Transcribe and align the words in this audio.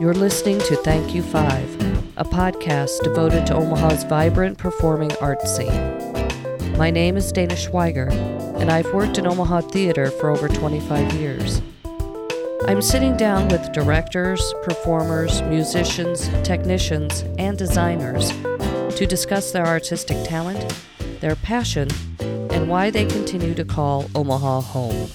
You're 0.00 0.14
listening 0.14 0.60
to 0.60 0.76
Thank 0.76 1.12
You 1.12 1.22
Five, 1.22 1.74
a 2.16 2.22
podcast 2.22 3.02
devoted 3.02 3.48
to 3.48 3.56
Omaha's 3.56 4.04
vibrant 4.04 4.56
performing 4.56 5.10
arts 5.16 5.56
scene. 5.56 6.76
My 6.78 6.88
name 6.88 7.16
is 7.16 7.32
Dana 7.32 7.54
Schweiger, 7.54 8.08
and 8.60 8.70
I've 8.70 8.94
worked 8.94 9.18
in 9.18 9.26
Omaha 9.26 9.62
theater 9.62 10.12
for 10.12 10.30
over 10.30 10.48
25 10.48 11.14
years. 11.14 11.60
I'm 12.68 12.80
sitting 12.80 13.16
down 13.16 13.48
with 13.48 13.72
directors, 13.72 14.54
performers, 14.62 15.42
musicians, 15.42 16.28
technicians, 16.44 17.22
and 17.36 17.58
designers 17.58 18.30
to 18.96 19.04
discuss 19.04 19.50
their 19.50 19.66
artistic 19.66 20.22
talent, 20.22 20.76
their 21.18 21.34
passion, 21.34 21.88
and 22.20 22.68
why 22.68 22.90
they 22.90 23.04
continue 23.04 23.52
to 23.52 23.64
call 23.64 24.08
Omaha 24.14 24.60
home. 24.60 25.10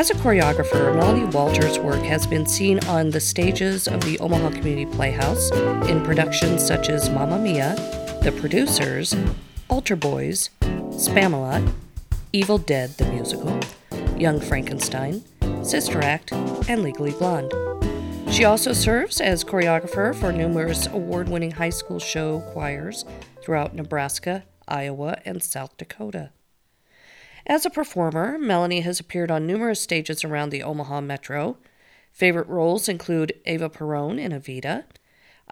As 0.00 0.08
a 0.08 0.14
choreographer, 0.14 0.96
Melanie 0.96 1.26
Walters' 1.26 1.78
work 1.78 2.00
has 2.04 2.26
been 2.26 2.46
seen 2.46 2.82
on 2.86 3.10
the 3.10 3.20
stages 3.20 3.86
of 3.86 4.00
the 4.00 4.18
Omaha 4.18 4.48
Community 4.48 4.86
Playhouse 4.86 5.50
in 5.90 6.02
productions 6.02 6.66
such 6.66 6.88
as 6.88 7.10
Mamma 7.10 7.38
Mia, 7.38 7.74
The 8.22 8.32
Producers, 8.32 9.14
Altar 9.68 9.96
Boys, 9.96 10.48
Spamalot, 10.62 11.70
Evil 12.32 12.56
Dead 12.56 12.96
the 12.96 13.04
Musical, 13.12 13.60
Young 14.16 14.40
Frankenstein, 14.40 15.22
Sister 15.62 16.00
Act, 16.00 16.32
and 16.32 16.82
Legally 16.82 17.12
Blonde. 17.12 17.52
She 18.32 18.46
also 18.46 18.72
serves 18.72 19.20
as 19.20 19.44
choreographer 19.44 20.14
for 20.14 20.32
numerous 20.32 20.86
award 20.86 21.28
winning 21.28 21.50
high 21.50 21.68
school 21.68 21.98
show 21.98 22.40
choirs 22.54 23.04
throughout 23.42 23.74
Nebraska, 23.74 24.44
Iowa, 24.66 25.20
and 25.26 25.42
South 25.42 25.76
Dakota. 25.76 26.30
As 27.46 27.64
a 27.64 27.70
performer, 27.70 28.38
Melanie 28.38 28.82
has 28.82 29.00
appeared 29.00 29.30
on 29.30 29.46
numerous 29.46 29.80
stages 29.80 30.24
around 30.24 30.50
the 30.50 30.62
Omaha 30.62 31.00
metro. 31.00 31.56
Favorite 32.12 32.48
roles 32.48 32.88
include 32.88 33.32
Eva 33.46 33.68
Peron 33.68 34.18
in 34.18 34.32
Evita, 34.32 34.84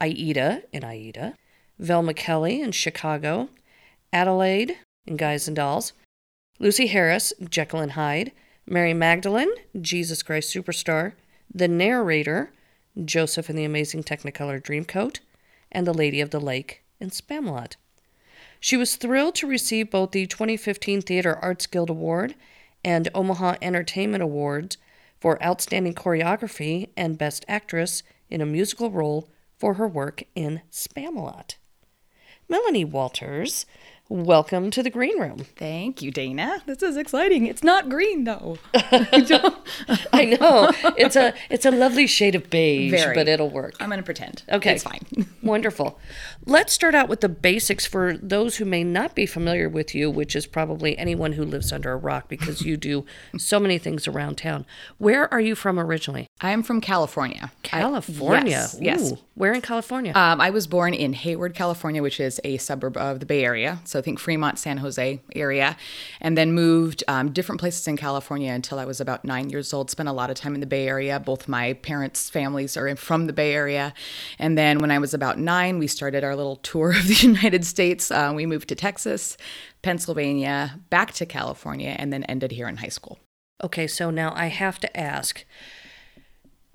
Aida 0.00 0.62
in 0.72 0.84
Aida, 0.84 1.34
Velma 1.78 2.14
Kelly 2.14 2.60
in 2.60 2.72
Chicago, 2.72 3.48
Adelaide 4.12 4.76
in 5.06 5.16
Guys 5.16 5.48
and 5.48 5.56
Dolls, 5.56 5.92
Lucy 6.58 6.88
Harris, 6.88 7.32
Jekyll 7.48 7.80
and 7.80 7.92
Hyde, 7.92 8.32
Mary 8.66 8.92
Magdalene, 8.92 9.50
Jesus 9.80 10.22
Christ 10.22 10.54
Superstar, 10.54 11.12
the 11.52 11.68
narrator, 11.68 12.52
Joseph 13.04 13.48
in 13.48 13.56
the 13.56 13.64
Amazing 13.64 14.04
Technicolor 14.04 14.60
Dreamcoat, 14.60 15.20
and 15.70 15.86
the 15.86 15.94
Lady 15.94 16.20
of 16.20 16.30
the 16.30 16.40
Lake 16.40 16.82
in 17.00 17.10
Spamalot. 17.10 17.76
She 18.60 18.76
was 18.76 18.96
thrilled 18.96 19.34
to 19.36 19.46
receive 19.46 19.90
both 19.90 20.10
the 20.10 20.26
2015 20.26 21.02
Theater 21.02 21.38
Arts 21.40 21.66
Guild 21.66 21.90
Award 21.90 22.34
and 22.84 23.08
Omaha 23.14 23.56
Entertainment 23.62 24.22
Awards 24.22 24.78
for 25.20 25.42
Outstanding 25.42 25.94
Choreography 25.94 26.88
and 26.96 27.18
Best 27.18 27.44
Actress 27.48 28.02
in 28.30 28.40
a 28.40 28.46
Musical 28.46 28.90
Role 28.90 29.28
for 29.56 29.74
her 29.74 29.88
work 29.88 30.22
in 30.34 30.62
Spamalot. 30.70 31.56
Melanie 32.48 32.84
Walters 32.84 33.66
Welcome 34.10 34.70
to 34.70 34.82
the 34.82 34.88
green 34.88 35.20
room. 35.20 35.44
Thank 35.56 36.00
you, 36.00 36.10
Dana. 36.10 36.62
This 36.64 36.82
is 36.82 36.96
exciting. 36.96 37.44
It's 37.46 37.62
not 37.62 37.90
green 37.90 38.24
though. 38.24 38.56
I 38.74 40.34
know. 40.40 40.72
It's 40.96 41.14
a 41.14 41.34
it's 41.50 41.66
a 41.66 41.70
lovely 41.70 42.06
shade 42.06 42.34
of 42.34 42.48
beige, 42.48 42.90
Very. 42.90 43.14
but 43.14 43.28
it'll 43.28 43.50
work. 43.50 43.74
I'm 43.78 43.90
going 43.90 43.98
to 43.98 44.04
pretend. 44.04 44.44
Okay. 44.48 44.72
It's 44.76 44.82
fine. 44.82 45.02
Wonderful. 45.42 45.98
Let's 46.46 46.72
start 46.72 46.94
out 46.94 47.10
with 47.10 47.20
the 47.20 47.28
basics 47.28 47.84
for 47.84 48.16
those 48.16 48.56
who 48.56 48.64
may 48.64 48.82
not 48.82 49.14
be 49.14 49.26
familiar 49.26 49.68
with 49.68 49.94
you, 49.94 50.10
which 50.10 50.34
is 50.34 50.46
probably 50.46 50.96
anyone 50.96 51.32
who 51.32 51.44
lives 51.44 51.70
under 51.70 51.92
a 51.92 51.96
rock 51.98 52.28
because 52.28 52.62
you 52.62 52.78
do 52.78 53.04
so 53.36 53.60
many 53.60 53.76
things 53.76 54.08
around 54.08 54.38
town. 54.38 54.64
Where 54.96 55.30
are 55.34 55.40
you 55.40 55.54
from 55.54 55.78
originally? 55.78 56.28
I 56.40 56.52
am 56.52 56.62
from 56.62 56.80
California. 56.80 57.52
California. 57.62 58.56
I, 58.56 58.78
yes. 58.78 58.78
Yes. 58.80 59.12
Where 59.34 59.52
in 59.52 59.60
California? 59.60 60.12
Um, 60.16 60.40
I 60.40 60.48
was 60.48 60.66
born 60.66 60.94
in 60.94 61.12
Hayward, 61.12 61.54
California, 61.54 62.02
which 62.02 62.18
is 62.18 62.40
a 62.42 62.56
suburb 62.56 62.96
of 62.96 63.20
the 63.20 63.26
Bay 63.26 63.44
Area. 63.44 63.80
So 63.84 63.97
I 63.98 64.02
think 64.02 64.18
Fremont, 64.18 64.58
San 64.58 64.78
Jose 64.78 65.20
area, 65.34 65.76
and 66.20 66.36
then 66.36 66.52
moved 66.52 67.04
um, 67.08 67.32
different 67.32 67.60
places 67.60 67.86
in 67.86 67.96
California 67.96 68.52
until 68.52 68.78
I 68.78 68.84
was 68.84 69.00
about 69.00 69.24
nine 69.24 69.50
years 69.50 69.72
old. 69.72 69.90
Spent 69.90 70.08
a 70.08 70.12
lot 70.12 70.30
of 70.30 70.36
time 70.36 70.54
in 70.54 70.60
the 70.60 70.66
Bay 70.66 70.86
Area. 70.86 71.20
Both 71.20 71.48
my 71.48 71.74
parents' 71.74 72.30
families 72.30 72.76
are 72.76 72.94
from 72.96 73.26
the 73.26 73.32
Bay 73.32 73.54
Area. 73.54 73.92
And 74.38 74.56
then 74.56 74.78
when 74.78 74.90
I 74.90 74.98
was 74.98 75.14
about 75.14 75.38
nine, 75.38 75.78
we 75.78 75.86
started 75.86 76.24
our 76.24 76.36
little 76.36 76.56
tour 76.56 76.90
of 76.96 77.08
the 77.08 77.14
United 77.14 77.64
States. 77.64 78.10
Uh, 78.10 78.32
we 78.34 78.46
moved 78.46 78.68
to 78.68 78.74
Texas, 78.74 79.36
Pennsylvania, 79.82 80.80
back 80.90 81.12
to 81.14 81.26
California, 81.26 81.94
and 81.98 82.12
then 82.12 82.24
ended 82.24 82.52
here 82.52 82.68
in 82.68 82.78
high 82.78 82.88
school. 82.88 83.18
Okay, 83.62 83.88
so 83.88 84.10
now 84.10 84.32
I 84.36 84.46
have 84.46 84.78
to 84.80 84.96
ask 84.96 85.44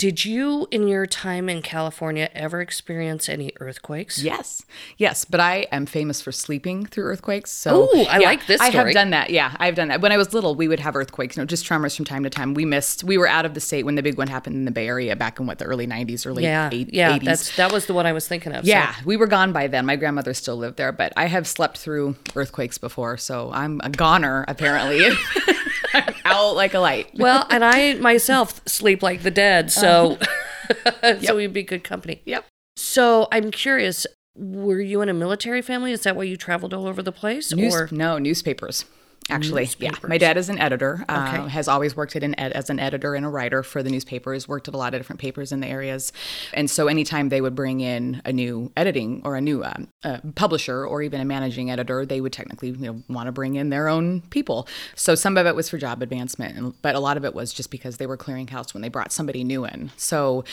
did 0.03 0.25
you, 0.25 0.67
in 0.69 0.89
your 0.89 1.05
time 1.05 1.47
in 1.47 1.61
California, 1.61 2.29
ever 2.33 2.59
experience 2.59 3.29
any 3.29 3.53
earthquakes? 3.61 4.21
Yes, 4.21 4.65
yes, 4.97 5.23
but 5.23 5.39
I 5.39 5.65
am 5.71 5.85
famous 5.85 6.21
for 6.21 6.33
sleeping 6.33 6.85
through 6.85 7.05
earthquakes. 7.05 7.53
So, 7.53 7.87
oh, 7.89 8.05
I 8.09 8.19
yeah, 8.19 8.25
like 8.25 8.45
this. 8.45 8.59
Story. 8.59 8.75
I 8.75 8.83
have 8.83 8.93
done 8.93 9.11
that. 9.11 9.29
Yeah, 9.29 9.55
I've 9.61 9.75
done 9.75 9.87
that. 9.87 10.01
When 10.01 10.11
I 10.11 10.17
was 10.17 10.33
little, 10.33 10.55
we 10.55 10.67
would 10.67 10.81
have 10.81 10.97
earthquakes. 10.97 11.37
You 11.37 11.41
know, 11.41 11.45
just 11.45 11.65
tremors 11.65 11.95
from 11.95 12.03
time 12.03 12.23
to 12.23 12.29
time. 12.29 12.53
We 12.53 12.65
missed. 12.65 13.05
We 13.05 13.17
were 13.17 13.29
out 13.29 13.45
of 13.45 13.53
the 13.53 13.61
state 13.61 13.85
when 13.85 13.95
the 13.95 14.03
big 14.03 14.17
one 14.17 14.27
happened 14.27 14.57
in 14.57 14.65
the 14.65 14.71
Bay 14.71 14.89
Area 14.89 15.15
back 15.15 15.39
in 15.39 15.47
what 15.47 15.59
the 15.59 15.63
early 15.63 15.87
'90s, 15.87 16.27
early 16.27 16.43
yeah, 16.43 16.69
eight, 16.73 16.93
yeah. 16.93 17.17
80s. 17.17 17.23
That's 17.23 17.55
that 17.55 17.71
was 17.71 17.85
the 17.85 17.93
one 17.93 18.05
I 18.05 18.11
was 18.11 18.27
thinking 18.27 18.51
of. 18.51 18.65
Yeah, 18.65 18.95
so. 18.95 19.03
we 19.05 19.15
were 19.15 19.27
gone 19.27 19.53
by 19.53 19.67
then. 19.67 19.85
My 19.85 19.95
grandmother 19.95 20.33
still 20.33 20.57
lived 20.57 20.75
there, 20.75 20.91
but 20.91 21.13
I 21.15 21.27
have 21.27 21.47
slept 21.47 21.77
through 21.77 22.17
earthquakes 22.35 22.77
before, 22.77 23.15
so 23.15 23.53
I'm 23.53 23.79
a 23.85 23.89
goner 23.89 24.43
apparently. 24.49 25.07
I'm 25.93 26.13
out 26.25 26.55
like 26.55 26.73
a 26.73 26.79
light. 26.79 27.11
Well, 27.15 27.47
and 27.49 27.63
I 27.63 27.95
myself 27.95 28.61
sleep 28.67 29.03
like 29.03 29.23
the 29.23 29.31
dead, 29.31 29.71
so. 29.71 30.17
Uh-huh. 30.19 30.89
so 31.01 31.17
yep. 31.19 31.35
we'd 31.35 31.53
be 31.53 31.63
good 31.63 31.83
company. 31.83 32.21
Yep. 32.25 32.45
So 32.77 33.27
I'm 33.31 33.51
curious, 33.51 34.07
were 34.35 34.79
you 34.79 35.01
in 35.01 35.09
a 35.09 35.13
military 35.13 35.61
family? 35.61 35.91
Is 35.91 36.03
that 36.03 36.15
why 36.15 36.23
you 36.23 36.37
traveled 36.37 36.73
all 36.73 36.87
over 36.87 37.01
the 37.01 37.11
place? 37.11 37.53
News- 37.53 37.75
or 37.75 37.89
no 37.91 38.17
newspapers? 38.17 38.85
Actually, 39.29 39.69
yeah. 39.79 39.91
My 40.07 40.17
dad 40.17 40.37
is 40.37 40.49
an 40.49 40.59
editor. 40.59 41.05
Okay. 41.09 41.13
Uh, 41.13 41.47
has 41.47 41.67
always 41.67 41.95
worked 41.95 42.15
an 42.15 42.37
ed- 42.39 42.51
as 42.53 42.69
an 42.69 42.79
editor 42.79 43.15
and 43.15 43.25
a 43.25 43.29
writer 43.29 43.63
for 43.63 43.81
the 43.81 43.89
newspapers. 43.89 44.47
Worked 44.47 44.67
at 44.67 44.73
a 44.73 44.77
lot 44.77 44.93
of 44.93 44.99
different 44.99 45.21
papers 45.21 45.51
in 45.51 45.59
the 45.59 45.67
areas, 45.67 46.11
and 46.53 46.69
so 46.69 46.87
anytime 46.87 47.29
they 47.29 47.41
would 47.41 47.55
bring 47.55 47.79
in 47.79 48.21
a 48.25 48.33
new 48.33 48.71
editing 48.75 49.21
or 49.23 49.35
a 49.35 49.41
new 49.41 49.63
um, 49.63 49.87
uh, 50.03 50.19
publisher 50.35 50.85
or 50.85 51.01
even 51.01 51.21
a 51.21 51.25
managing 51.25 51.71
editor, 51.71 52.05
they 52.05 52.21
would 52.21 52.33
technically 52.33 52.69
you 52.69 52.77
know, 52.77 53.03
want 53.07 53.27
to 53.27 53.31
bring 53.31 53.55
in 53.55 53.69
their 53.69 53.87
own 53.87 54.21
people. 54.29 54.67
So 54.95 55.15
some 55.15 55.37
of 55.37 55.45
it 55.45 55.55
was 55.55 55.69
for 55.69 55.77
job 55.77 56.01
advancement, 56.01 56.57
and, 56.57 56.81
but 56.81 56.95
a 56.95 56.99
lot 56.99 57.17
of 57.17 57.25
it 57.25 57.33
was 57.33 57.53
just 57.53 57.71
because 57.71 57.97
they 57.97 58.07
were 58.07 58.17
clearing 58.17 58.47
house 58.47 58.73
when 58.73 58.81
they 58.81 58.89
brought 58.89 59.11
somebody 59.11 59.43
new 59.43 59.65
in. 59.65 59.91
So 59.97 60.43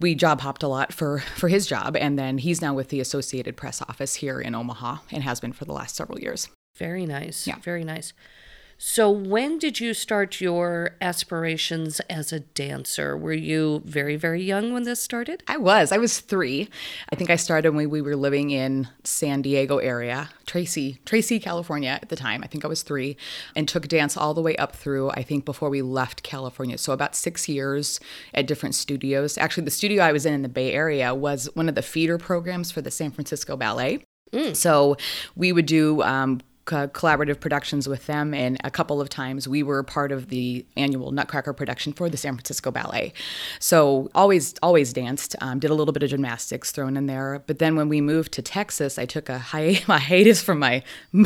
we 0.00 0.14
job 0.14 0.40
hopped 0.40 0.62
a 0.62 0.68
lot 0.68 0.92
for 0.92 1.20
for 1.36 1.48
his 1.48 1.66
job 1.66 1.96
and 1.96 2.18
then 2.18 2.38
he's 2.38 2.62
now 2.62 2.72
with 2.72 2.88
the 2.88 3.00
associated 3.00 3.56
press 3.56 3.82
office 3.82 4.14
here 4.14 4.40
in 4.40 4.54
omaha 4.54 4.98
and 5.10 5.24
has 5.24 5.40
been 5.40 5.52
for 5.52 5.64
the 5.64 5.72
last 5.72 5.96
several 5.96 6.20
years 6.20 6.48
very 6.78 7.04
nice 7.06 7.46
yeah 7.46 7.56
very 7.58 7.84
nice 7.84 8.12
so, 8.80 9.10
when 9.10 9.58
did 9.58 9.80
you 9.80 9.92
start 9.92 10.40
your 10.40 10.92
aspirations 11.00 11.98
as 12.08 12.32
a 12.32 12.38
dancer? 12.38 13.16
Were 13.16 13.32
you 13.32 13.82
very, 13.84 14.14
very 14.14 14.40
young 14.40 14.72
when 14.72 14.84
this 14.84 15.02
started? 15.02 15.42
I 15.48 15.56
was. 15.56 15.90
I 15.90 15.98
was 15.98 16.20
three. 16.20 16.68
I 17.12 17.16
think 17.16 17.28
I 17.28 17.34
started 17.34 17.74
when 17.74 17.90
we 17.90 18.00
were 18.00 18.14
living 18.14 18.50
in 18.50 18.86
San 19.02 19.42
Diego 19.42 19.78
area, 19.78 20.30
Tracy, 20.46 21.00
Tracy, 21.04 21.40
California 21.40 21.98
at 22.00 22.08
the 22.08 22.14
time. 22.14 22.44
I 22.44 22.46
think 22.46 22.64
I 22.64 22.68
was 22.68 22.84
three, 22.84 23.16
and 23.56 23.66
took 23.66 23.88
dance 23.88 24.16
all 24.16 24.32
the 24.32 24.40
way 24.42 24.54
up 24.56 24.76
through. 24.76 25.10
I 25.10 25.24
think 25.24 25.44
before 25.44 25.70
we 25.70 25.82
left 25.82 26.22
California, 26.22 26.78
so 26.78 26.92
about 26.92 27.16
six 27.16 27.48
years 27.48 27.98
at 28.32 28.46
different 28.46 28.76
studios. 28.76 29.36
Actually, 29.36 29.64
the 29.64 29.72
studio 29.72 30.04
I 30.04 30.12
was 30.12 30.24
in 30.24 30.34
in 30.34 30.42
the 30.42 30.48
Bay 30.48 30.72
Area 30.72 31.12
was 31.16 31.48
one 31.54 31.68
of 31.68 31.74
the 31.74 31.82
feeder 31.82 32.16
programs 32.16 32.70
for 32.70 32.80
the 32.80 32.92
San 32.92 33.10
Francisco 33.10 33.56
Ballet. 33.56 34.04
Mm. 34.32 34.54
So 34.54 34.96
we 35.36 35.52
would 35.52 35.66
do 35.66 36.02
um, 36.02 36.40
collaborative 36.68 37.40
productions 37.40 37.88
with 37.88 38.06
them, 38.06 38.34
and 38.34 38.58
a 38.62 38.70
couple 38.70 39.00
of 39.00 39.08
times 39.08 39.48
we 39.48 39.62
were 39.62 39.82
part 39.82 40.12
of 40.12 40.28
the 40.28 40.64
annual 40.76 41.10
Nutcracker 41.10 41.52
production 41.52 41.92
for 41.92 42.08
the 42.08 42.16
San 42.16 42.34
Francisco 42.34 42.70
Ballet. 42.70 43.12
So 43.58 44.10
always, 44.14 44.54
always 44.62 44.92
danced. 44.92 45.34
Um, 45.40 45.58
did 45.58 45.70
a 45.70 45.74
little 45.74 45.92
bit 45.92 46.02
of 46.02 46.10
gymnastics 46.10 46.70
thrown 46.70 46.96
in 46.96 47.06
there. 47.06 47.42
But 47.46 47.58
then 47.58 47.76
when 47.76 47.88
we 47.88 48.00
moved 48.00 48.32
to 48.32 48.42
Texas, 48.42 48.98
I 48.98 49.06
took 49.06 49.28
a, 49.28 49.38
hi- 49.38 49.82
a 49.88 49.98
hiatus 49.98 50.42
from 50.42 50.58
my 50.58 50.82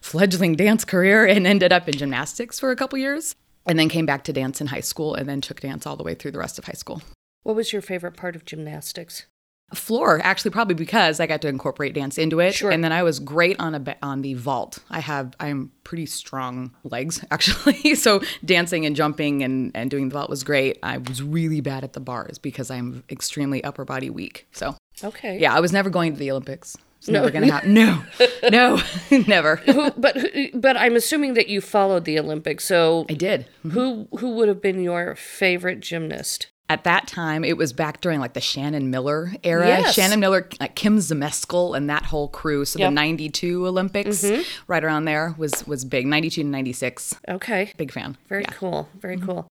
fledgling 0.00 0.54
dance 0.54 0.84
career 0.84 1.26
and 1.26 1.46
ended 1.46 1.72
up 1.72 1.88
in 1.88 1.96
gymnastics 1.96 2.60
for 2.60 2.70
a 2.70 2.76
couple 2.76 2.98
years. 2.98 3.34
And 3.68 3.78
then 3.78 3.88
came 3.88 4.06
back 4.06 4.22
to 4.24 4.32
dance 4.32 4.60
in 4.60 4.68
high 4.68 4.80
school, 4.80 5.16
and 5.16 5.28
then 5.28 5.40
took 5.40 5.58
dance 5.58 5.86
all 5.86 5.96
the 5.96 6.04
way 6.04 6.14
through 6.14 6.30
the 6.30 6.38
rest 6.38 6.56
of 6.56 6.66
high 6.66 6.74
school. 6.74 7.02
What 7.42 7.56
was 7.56 7.72
your 7.72 7.82
favorite 7.82 8.16
part 8.16 8.36
of 8.36 8.44
gymnastics? 8.44 9.26
Floor 9.74 10.20
actually 10.22 10.52
probably 10.52 10.74
because 10.74 11.18
I 11.18 11.26
got 11.26 11.42
to 11.42 11.48
incorporate 11.48 11.92
dance 11.92 12.18
into 12.18 12.38
it 12.38 12.54
sure. 12.54 12.70
and 12.70 12.84
then 12.84 12.92
I 12.92 13.02
was 13.02 13.18
great 13.18 13.58
on 13.58 13.74
a 13.74 13.96
on 14.00 14.22
the 14.22 14.34
vault. 14.34 14.78
I 14.90 15.00
have 15.00 15.34
I'm 15.40 15.72
pretty 15.82 16.06
strong 16.06 16.72
legs 16.84 17.24
actually. 17.30 17.94
so 17.96 18.20
dancing 18.44 18.86
and 18.86 18.94
jumping 18.94 19.42
and 19.42 19.72
and 19.74 19.90
doing 19.90 20.08
the 20.08 20.12
vault 20.14 20.30
was 20.30 20.44
great. 20.44 20.78
I 20.82 20.98
was 20.98 21.22
really 21.22 21.60
bad 21.60 21.82
at 21.82 21.94
the 21.94 22.00
bars 22.00 22.38
because 22.38 22.70
I'm 22.70 23.02
extremely 23.10 23.62
upper 23.64 23.84
body 23.84 24.10
weak. 24.10 24.46
So 24.52 24.76
Okay. 25.04 25.38
Yeah, 25.38 25.54
I 25.54 25.60
was 25.60 25.72
never 25.72 25.90
going 25.90 26.12
to 26.14 26.18
the 26.18 26.30
Olympics. 26.30 26.76
It's 26.98 27.08
never 27.08 27.30
going 27.30 27.46
to 27.46 27.52
happen. 27.52 27.74
No, 27.74 28.02
no, 28.50 28.80
never. 29.26 29.56
Who, 29.56 29.90
but 29.92 30.16
but 30.54 30.76
I'm 30.76 30.96
assuming 30.96 31.34
that 31.34 31.48
you 31.48 31.60
followed 31.60 32.04
the 32.04 32.18
Olympics. 32.18 32.64
So 32.64 33.04
I 33.08 33.14
did. 33.14 33.46
Mm-hmm. 33.64 33.70
who 33.70 34.08
who 34.18 34.30
would 34.30 34.48
have 34.48 34.62
been 34.62 34.80
your 34.80 35.14
favorite 35.14 35.80
gymnast? 35.80 36.48
At 36.68 36.82
that 36.82 37.06
time, 37.06 37.44
it 37.44 37.56
was 37.56 37.72
back 37.72 38.00
during 38.00 38.18
like 38.18 38.32
the 38.32 38.40
Shannon 38.40 38.90
Miller 38.90 39.32
era. 39.44 39.68
Yes. 39.68 39.94
Shannon 39.94 40.18
Miller, 40.18 40.48
like 40.58 40.74
Kim 40.74 40.98
Zmeskal, 40.98 41.76
and 41.76 41.88
that 41.88 42.04
whole 42.04 42.28
crew. 42.28 42.64
So 42.64 42.80
Yep. 42.80 42.90
the 42.90 42.94
'92 42.94 43.66
Olympics, 43.66 44.22
mm-hmm. 44.22 44.42
right 44.66 44.82
around 44.82 45.04
there, 45.04 45.34
was 45.38 45.64
was 45.66 45.84
big. 45.84 46.06
'92 46.06 46.42
to 46.42 46.48
'96, 46.48 47.14
Okay. 47.28 47.72
big 47.76 47.92
fan. 47.92 48.16
Very 48.28 48.42
Yeah. 48.42 48.52
cool. 48.54 48.88
Very 49.00 49.16
mm-hmm. 49.16 49.26
cool. 49.26 49.46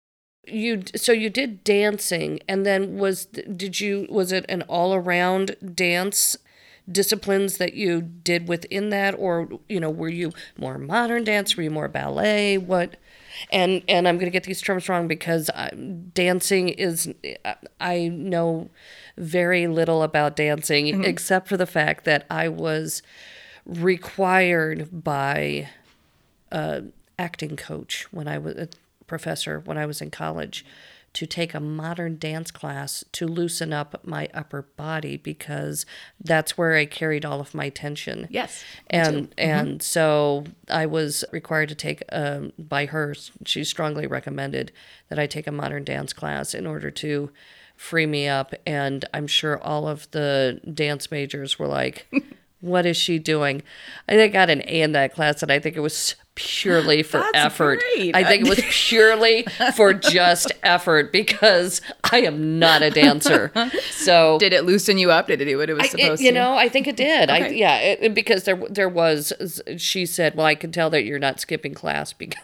You 0.47 0.83
so 0.95 1.11
you 1.11 1.29
did 1.29 1.63
dancing, 1.65 2.39
and 2.47 2.65
then 2.65 2.97
was 2.97 3.25
did 3.25 3.81
you 3.81 4.07
was 4.09 4.31
it 4.31 4.45
an 4.47 4.61
all 4.63 4.93
around 4.93 5.55
dance 5.75 6.37
disciplines 6.89 7.57
that 7.57 7.73
you 7.73 8.01
did 8.01 8.47
within 8.47 8.89
that, 8.89 9.13
or 9.17 9.49
you 9.69 9.79
know 9.79 9.89
were 9.89 10.09
you 10.09 10.31
more 10.57 10.77
modern 10.77 11.25
dance? 11.25 11.55
Were 11.57 11.63
you 11.63 11.71
more 11.71 11.87
ballet? 11.87 12.57
What? 12.57 12.95
And 13.51 13.83
and 13.87 14.07
I'm 14.07 14.17
gonna 14.17 14.31
get 14.31 14.43
these 14.43 14.61
terms 14.61 14.87
wrong 14.89 15.07
because 15.07 15.49
uh, 15.49 15.69
dancing 16.13 16.69
is 16.69 17.13
I 17.79 18.07
know 18.07 18.69
very 19.17 19.67
little 19.67 20.03
about 20.03 20.35
dancing 20.35 20.85
mm-hmm. 20.87 21.03
except 21.03 21.47
for 21.47 21.57
the 21.57 21.65
fact 21.65 22.05
that 22.05 22.25
I 22.29 22.47
was 22.47 23.01
required 23.65 25.03
by 25.03 25.69
uh, 26.51 26.81
acting 27.19 27.55
coach 27.55 28.07
when 28.11 28.27
I 28.27 28.37
was 28.37 28.55
a 28.55 28.63
uh, 28.63 28.65
professor 29.07 29.59
when 29.59 29.77
I 29.77 29.85
was 29.85 30.01
in 30.01 30.09
college 30.09 30.65
to 31.13 31.25
take 31.25 31.53
a 31.53 31.59
modern 31.59 32.17
dance 32.17 32.51
class 32.51 33.03
to 33.11 33.27
loosen 33.27 33.73
up 33.73 33.99
my 34.05 34.29
upper 34.33 34.61
body 34.61 35.17
because 35.17 35.85
that's 36.23 36.57
where 36.57 36.75
I 36.75 36.85
carried 36.85 37.25
all 37.25 37.41
of 37.41 37.53
my 37.53 37.69
tension. 37.69 38.27
Yes, 38.29 38.63
And 38.89 39.33
and 39.37 39.83
so 39.83 40.45
I 40.69 40.85
was 40.85 41.25
required 41.31 41.69
to 41.69 41.75
take 41.75 42.03
um, 42.11 42.53
by 42.57 42.85
her 42.85 43.15
she 43.45 43.63
strongly 43.63 44.07
recommended 44.07 44.71
that 45.09 45.19
I 45.19 45.27
take 45.27 45.47
a 45.47 45.51
modern 45.51 45.83
dance 45.83 46.13
class 46.13 46.53
in 46.53 46.65
order 46.65 46.89
to 46.91 47.31
free 47.75 48.05
me 48.05 48.27
up. 48.27 48.53
And 48.65 49.03
I'm 49.13 49.27
sure 49.27 49.61
all 49.61 49.87
of 49.87 50.09
the 50.11 50.61
dance 50.73 51.11
majors 51.11 51.57
were 51.57 51.67
like 51.67 52.07
what 52.61 52.85
is 52.85 52.95
she 52.97 53.19
doing? 53.19 53.61
I 54.07 54.13
think 54.13 54.31
I 54.31 54.33
got 54.33 54.49
an 54.49 54.61
A 54.67 54.81
in 54.81 54.91
that 54.93 55.13
class, 55.13 55.43
and 55.43 55.51
I 55.51 55.59
think 55.59 55.75
it 55.75 55.81
was 55.81 56.15
purely 56.35 57.03
for 57.03 57.17
That's 57.19 57.31
effort. 57.35 57.83
great. 57.95 58.15
I 58.15 58.23
think 58.23 58.45
it 58.45 58.49
was 58.49 58.61
purely 58.69 59.45
for 59.75 59.93
just 59.93 60.51
effort 60.63 61.11
because 61.11 61.81
I 62.11 62.21
am 62.21 62.57
not 62.57 62.81
a 62.81 62.89
dancer. 62.89 63.51
So 63.91 64.37
Did 64.39 64.53
it 64.53 64.63
loosen 64.63 64.97
you 64.97 65.11
up? 65.11 65.27
Did 65.27 65.41
it 65.41 65.45
do 65.45 65.57
what 65.57 65.69
it 65.69 65.73
was 65.73 65.83
I- 65.83 65.89
supposed 65.89 66.21
it, 66.21 66.25
you 66.25 66.31
to? 66.31 66.39
know, 66.39 66.53
I 66.55 66.69
think 66.69 66.87
it 66.87 66.95
did. 66.95 67.29
I 67.29 67.47
yeah, 67.49 67.77
it- 67.79 68.13
because 68.13 68.43
there 68.45 68.61
there 68.69 68.89
was. 68.89 69.33
She 69.77 70.05
said, 70.05 70.35
"Well, 70.35 70.45
I 70.45 70.55
can 70.55 70.71
tell 70.71 70.89
that 70.91 71.03
you're 71.03 71.19
not 71.19 71.39
skipping 71.39 71.73
class 71.73 72.13
because." 72.13 72.41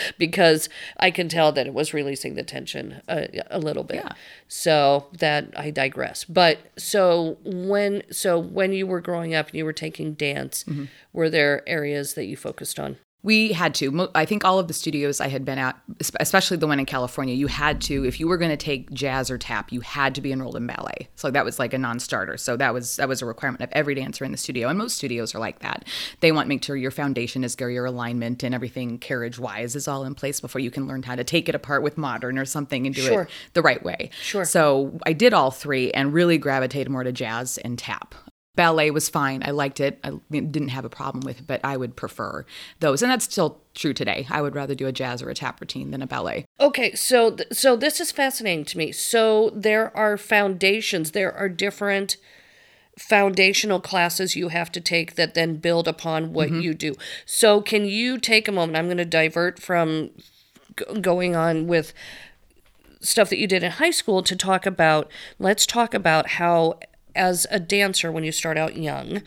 Because 0.18 0.68
I 0.98 1.10
can 1.10 1.28
tell 1.28 1.52
that 1.52 1.66
it 1.66 1.74
was 1.74 1.92
releasing 1.94 2.34
the 2.34 2.42
tension 2.42 3.00
a, 3.08 3.40
a 3.50 3.58
little 3.58 3.84
bit, 3.84 3.96
Yeah. 4.04 4.12
so 4.48 5.06
that 5.18 5.46
I 5.56 5.70
digress. 5.70 6.24
But 6.24 6.58
so 6.76 7.38
when 7.44 8.02
so 8.10 8.38
when 8.38 8.72
you 8.72 8.86
were 8.86 9.00
growing 9.00 9.34
up 9.34 9.46
and 9.48 9.54
you 9.56 9.64
were 9.64 9.72
taking 9.72 10.14
dance, 10.14 10.64
Mm-hmm. 10.64 10.84
were 11.12 11.30
there 11.30 11.62
areas 11.68 12.14
that 12.14 12.24
you 12.26 12.36
focused 12.36 12.78
on? 12.80 12.96
We 13.24 13.52
had 13.52 13.74
to. 13.76 14.08
I 14.14 14.24
think 14.24 14.44
all 14.44 14.60
of 14.60 14.68
the 14.68 14.74
studios 14.74 15.20
I 15.20 15.28
had 15.28 15.44
been 15.44 15.58
at, 15.58 15.76
especially 16.20 16.58
the 16.58 16.66
one 16.68 16.78
in 16.78 16.86
California, 16.86 17.34
you 17.34 17.48
had 17.48 17.80
to. 17.82 18.04
If 18.04 18.20
you 18.20 18.28
were 18.28 18.36
going 18.36 18.50
to 18.50 18.56
take 18.56 18.92
jazz 18.92 19.30
or 19.30 19.38
tap, 19.38 19.72
you 19.72 19.80
had 19.80 20.14
to 20.14 20.20
be 20.20 20.30
enrolled 20.30 20.56
in 20.56 20.66
ballet. 20.66 21.08
So 21.16 21.30
that 21.30 21.44
was 21.44 21.58
like 21.58 21.72
a 21.72 21.78
non-starter. 21.78 22.36
So 22.36 22.56
that 22.58 22.72
was 22.72 22.96
that 22.96 23.08
was 23.08 23.22
a 23.22 23.26
requirement 23.26 23.62
of 23.62 23.70
every 23.72 23.94
dancer 23.94 24.24
in 24.24 24.30
the 24.30 24.36
studio, 24.38 24.68
and 24.68 24.78
most 24.78 24.96
studios 24.96 25.34
are 25.34 25.38
like 25.38 25.60
that. 25.60 25.84
They 26.20 26.30
want 26.32 26.44
to 26.44 26.48
make 26.50 26.62
sure 26.62 26.76
your 26.76 26.90
foundation 26.90 27.42
is 27.42 27.56
good, 27.56 27.72
your 27.72 27.86
alignment 27.86 28.42
and 28.42 28.54
everything 28.54 28.98
carriage-wise 28.98 29.74
is 29.74 29.88
all 29.88 30.04
in 30.04 30.14
place 30.14 30.38
before 30.40 30.60
you 30.60 30.70
can 30.70 30.86
learn 30.86 31.02
how 31.02 31.16
to 31.16 31.24
take 31.24 31.48
it 31.48 31.54
apart 31.54 31.82
with 31.82 31.96
modern 31.96 32.38
or 32.38 32.44
something 32.44 32.84
and 32.86 32.94
do 32.94 33.00
Sure. 33.00 33.22
it 33.22 33.28
the 33.54 33.62
right 33.62 33.82
way. 33.82 34.10
Sure. 34.20 34.44
So 34.44 34.98
I 35.06 35.14
did 35.14 35.32
all 35.32 35.50
three 35.50 35.90
and 35.92 36.12
really 36.12 36.36
gravitated 36.36 36.90
more 36.92 37.04
to 37.04 37.12
jazz 37.12 37.56
and 37.58 37.78
tap. 37.78 38.14
Ballet 38.56 38.90
was 38.90 39.08
fine. 39.08 39.42
I 39.44 39.50
liked 39.50 39.80
it. 39.80 39.98
I 40.04 40.12
didn't 40.30 40.68
have 40.68 40.84
a 40.84 40.90
problem 40.90 41.24
with 41.24 41.40
it, 41.40 41.46
but 41.46 41.60
I 41.64 41.76
would 41.76 41.96
prefer 41.96 42.46
those. 42.80 43.02
And 43.02 43.10
that's 43.10 43.24
still 43.24 43.60
true 43.74 43.92
today. 43.92 44.26
I 44.30 44.42
would 44.42 44.54
rather 44.54 44.74
do 44.74 44.86
a 44.86 44.92
jazz 44.92 45.22
or 45.22 45.30
a 45.30 45.34
tap 45.34 45.60
routine 45.60 45.90
than 45.90 46.02
a 46.02 46.06
ballet. 46.06 46.44
Okay, 46.60 46.94
so 46.94 47.32
th- 47.32 47.52
so 47.52 47.74
this 47.74 48.00
is 48.00 48.12
fascinating 48.12 48.64
to 48.66 48.78
me. 48.78 48.92
So 48.92 49.50
there 49.54 49.96
are 49.96 50.16
foundations. 50.16 51.10
There 51.10 51.32
are 51.32 51.48
different 51.48 52.16
foundational 52.96 53.80
classes 53.80 54.36
you 54.36 54.48
have 54.48 54.70
to 54.70 54.80
take 54.80 55.16
that 55.16 55.34
then 55.34 55.56
build 55.56 55.88
upon 55.88 56.32
what 56.32 56.48
mm-hmm. 56.48 56.60
you 56.60 56.74
do. 56.74 56.94
So 57.26 57.60
can 57.60 57.84
you 57.86 58.18
take 58.18 58.46
a 58.46 58.52
moment? 58.52 58.76
I'm 58.76 58.86
going 58.86 58.98
to 58.98 59.04
divert 59.04 59.60
from 59.60 60.10
g- 60.76 61.00
going 61.00 61.34
on 61.34 61.66
with 61.66 61.92
stuff 63.00 63.30
that 63.30 63.38
you 63.38 63.46
did 63.46 63.62
in 63.62 63.72
high 63.72 63.90
school 63.90 64.22
to 64.22 64.34
talk 64.34 64.64
about 64.64 65.10
let's 65.38 65.66
talk 65.66 65.92
about 65.92 66.30
how 66.30 66.78
as 67.14 67.46
a 67.50 67.60
dancer 67.60 68.10
when 68.10 68.24
you 68.24 68.32
start 68.32 68.58
out 68.58 68.76
young 68.76 69.22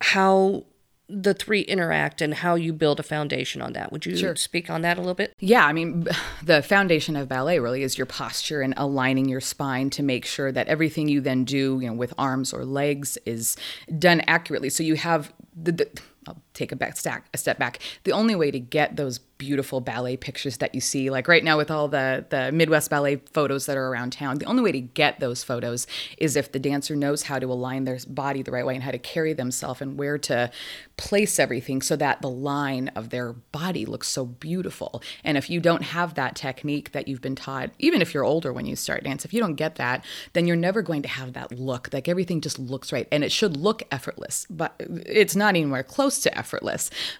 how 0.00 0.64
the 1.08 1.32
three 1.32 1.62
interact 1.62 2.20
and 2.20 2.34
how 2.34 2.54
you 2.54 2.72
build 2.72 3.00
a 3.00 3.02
foundation 3.02 3.62
on 3.62 3.72
that. 3.72 3.90
Would 3.92 4.04
you 4.04 4.36
speak 4.36 4.68
on 4.68 4.82
that 4.82 4.98
a 4.98 5.00
little 5.00 5.14
bit? 5.14 5.34
Yeah, 5.40 5.64
I 5.64 5.72
mean, 5.72 6.06
the 6.42 6.62
foundation 6.62 7.16
of 7.16 7.28
ballet 7.28 7.58
really 7.58 7.82
is 7.82 7.96
your 7.96 8.06
posture 8.06 8.60
and 8.60 8.74
aligning 8.76 9.28
your 9.28 9.40
spine 9.40 9.90
to 9.90 10.02
make 10.02 10.26
sure 10.26 10.52
that 10.52 10.68
everything 10.68 11.08
you 11.08 11.20
then 11.20 11.44
do, 11.44 11.78
you 11.80 11.88
know, 11.88 11.94
with 11.94 12.12
arms 12.18 12.52
or 12.52 12.64
legs 12.64 13.16
is 13.24 13.56
done 13.98 14.20
accurately. 14.26 14.68
So 14.68 14.82
you 14.82 14.96
have 14.96 15.32
the, 15.56 15.72
the 15.72 16.00
I'll 16.26 16.42
take 16.58 16.72
a 16.72 16.76
back 16.76 16.96
stack 16.96 17.26
a 17.32 17.38
step 17.38 17.58
back. 17.58 17.78
The 18.04 18.12
only 18.12 18.34
way 18.34 18.50
to 18.50 18.60
get 18.60 18.96
those 18.96 19.18
beautiful 19.38 19.80
ballet 19.80 20.16
pictures 20.16 20.56
that 20.56 20.74
you 20.74 20.80
see, 20.80 21.10
like 21.10 21.28
right 21.28 21.44
now 21.44 21.56
with 21.56 21.70
all 21.70 21.88
the 21.88 22.26
the 22.28 22.50
Midwest 22.52 22.90
ballet 22.90 23.16
photos 23.32 23.66
that 23.66 23.76
are 23.76 23.86
around 23.86 24.12
town, 24.12 24.38
the 24.38 24.46
only 24.46 24.62
way 24.62 24.72
to 24.72 24.80
get 24.80 25.20
those 25.20 25.44
photos 25.44 25.86
is 26.18 26.36
if 26.36 26.52
the 26.52 26.58
dancer 26.58 26.96
knows 26.96 27.22
how 27.22 27.38
to 27.38 27.46
align 27.46 27.84
their 27.84 27.98
body 28.08 28.42
the 28.42 28.50
right 28.50 28.66
way 28.66 28.74
and 28.74 28.82
how 28.82 28.90
to 28.90 28.98
carry 28.98 29.32
themselves 29.32 29.80
and 29.80 29.96
where 29.98 30.18
to 30.18 30.50
place 30.96 31.38
everything 31.38 31.80
so 31.80 31.94
that 31.96 32.20
the 32.20 32.28
line 32.28 32.88
of 32.88 33.10
their 33.10 33.32
body 33.32 33.86
looks 33.86 34.08
so 34.08 34.24
beautiful. 34.26 35.02
And 35.22 35.38
if 35.38 35.48
you 35.48 35.60
don't 35.60 35.82
have 35.82 36.14
that 36.14 36.34
technique 36.34 36.92
that 36.92 37.06
you've 37.06 37.20
been 37.20 37.36
taught, 37.36 37.70
even 37.78 38.02
if 38.02 38.12
you're 38.12 38.24
older 38.24 38.52
when 38.52 38.66
you 38.66 38.74
start 38.74 39.04
dance, 39.04 39.24
if 39.24 39.32
you 39.32 39.40
don't 39.40 39.54
get 39.54 39.76
that, 39.76 40.04
then 40.32 40.46
you're 40.46 40.56
never 40.56 40.82
going 40.82 41.02
to 41.02 41.08
have 41.08 41.34
that 41.34 41.52
look. 41.52 41.88
Like 41.92 42.08
everything 42.08 42.40
just 42.40 42.58
looks 42.58 42.92
right 42.92 43.06
and 43.12 43.22
it 43.22 43.30
should 43.30 43.56
look 43.56 43.84
effortless, 43.92 44.46
but 44.50 44.74
it's 44.80 45.36
not 45.36 45.50
anywhere 45.50 45.84
close 45.84 46.18
to 46.20 46.36
effortless. 46.36 46.47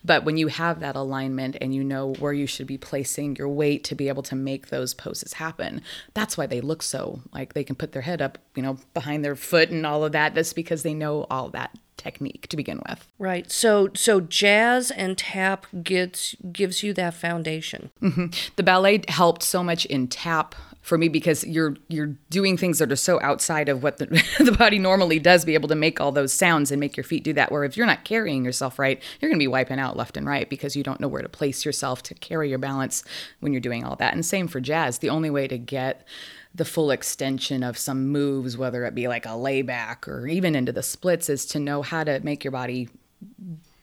But 0.04 0.24
when 0.24 0.36
you 0.36 0.48
have 0.48 0.80
that 0.80 0.96
alignment 0.96 1.56
and 1.60 1.74
you 1.74 1.84
know 1.84 2.14
where 2.14 2.32
you 2.32 2.46
should 2.46 2.66
be 2.66 2.78
placing 2.78 3.36
your 3.36 3.48
weight 3.48 3.84
to 3.84 3.94
be 3.94 4.08
able 4.08 4.22
to 4.24 4.34
make 4.34 4.68
those 4.68 4.94
poses 4.94 5.34
happen, 5.34 5.82
that's 6.14 6.36
why 6.36 6.46
they 6.46 6.60
look 6.60 6.82
so 6.82 7.20
like 7.32 7.54
they 7.54 7.64
can 7.64 7.76
put 7.76 7.92
their 7.92 8.02
head 8.02 8.22
up, 8.22 8.38
you 8.54 8.62
know, 8.62 8.78
behind 8.94 9.24
their 9.24 9.36
foot 9.36 9.70
and 9.70 9.86
all 9.86 10.04
of 10.04 10.12
that. 10.12 10.34
That's 10.34 10.52
because 10.52 10.82
they 10.82 10.94
know 10.94 11.26
all 11.30 11.48
that 11.50 11.76
technique 11.96 12.46
to 12.48 12.56
begin 12.56 12.80
with. 12.88 13.06
Right. 13.18 13.50
So 13.50 13.90
so 13.94 14.20
jazz 14.20 14.90
and 14.90 15.18
tap 15.18 15.66
gets 15.82 16.34
gives 16.50 16.82
you 16.82 16.94
that 16.94 17.14
foundation. 17.14 17.90
Mm-hmm. 18.00 18.26
the 18.56 18.62
ballet 18.62 19.02
helped 19.08 19.42
so 19.42 19.62
much 19.62 19.84
in 19.86 20.08
tap 20.08 20.54
for 20.88 20.98
me 20.98 21.08
because 21.08 21.44
you're 21.44 21.76
you're 21.88 22.16
doing 22.30 22.56
things 22.56 22.78
that 22.78 22.90
are 22.90 22.96
so 22.96 23.20
outside 23.20 23.68
of 23.68 23.82
what 23.82 23.98
the, 23.98 24.06
the 24.38 24.52
body 24.52 24.78
normally 24.78 25.18
does 25.18 25.44
be 25.44 25.54
able 25.54 25.68
to 25.68 25.74
make 25.74 26.00
all 26.00 26.10
those 26.10 26.32
sounds 26.32 26.70
and 26.72 26.80
make 26.80 26.96
your 26.96 27.04
feet 27.04 27.22
do 27.22 27.32
that. 27.34 27.52
Where 27.52 27.64
if 27.64 27.76
you're 27.76 27.86
not 27.86 28.04
carrying 28.04 28.44
yourself 28.44 28.78
right 28.78 29.00
you're 29.20 29.28
going 29.28 29.38
to 29.38 29.42
be 29.42 29.48
wiping 29.48 29.78
out 29.78 29.96
left 29.96 30.16
and 30.16 30.26
right 30.26 30.48
because 30.48 30.74
you 30.74 30.82
don't 30.82 31.00
know 31.00 31.08
where 31.08 31.22
to 31.22 31.28
place 31.28 31.64
yourself 31.64 32.02
to 32.04 32.14
carry 32.14 32.48
your 32.48 32.58
balance 32.58 33.04
when 33.40 33.52
you're 33.52 33.60
doing 33.60 33.84
all 33.84 33.96
that. 33.96 34.14
And 34.14 34.24
same 34.24 34.48
for 34.48 34.60
jazz. 34.60 34.98
The 34.98 35.10
only 35.10 35.30
way 35.30 35.46
to 35.46 35.58
get 35.58 36.06
the 36.54 36.64
full 36.64 36.90
extension 36.90 37.62
of 37.62 37.76
some 37.76 38.08
moves 38.08 38.56
whether 38.56 38.84
it 38.84 38.94
be 38.94 39.06
like 39.06 39.26
a 39.26 39.36
layback 39.36 40.08
or 40.08 40.26
even 40.26 40.56
into 40.56 40.72
the 40.72 40.82
splits 40.82 41.28
is 41.28 41.44
to 41.44 41.58
know 41.58 41.82
how 41.82 42.02
to 42.02 42.18
make 42.20 42.42
your 42.42 42.50
body 42.50 42.88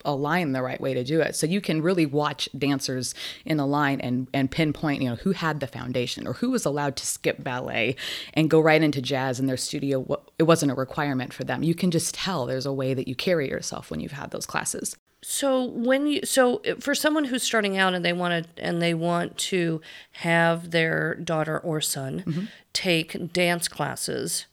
align 0.06 0.52
the 0.52 0.62
right 0.62 0.80
way 0.80 0.94
to 0.94 1.04
do 1.04 1.22
it. 1.22 1.36
So 1.36 1.48
you 1.48 1.62
can 1.62 1.82
really 1.82 2.06
watch 2.06 2.48
dancers 2.58 3.14
in 3.44 3.60
a 3.60 3.66
line 3.66 4.00
and 4.02 4.28
and 4.34 4.50
pinpoint, 4.50 5.02
you 5.02 5.10
know, 5.10 5.16
who 5.16 5.32
had 5.32 5.60
the 5.60 5.68
foundation 5.68 6.28
or 6.28 6.34
who 6.34 6.52
was 6.52 6.66
allowed 6.66 6.96
to 6.98 7.06
skip 7.06 7.44
ballet 7.44 7.96
and 8.34 8.50
go 8.50 8.60
right 8.60 8.82
into 8.82 9.02
jazz 9.02 9.40
in 9.40 9.48
their 9.48 9.58
studio. 9.58 10.22
It 10.40 10.44
wasn't 10.44 10.72
a 10.72 10.76
requirement 10.76 11.34
for 11.34 11.44
them. 11.44 11.64
You 11.64 11.76
can 11.76 11.92
just 11.92 12.16
tell 12.16 12.46
there's 12.46 12.66
a 12.66 12.74
way 12.74 12.94
that 12.94 13.08
you 13.08 13.16
carry 13.16 13.50
yourself 13.50 13.92
when 13.92 14.00
you've 14.00 14.12
had 14.12 14.32
those 14.32 14.46
classes. 14.46 14.96
So 15.28 15.64
when 15.64 16.06
you 16.06 16.22
so 16.24 16.62
for 16.80 16.94
someone 16.94 17.26
who's 17.26 17.42
starting 17.42 17.78
out 17.78 17.96
and 17.96 18.06
they 18.06 18.14
want 18.14 18.46
to 18.46 18.64
and 18.64 18.80
they 18.80 18.94
want 18.94 19.40
to 19.40 19.82
have 20.12 20.70
their 20.70 21.16
daughter 21.16 21.58
or 21.60 21.82
son 21.82 22.24
mm-hmm. 22.28 22.46
take 22.74 23.34
dance 23.34 23.68
classes, 23.68 24.46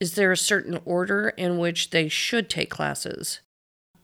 is 0.00 0.14
there 0.14 0.32
a 0.32 0.38
certain 0.38 0.80
order 0.86 1.34
in 1.36 1.58
which 1.58 1.90
they 1.90 2.08
should 2.08 2.48
take 2.48 2.70
classes? 2.70 3.40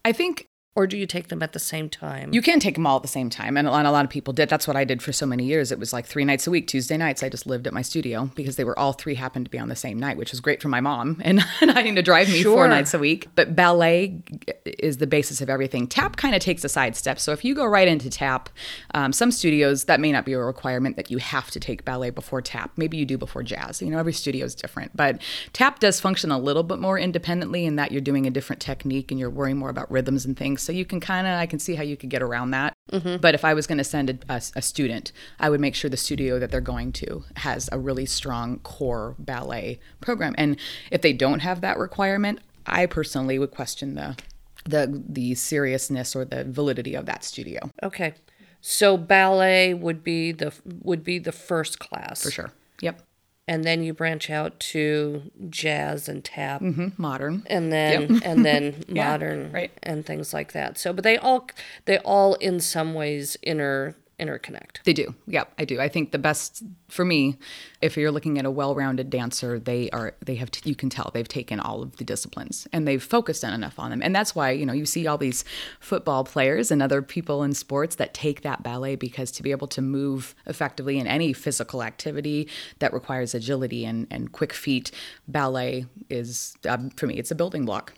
I 0.04 0.12
think 0.12 0.49
Or 0.76 0.86
do 0.86 0.96
you 0.96 1.04
take 1.04 1.28
them 1.28 1.42
at 1.42 1.52
the 1.52 1.58
same 1.58 1.88
time? 1.88 2.32
You 2.32 2.40
can 2.40 2.60
take 2.60 2.74
them 2.74 2.86
all 2.86 2.94
at 2.94 3.02
the 3.02 3.08
same 3.08 3.28
time, 3.28 3.56
and 3.56 3.66
a 3.66 3.72
lot, 3.72 3.86
a 3.86 3.90
lot 3.90 4.04
of 4.04 4.10
people 4.10 4.32
did. 4.32 4.48
That's 4.48 4.68
what 4.68 4.76
I 4.76 4.84
did 4.84 5.02
for 5.02 5.12
so 5.12 5.26
many 5.26 5.44
years. 5.44 5.72
It 5.72 5.80
was 5.80 5.92
like 5.92 6.06
three 6.06 6.24
nights 6.24 6.46
a 6.46 6.50
week. 6.52 6.68
Tuesday 6.68 6.96
nights, 6.96 7.24
I 7.24 7.28
just 7.28 7.44
lived 7.44 7.66
at 7.66 7.72
my 7.72 7.82
studio 7.82 8.30
because 8.36 8.54
they 8.54 8.62
were 8.62 8.78
all 8.78 8.92
three 8.92 9.16
happened 9.16 9.46
to 9.46 9.50
be 9.50 9.58
on 9.58 9.68
the 9.68 9.74
same 9.74 9.98
night, 9.98 10.16
which 10.16 10.30
was 10.30 10.38
great 10.40 10.62
for 10.62 10.68
my 10.68 10.80
mom 10.80 11.20
and 11.24 11.38
not 11.60 11.74
having 11.76 11.96
to 11.96 12.02
drive 12.02 12.28
me 12.28 12.42
Sure. 12.42 12.54
four 12.54 12.68
nights 12.68 12.94
a 12.94 13.00
week. 13.00 13.26
But 13.34 13.56
ballet 13.56 14.22
is 14.64 14.98
the 14.98 15.08
basis 15.08 15.40
of 15.40 15.50
everything. 15.50 15.88
Tap 15.88 16.16
kind 16.16 16.36
of 16.36 16.40
takes 16.40 16.62
a 16.62 16.68
side 16.68 16.94
step. 16.94 17.18
So 17.18 17.32
if 17.32 17.44
you 17.44 17.52
go 17.56 17.66
right 17.66 17.88
into 17.88 18.08
tap, 18.08 18.48
um, 18.94 19.12
some 19.12 19.32
studios 19.32 19.86
that 19.86 19.98
may 19.98 20.12
not 20.12 20.24
be 20.24 20.34
a 20.34 20.38
requirement 20.38 20.94
that 20.94 21.10
you 21.10 21.18
have 21.18 21.50
to 21.50 21.58
take 21.58 21.84
ballet 21.84 22.10
before 22.10 22.40
tap. 22.42 22.70
Maybe 22.76 22.96
you 22.96 23.04
do 23.04 23.18
before 23.18 23.42
jazz. 23.42 23.82
You 23.82 23.90
know, 23.90 23.98
every 23.98 24.12
studio 24.12 24.44
is 24.46 24.54
different, 24.54 24.96
but 24.96 25.20
tap 25.52 25.80
does 25.80 25.98
function 25.98 26.30
a 26.30 26.38
little 26.38 26.62
bit 26.62 26.78
more 26.78 26.96
independently 26.96 27.66
in 27.66 27.74
that 27.74 27.90
you're 27.90 28.00
doing 28.00 28.24
a 28.26 28.30
different 28.30 28.62
technique 28.62 29.10
and 29.10 29.18
you're 29.18 29.30
worrying 29.30 29.56
more 29.56 29.68
about 29.68 29.90
rhythms 29.90 30.24
and 30.24 30.36
things. 30.36 30.59
So 30.60 30.72
you 30.72 30.84
can 30.84 31.00
kind 31.00 31.26
of, 31.26 31.34
I 31.34 31.46
can 31.46 31.58
see 31.58 31.74
how 31.74 31.82
you 31.82 31.96
could 31.96 32.10
get 32.10 32.22
around 32.22 32.50
that. 32.50 32.72
Mm-hmm. 32.92 33.16
But 33.16 33.34
if 33.34 33.44
I 33.44 33.54
was 33.54 33.66
going 33.66 33.78
to 33.78 33.84
send 33.84 34.10
a, 34.10 34.18
a, 34.28 34.42
a 34.56 34.62
student, 34.62 35.12
I 35.38 35.50
would 35.50 35.60
make 35.60 35.74
sure 35.74 35.88
the 35.88 35.96
studio 35.96 36.38
that 36.38 36.50
they're 36.50 36.60
going 36.60 36.92
to 36.92 37.24
has 37.36 37.68
a 37.72 37.78
really 37.78 38.06
strong 38.06 38.58
core 38.60 39.14
ballet 39.18 39.78
program. 40.00 40.34
And 40.38 40.56
if 40.90 41.02
they 41.02 41.12
don't 41.12 41.40
have 41.40 41.60
that 41.60 41.78
requirement, 41.78 42.40
I 42.66 42.86
personally 42.86 43.38
would 43.38 43.50
question 43.50 43.94
the 43.94 44.16
the 44.64 45.02
the 45.08 45.34
seriousness 45.34 46.14
or 46.14 46.26
the 46.26 46.44
validity 46.44 46.94
of 46.94 47.06
that 47.06 47.24
studio 47.24 47.70
okay. 47.82 48.14
So 48.60 48.96
ballet 48.96 49.74
would 49.74 50.04
be 50.04 50.32
the 50.32 50.52
would 50.64 51.02
be 51.02 51.18
the 51.18 51.32
first 51.32 51.78
class. 51.78 52.22
for 52.22 52.30
sure. 52.30 52.52
Yep. 52.82 53.02
And 53.48 53.64
then 53.64 53.82
you 53.82 53.92
branch 53.92 54.30
out 54.30 54.60
to 54.60 55.22
jazz 55.48 56.08
and 56.08 56.22
tap. 56.24 56.60
hmm 56.60 56.88
Modern. 56.96 57.42
and 57.46 57.72
then 57.72 58.20
and 58.22 58.44
then 58.44 58.84
Yeah, 58.88 59.10
modern 59.10 59.50
right. 59.52 59.72
and 59.82 60.06
things 60.06 60.32
like 60.32 60.52
that. 60.52 60.78
So, 60.78 60.92
but 60.92 61.02
they 61.02 61.16
all 61.18 61.48
they 61.84 61.98
all 61.98 62.34
in 62.34 62.60
some 62.60 62.94
ways 62.94 63.36
inter 63.42 63.96
interconnect. 64.20 64.82
They 64.84 64.92
do. 64.92 65.14
Yeah, 65.26 65.44
I 65.58 65.64
do. 65.64 65.80
I 65.80 65.88
think 65.88 66.12
the 66.12 66.18
best 66.18 66.62
for 66.88 67.04
me, 67.04 67.38
if 67.80 67.96
you're 67.96 68.10
looking 68.10 68.38
at 68.38 68.44
a 68.44 68.50
well-rounded 68.50 69.10
dancer, 69.10 69.58
they 69.58 69.90
are 69.90 70.14
they 70.24 70.34
have 70.36 70.50
you 70.64 70.74
can 70.74 70.90
tell 70.90 71.10
they've 71.12 71.26
taken 71.26 71.58
all 71.58 71.82
of 71.82 71.96
the 71.96 72.04
disciplines 72.04 72.68
and 72.72 72.86
they've 72.86 73.02
focused 73.02 73.44
on 73.44 73.52
enough 73.52 73.78
on 73.78 73.90
them. 73.90 74.02
And 74.02 74.14
that's 74.14 74.34
why, 74.34 74.50
you 74.50 74.66
know, 74.66 74.72
you 74.72 74.86
see 74.86 75.06
all 75.06 75.18
these 75.18 75.44
football 75.80 76.24
players 76.24 76.70
and 76.70 76.82
other 76.82 77.02
people 77.02 77.42
in 77.42 77.54
sports 77.54 77.96
that 77.96 78.14
take 78.14 78.42
that 78.42 78.62
ballet 78.62 78.96
because 78.96 79.30
to 79.32 79.42
be 79.42 79.50
able 79.50 79.68
to 79.68 79.82
move 79.82 80.34
effectively 80.46 80.98
in 80.98 81.06
any 81.06 81.32
physical 81.32 81.82
activity 81.82 82.48
that 82.78 82.92
requires 82.92 83.34
agility 83.34 83.84
and 83.84 84.06
and 84.10 84.32
quick 84.32 84.52
feet, 84.52 84.90
ballet 85.26 85.86
is 86.08 86.56
um, 86.68 86.90
for 86.90 87.06
me 87.06 87.14
it's 87.14 87.30
a 87.30 87.34
building 87.34 87.64
block. 87.64 87.94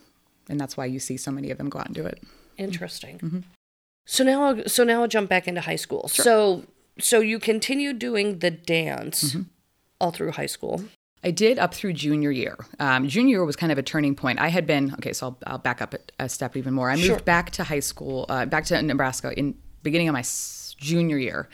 And 0.49 0.61
that's 0.61 0.77
why 0.77 0.87
you 0.87 0.99
see 0.99 1.17
so 1.17 1.31
many 1.31 1.51
of 1.51 1.59
them 1.59 1.69
go 1.69 1.79
out 1.79 1.87
and 1.87 1.95
do 1.95 2.05
it. 2.05 2.23
Interesting. 2.59 3.19
Mm-hmm. 3.19 3.41
So 4.05 4.25
now, 4.25 4.43
I'll, 4.45 4.69
so 4.69 4.85
now 4.85 5.03
I'll 5.03 5.09
jump 5.09 5.29
back 5.31 5.47
into 5.49 5.61
high 5.61 5.77
school. 5.77 6.09
So, 6.09 6.65
so 6.99 7.21
you 7.21 7.39
continue 7.39 7.93
doing 7.93 8.41
the 8.41 8.51
dance 8.51 9.23
Mm-hmm. 9.25 9.43
all 10.01 10.11
through 10.11 10.33
high 10.33 10.47
school. 10.47 10.85
I 11.25 11.31
did 11.31 11.57
up 11.59 11.73
through 11.73 11.93
junior 11.93 12.33
year. 12.33 12.57
Um, 12.81 13.07
junior 13.07 13.37
year 13.37 13.45
was 13.45 13.55
kind 13.55 13.71
of 13.71 13.79
a 13.79 13.83
turning 13.83 14.17
point. 14.17 14.41
I 14.41 14.49
had 14.49 14.67
been 14.67 14.93
okay, 14.95 15.13
so 15.13 15.27
I'll, 15.29 15.39
I'll 15.47 15.59
back 15.59 15.81
up 15.81 15.95
a, 15.95 15.99
a 16.25 16.29
step 16.29 16.57
even 16.57 16.75
more. 16.75 16.91
I 16.91 16.95
moved 16.97 17.07
Sure. 17.07 17.19
back 17.21 17.51
to 17.53 17.65
high 17.65 17.79
school, 17.81 18.27
uh, 18.29 18.45
back 18.47 18.65
to 18.67 18.83
Nebraska 18.83 19.33
in 19.39 19.55
beginning 19.85 20.09
of 20.09 20.15
my 20.15 20.23
junior 20.83 21.17
year, 21.17 21.49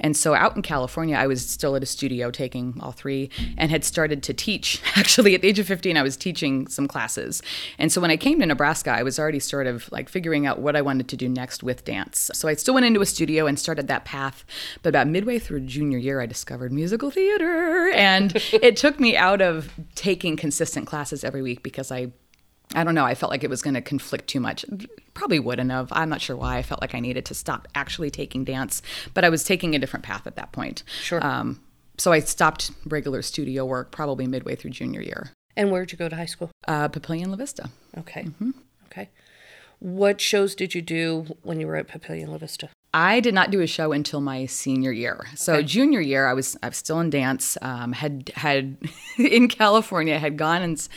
and 0.00 0.16
so 0.16 0.34
out 0.34 0.56
in 0.56 0.62
California, 0.62 1.16
I 1.16 1.26
was 1.26 1.48
still 1.48 1.76
at 1.76 1.82
a 1.82 1.86
studio 1.86 2.30
taking 2.30 2.76
all 2.80 2.92
three, 2.92 3.30
and 3.56 3.70
had 3.70 3.84
started 3.84 4.22
to 4.24 4.34
teach. 4.34 4.82
Actually, 4.96 5.34
at 5.34 5.42
the 5.42 5.48
age 5.48 5.58
of 5.58 5.66
fifteen, 5.66 5.96
I 5.96 6.02
was 6.02 6.16
teaching 6.16 6.66
some 6.66 6.86
classes, 6.86 7.42
and 7.78 7.90
so 7.90 8.00
when 8.00 8.10
I 8.10 8.16
came 8.16 8.40
to 8.40 8.46
Nebraska, 8.46 8.90
I 8.90 9.02
was 9.02 9.18
already 9.18 9.40
sort 9.40 9.66
of 9.66 9.90
like 9.92 10.08
figuring 10.08 10.46
out 10.46 10.58
what 10.58 10.76
I 10.76 10.82
wanted 10.82 11.08
to 11.08 11.16
do 11.16 11.28
next 11.28 11.62
with 11.62 11.84
dance. 11.84 12.30
So 12.34 12.48
I 12.48 12.54
still 12.54 12.74
went 12.74 12.86
into 12.86 13.00
a 13.00 13.06
studio 13.06 13.46
and 13.46 13.58
started 13.58 13.88
that 13.88 14.04
path. 14.04 14.44
But 14.82 14.90
about 14.90 15.06
midway 15.06 15.38
through 15.38 15.60
junior 15.60 15.98
year, 15.98 16.20
I 16.20 16.26
discovered 16.26 16.72
musical 16.72 17.10
theater, 17.10 17.88
and 17.90 18.32
it 18.52 18.76
took 18.76 18.98
me 18.98 19.16
out 19.16 19.40
of 19.40 19.72
taking 19.94 20.36
consistent 20.36 20.86
classes 20.86 21.24
every 21.24 21.42
week 21.42 21.62
because 21.62 21.92
I 21.92 22.12
I 22.74 22.84
don't 22.84 22.94
know. 22.94 23.04
I 23.04 23.14
felt 23.14 23.30
like 23.30 23.44
it 23.44 23.50
was 23.50 23.62
going 23.62 23.74
to 23.74 23.80
conflict 23.80 24.28
too 24.28 24.40
much. 24.40 24.64
Probably 25.14 25.38
wouldn't 25.38 25.70
have. 25.70 25.88
I'm 25.92 26.08
not 26.08 26.20
sure 26.20 26.36
why. 26.36 26.56
I 26.58 26.62
felt 26.62 26.80
like 26.80 26.94
I 26.94 27.00
needed 27.00 27.24
to 27.26 27.34
stop 27.34 27.68
actually 27.74 28.10
taking 28.10 28.44
dance, 28.44 28.82
but 29.14 29.24
I 29.24 29.28
was 29.28 29.44
taking 29.44 29.74
a 29.74 29.78
different 29.78 30.04
path 30.04 30.26
at 30.26 30.36
that 30.36 30.52
point. 30.52 30.82
Sure. 31.02 31.24
Um, 31.24 31.60
so 31.98 32.12
I 32.12 32.20
stopped 32.20 32.70
regular 32.86 33.22
studio 33.22 33.64
work 33.64 33.90
probably 33.90 34.26
midway 34.26 34.56
through 34.56 34.70
junior 34.70 35.02
year. 35.02 35.30
And 35.56 35.70
where'd 35.70 35.92
you 35.92 35.98
go 35.98 36.08
to 36.08 36.16
high 36.16 36.26
school? 36.26 36.50
Uh, 36.66 36.88
Papillion 36.88 37.28
La 37.28 37.36
Vista. 37.36 37.68
Okay. 37.98 38.22
Mm-hmm. 38.22 38.50
Okay. 38.86 39.10
What 39.78 40.20
shows 40.20 40.54
did 40.54 40.74
you 40.74 40.80
do 40.82 41.36
when 41.42 41.60
you 41.60 41.66
were 41.66 41.76
at 41.76 41.88
Papillion 41.88 42.28
La 42.28 42.38
Vista? 42.38 42.70
I 42.94 43.20
did 43.20 43.32
not 43.32 43.50
do 43.50 43.60
a 43.60 43.66
show 43.66 43.92
until 43.92 44.20
my 44.20 44.44
senior 44.44 44.92
year. 44.92 45.26
So 45.34 45.62
junior 45.62 46.00
year, 46.00 46.26
I 46.26 46.34
was 46.34 46.56
I 46.62 46.68
was 46.68 46.76
still 46.76 47.00
in 47.00 47.08
dance. 47.08 47.56
Um, 47.62 47.92
had 47.92 48.30
had 48.34 48.76
in 49.18 49.48
California, 49.48 50.18
had 50.18 50.36
gone 50.36 50.60
and 50.62 50.88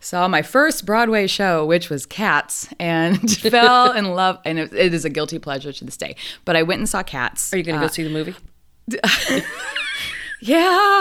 saw 0.00 0.28
my 0.28 0.40
first 0.42 0.86
Broadway 0.86 1.26
show, 1.26 1.66
which 1.66 1.90
was 1.90 2.06
Cats, 2.06 2.68
and 2.80 3.30
fell 3.38 3.92
in 3.92 4.14
love. 4.14 4.38
And 4.46 4.58
it, 4.58 4.72
it 4.72 4.94
is 4.94 5.04
a 5.04 5.10
guilty 5.10 5.38
pleasure 5.38 5.72
to 5.72 5.84
this 5.84 5.96
day. 5.98 6.16
But 6.46 6.56
I 6.56 6.62
went 6.62 6.78
and 6.78 6.88
saw 6.88 7.02
Cats. 7.02 7.52
Are 7.52 7.58
you 7.58 7.62
going 7.64 7.78
to 7.78 7.86
go 7.86 7.90
see 7.92 8.02
the 8.02 8.10
movie? 8.10 8.34
Yeah. 10.44 10.98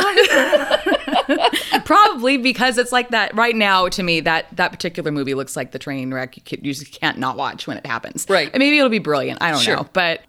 Probably 1.86 2.38
because 2.38 2.78
it's 2.78 2.92
like 2.92 3.10
that 3.10 3.34
right 3.36 3.56
now 3.56 3.90
to 3.90 4.04
me 4.04 4.20
that 4.20 4.56
that 4.56 4.72
particular 4.72 5.12
movie 5.12 5.34
looks 5.34 5.56
like 5.56 5.72
the 5.72 5.80
train 5.80 6.14
wreck 6.14 6.38
you, 6.38 6.44
can, 6.44 6.64
you 6.64 6.74
just 6.74 6.92
can't 7.00 7.18
not 7.18 7.38
watch 7.38 7.66
when 7.66 7.76
it 7.78 7.86
happens. 7.88 8.28
Right. 8.30 8.52
And 8.54 8.60
maybe 8.60 8.78
it'll 8.78 8.90
be 8.92 9.00
brilliant. 9.00 9.42
I 9.42 9.50
don't 9.50 9.60
Sure. 9.62 9.78
know. 9.78 9.90
But 9.94 10.22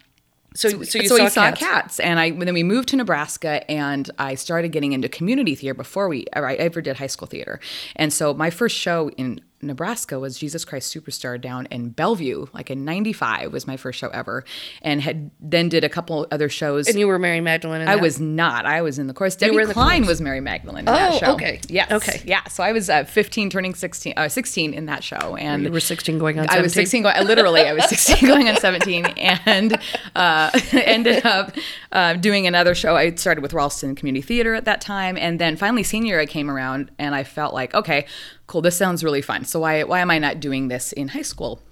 So, 0.55 0.83
so, 0.83 0.99
you 0.99 1.09
so 1.09 1.17
saw, 1.17 1.29
saw 1.29 1.51
cats. 1.51 1.61
cats, 1.61 2.01
and 2.01 2.19
I 2.21 2.31
then 2.31 2.55
we 2.55 2.63
moved 2.63 2.89
to 2.91 2.97
Nebraska, 2.97 3.69
and 3.71 4.11
I 4.19 4.35
started 4.35 4.73
getting 4.73 4.93
into 4.93 5.09
community 5.09 5.55
theater 5.55 5.75
before 5.75 6.09
we 6.09 6.27
I 6.35 6.55
ever 6.55 6.81
did 6.81 6.97
high 6.97 7.07
school 7.07 7.29
theater. 7.29 7.61
And 7.97 8.13
so 8.13 8.35
my 8.35 8.51
first 8.51 8.77
show 8.77 9.11
in 9.11 9.41
Nebraska 9.63 10.19
was 10.19 10.39
Jesus 10.39 10.65
Christ 10.65 10.95
Superstar 10.95 11.41
down 11.41 11.67
in 11.67 11.91
Bellevue, 11.91 12.47
like 12.53 12.71
in 12.71 12.85
'95 12.85 13.53
was 13.53 13.67
my 13.67 13.77
first 13.77 13.99
show 13.99 14.09
ever, 14.09 14.45
and 14.83 15.01
had 15.01 15.31
then 15.41 15.69
did 15.69 15.85
a 15.85 15.89
couple 15.89 16.27
other 16.31 16.49
shows. 16.49 16.89
And 16.89 16.99
you 16.99 17.07
were 17.07 17.19
Mary 17.19 17.41
Magdalene. 17.41 17.81
In 17.83 17.89
I 17.89 17.95
that? 17.95 18.03
was 18.03 18.21
not. 18.21 18.67
I 18.67 18.83
was 18.83 18.99
in 18.99 19.07
the 19.07 19.15
chorus. 19.15 19.37
Debbie 19.37 19.65
the 19.65 19.73
Klein 19.73 20.05
was 20.07 20.21
Mary 20.21 20.41
Magdalene 20.41 20.81
in 20.81 20.89
Oh, 20.89 20.93
that 20.93 21.21
show. 21.21 21.33
okay. 21.35 21.61
Yes. 21.69 21.91
Okay. 21.93 22.23
Yeah. 22.27 22.45
So 22.49 22.63
I 22.63 22.73
was 22.73 22.91
uh, 22.91 23.05
15, 23.05 23.51
turning 23.51 23.75
16, 23.75 24.15
uh, 24.17 24.29
16 24.29 24.75
in 24.75 24.87
that 24.87 25.05
show, 25.05 25.37
and 25.37 25.63
You 25.65 25.71
were 25.73 25.81
16 25.81 26.19
going 26.19 26.39
on 26.39 26.47
I 26.51 26.61
was 26.61 26.73
16 26.73 27.03
going, 27.05 27.25
literally, 27.27 27.61
I 27.63 27.73
was 27.73 27.89
16 27.89 28.29
going 28.29 28.49
on 28.49 28.57
17 28.57 29.05
and 29.07 29.79
uh, 30.17 30.51
ended 30.73 31.25
up 31.25 31.53
uh, 31.93 32.15
doing 32.15 32.47
another 32.47 32.75
show. 32.75 32.97
I 32.97 33.15
started 33.15 33.43
with 33.43 33.53
Ralston 33.53 33.95
Community 33.95 34.23
Theater 34.23 34.55
at 34.55 34.65
that 34.65 34.81
time. 34.81 35.17
And 35.17 35.39
then 35.41 35.57
finally, 35.57 35.83
senior, 35.83 36.19
I 36.19 36.27
came 36.27 36.51
around 36.51 36.91
and 36.99 37.15
I 37.15 37.25
felt 37.25 37.55
like, 37.55 37.75
okay, 37.75 38.07
cool, 38.53 38.61
this 38.61 38.77
sounds 38.77 39.03
really 39.03 39.23
fun. 39.23 39.47
So 39.47 39.61
why, 39.61 39.83
why 39.83 40.01
am 40.01 40.11
I 40.11 40.19
not 40.19 40.39
doing 40.39 40.69
this 40.69 40.93
in 40.93 41.09
high 41.09 41.23
school? 41.23 41.63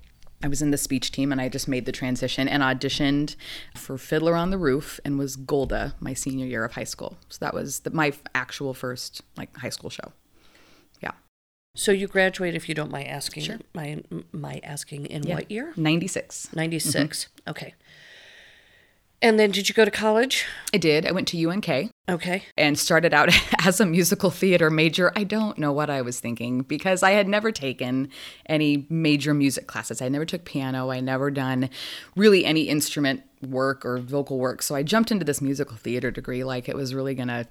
I 0.42 0.49
was 0.49 0.62
in 0.62 0.70
the 0.70 0.78
speech 0.78 1.12
team 1.12 1.30
and 1.30 1.38
I 1.38 1.50
just 1.50 1.68
made 1.68 1.84
the 1.84 1.92
transition 1.92 2.49
and 2.49 2.62
auditioned 2.62 3.37
for 3.76 3.99
Fiddler 3.99 4.34
on 4.34 4.49
the 4.49 4.56
Roof 4.56 4.99
and 5.04 5.18
was 5.18 5.37
Golde 5.37 5.92
my 6.00 6.14
senior 6.14 6.46
year 6.46 6.64
of 6.64 6.72
high 6.72 6.84
school. 6.84 7.18
So 7.28 7.37
that 7.44 7.52
was 7.52 7.80
the, 7.80 7.90
my 7.90 8.14
actual 8.34 8.72
first 8.72 9.20
like 9.37 9.54
high 9.58 9.68
school 9.68 9.90
show. 9.90 10.12
Yeah. 11.02 11.10
So 11.76 11.92
you 11.92 12.06
graduate 12.06 12.54
if 12.54 12.66
you 12.66 12.75
don't 12.75 12.90
mind 12.90 13.08
asking, 13.08 13.60
my 13.75 14.02
my 14.32 14.62
asking, 14.64 15.04
in 15.04 15.25
Yeah. 15.25 15.34
what 15.34 15.50
year? 15.50 15.75
96. 15.76 16.54
96. 16.54 16.96
Mm-hmm. 16.96 17.50
Okay. 17.50 17.75
And 19.23 19.39
then 19.39 19.50
did 19.50 19.69
you 19.69 19.75
go 19.75 19.85
to 19.85 19.91
college? 19.91 20.47
I 20.73 20.79
did. 20.79 21.07
I 21.07 21.12
went 21.12 21.29
to 21.29 21.49
UNK. 21.49 21.91
Okay. 22.09 22.43
and 22.59 22.77
started 22.77 23.15
out 23.15 23.29
as 23.65 23.81
a 23.81 23.87
musical 23.87 24.31
theater 24.31 24.69
major. 24.69 25.12
I 25.15 25.23
don't 25.23 25.59
know 25.59 25.71
what 25.73 25.91
I 25.91 26.03
was 26.03 26.19
thinking 26.19 26.62
because 26.62 27.05
I 27.05 27.12
had 27.12 27.29
never 27.29 27.53
taken 27.53 28.09
any 28.47 28.87
major 28.89 29.33
music 29.33 29.69
classes. 29.69 30.03
I 30.03 30.09
never 30.09 30.25
took 30.25 30.45
piano. 30.45 30.91
I 30.91 30.99
never 30.99 31.31
done 31.31 31.71
really 32.17 32.45
any 32.45 32.62
instrument 32.62 33.23
work 33.47 33.87
or 33.87 33.99
vocal 33.99 34.39
work. 34.39 34.61
So 34.61 34.75
I 34.75 34.83
jumped 34.83 35.12
into 35.12 35.25
this 35.25 35.41
musical 35.41 35.77
theater 35.77 36.11
degree 36.11 36.43
like 36.43 36.69
it 36.69 36.75
was 36.75 36.95
really 36.95 37.15
going 37.15 37.29
to 37.29 37.47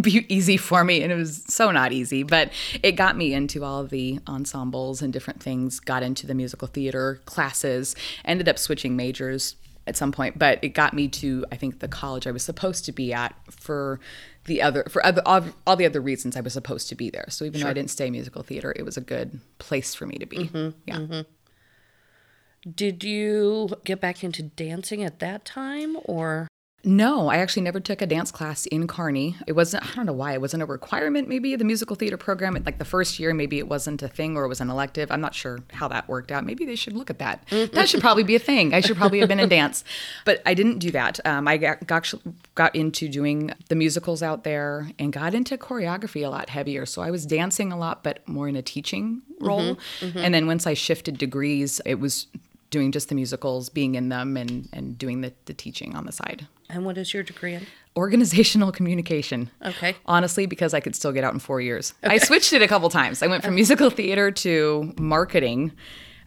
be 0.00 0.26
easy 0.28 0.56
for 0.58 0.84
me 0.84 1.02
and 1.02 1.10
it 1.10 1.16
was 1.16 1.44
so 1.48 1.70
not 1.70 1.92
easy, 1.92 2.22
but 2.22 2.52
it 2.82 2.92
got 2.92 3.16
me 3.16 3.32
into 3.32 3.64
all 3.64 3.80
of 3.80 3.90
the 3.90 4.20
ensembles 4.28 5.00
and 5.00 5.12
different 5.12 5.42
things, 5.42 5.80
got 5.80 6.02
into 6.02 6.26
the 6.26 6.34
musical 6.34 6.68
theater 6.68 7.22
classes, 7.24 7.96
ended 8.24 8.48
up 8.48 8.58
switching 8.58 8.94
majors 8.94 9.56
at 9.86 9.96
some 9.96 10.12
point, 10.12 10.38
but 10.38 10.58
it 10.62 10.70
got 10.70 10.94
me 10.94 11.08
to 11.08 11.44
I 11.52 11.56
think 11.56 11.80
the 11.80 11.88
college 11.88 12.26
I 12.26 12.30
was 12.30 12.42
supposed 12.42 12.84
to 12.86 12.92
be 12.92 13.12
at 13.12 13.34
for 13.50 14.00
the 14.44 14.62
other 14.62 14.84
for 14.88 15.04
other 15.04 15.22
all, 15.24 15.44
all 15.66 15.76
the 15.76 15.86
other 15.86 16.00
reasons 16.00 16.36
I 16.36 16.40
was 16.40 16.52
supposed 16.52 16.88
to 16.88 16.94
be 16.94 17.10
there. 17.10 17.26
So 17.28 17.44
even 17.44 17.60
though 17.60 17.68
I 17.68 17.72
didn't 17.72 17.90
stay 17.90 18.10
musical 18.10 18.42
theater, 18.42 18.72
it 18.76 18.84
was 18.84 18.96
a 18.96 19.00
good 19.00 19.40
place 19.58 19.94
for 19.94 20.06
me 20.06 20.16
to 20.18 20.26
be. 20.26 20.38
Mm-hmm, 20.38 20.78
yeah. 20.86 20.96
Mm-hmm. 20.96 22.70
Did 22.74 23.04
you 23.04 23.70
get 23.84 24.00
back 24.00 24.24
into 24.24 24.42
dancing 24.42 25.04
at 25.04 25.20
that 25.20 25.44
time 25.44 25.96
or? 26.04 26.48
No, 26.86 27.28
I 27.28 27.38
actually 27.38 27.62
never 27.62 27.80
took 27.80 28.00
a 28.00 28.06
dance 28.06 28.30
class 28.30 28.64
in 28.66 28.86
Kearney. 28.86 29.34
It 29.48 29.54
wasn't, 29.54 29.84
I 29.84 29.92
don't 29.96 30.06
know 30.06 30.12
why, 30.12 30.34
it 30.34 30.40
wasn't 30.40 30.62
a 30.62 30.66
requirement, 30.66 31.28
maybe, 31.28 31.56
the 31.56 31.64
musical 31.64 31.96
theater 31.96 32.16
program. 32.16 32.54
Like 32.64 32.78
the 32.78 32.84
first 32.84 33.18
year, 33.18 33.34
maybe 33.34 33.58
it 33.58 33.66
wasn't 33.66 34.02
a 34.04 34.08
thing 34.08 34.36
or 34.36 34.44
it 34.44 34.48
was 34.48 34.60
an 34.60 34.70
elective. 34.70 35.10
I'm 35.10 35.20
not 35.20 35.34
sure 35.34 35.58
how 35.72 35.88
that 35.88 36.08
worked 36.08 36.30
out. 36.30 36.46
Maybe 36.46 36.64
they 36.64 36.76
should 36.76 36.92
look 36.92 37.10
at 37.10 37.18
that. 37.18 37.44
that 37.50 37.88
should 37.88 38.00
probably 38.00 38.22
be 38.22 38.36
a 38.36 38.38
thing. 38.38 38.72
I 38.72 38.80
should 38.80 38.96
probably 38.96 39.18
have 39.18 39.28
been 39.28 39.40
in 39.40 39.48
dance. 39.48 39.82
But 40.24 40.42
I 40.44 40.54
didn't 40.54 40.78
do 40.78 40.90
that. 40.92 41.20
Um, 41.24 41.46
I 41.46 41.56
got, 41.56 41.86
got, 41.86 42.12
got 42.54 42.74
into 42.74 43.08
doing 43.08 43.52
the 43.68 43.74
musicals 43.74 44.22
out 44.22 44.44
there 44.44 44.90
and 44.98 45.12
got 45.12 45.34
into 45.34 45.56
choreography 45.56 46.24
a 46.24 46.28
lot 46.28 46.50
heavier. 46.50 46.86
So 46.86 47.02
I 47.02 47.10
was 47.10 47.26
dancing 47.26 47.72
a 47.72 47.78
lot, 47.78 48.02
but 48.02 48.26
more 48.28 48.48
in 48.48 48.56
a 48.56 48.62
teaching 48.62 49.22
role. 49.40 49.76
Mm-hmm, 49.76 50.06
mm-hmm. 50.06 50.18
And 50.18 50.34
then 50.34 50.46
once 50.46 50.66
I 50.66 50.74
shifted 50.74 51.18
degrees, 51.18 51.80
it 51.84 52.00
was 52.00 52.26
doing 52.70 52.92
just 52.92 53.08
the 53.08 53.14
musicals, 53.14 53.68
being 53.68 53.94
in 53.94 54.08
them, 54.08 54.36
and 54.36 54.68
and 54.72 54.98
doing 54.98 55.20
the, 55.20 55.32
the 55.46 55.54
teaching 55.54 55.94
on 55.94 56.06
the 56.06 56.12
side. 56.12 56.46
And 56.68 56.84
what 56.84 56.98
is 56.98 57.14
your 57.14 57.22
degree 57.22 57.54
in? 57.54 57.66
Organizational 57.96 58.72
communication. 58.72 59.50
Okay. 59.64 59.96
Honestly, 60.06 60.46
because 60.46 60.74
I 60.74 60.80
could 60.80 60.94
still 60.96 61.12
get 61.12 61.24
out 61.24 61.32
in 61.32 61.38
four 61.38 61.60
years. 61.60 61.94
Okay. 62.04 62.14
I 62.14 62.18
switched 62.18 62.52
it 62.52 62.60
a 62.60 62.68
couple 62.68 62.88
times. 62.90 63.22
I 63.22 63.26
went 63.28 63.44
from 63.44 63.54
musical 63.62 63.90
theater 63.90 64.30
to 64.30 64.92
marketing, 64.98 65.72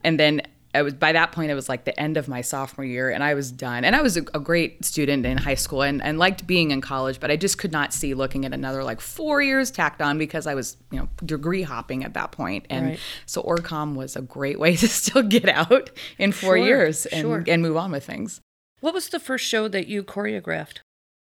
and 0.03 0.19
then 0.19 0.41
I 0.73 0.83
was 0.83 0.93
by 0.93 1.11
that 1.13 1.31
point 1.31 1.49
it 1.49 1.55
was 1.55 1.67
like 1.67 1.85
the 1.85 1.99
end 1.99 2.15
of 2.15 2.27
my 2.27 2.41
sophomore 2.41 2.85
year 2.85 3.09
and 3.09 3.23
I 3.23 3.33
was 3.33 3.51
done. 3.51 3.83
And 3.83 3.95
I 3.95 4.01
was 4.01 4.17
a, 4.17 4.21
a, 4.35 4.39
great 4.39 4.85
student 4.85 5.25
in 5.25 5.37
high 5.37 5.55
school 5.55 5.81
and, 5.81 6.01
and 6.01 6.19
liked 6.19 6.45
being 6.45 6.69
in 6.69 6.79
college, 6.79 7.19
but 7.19 7.31
I 7.31 7.37
just 7.37 7.57
could 7.57 7.71
not 7.71 7.91
see 7.91 8.13
looking 8.13 8.45
at 8.45 8.53
another 8.53 8.83
like 8.83 9.01
four 9.01 9.41
years 9.41 9.71
tacked 9.71 10.01
on 10.01 10.19
because 10.19 10.45
I 10.45 10.53
was, 10.53 10.77
you 10.91 10.99
know, 10.99 11.09
degree 11.25 11.63
hopping 11.63 12.03
at 12.03 12.13
that 12.13 12.31
point. 12.31 12.67
And 12.69 12.85
right. 12.85 12.99
so 13.25 13.41
Orcom 13.41 13.95
was 13.95 14.15
a 14.15 14.21
great 14.21 14.59
way 14.59 14.75
to 14.77 14.87
still 14.87 15.23
get 15.23 15.49
out 15.49 15.89
in 16.19 16.31
four 16.31 16.57
sure, 16.57 16.65
years 16.65 17.05
and, 17.07 17.21
sure. 17.21 17.43
and 17.47 17.61
move 17.63 17.75
on 17.75 17.91
with 17.91 18.05
things. 18.05 18.39
What 18.79 18.93
was 18.93 19.09
the 19.09 19.19
first 19.19 19.45
show 19.45 19.67
that 19.67 19.87
you 19.87 20.03
choreographed? 20.03 20.79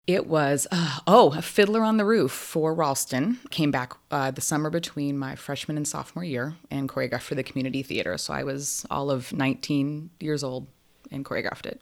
It 0.07 0.27
was, 0.27 0.67
uh, 0.71 0.99
oh, 1.07 1.33
a 1.33 1.41
Fiddler 1.41 1.83
on 1.83 1.97
the 1.97 2.05
Roof 2.05 2.31
for 2.31 2.75
Ralston. 2.75 3.39
Came 3.51 3.71
back 3.71 3.95
uh, 4.11 4.31
the 4.31 4.43
summer 4.43 4.69
between 4.69 5.17
my 5.17 5.35
freshman 5.35 5.79
and 5.79 5.89
sophomore 5.89 6.25
year 6.25 6.57
and 6.71 6.91
choreographed 6.91 7.23
for 7.23 7.35
the 7.35 7.43
community 7.43 7.83
theater. 7.83 8.19
So 8.19 8.35
I 8.35 8.45
was 8.45 8.85
all 8.91 9.11
of 9.11 9.33
19 9.33 10.11
years 10.21 10.45
old 10.45 10.67
and 11.11 11.25
choreographed 11.25 11.65
it. 11.65 11.81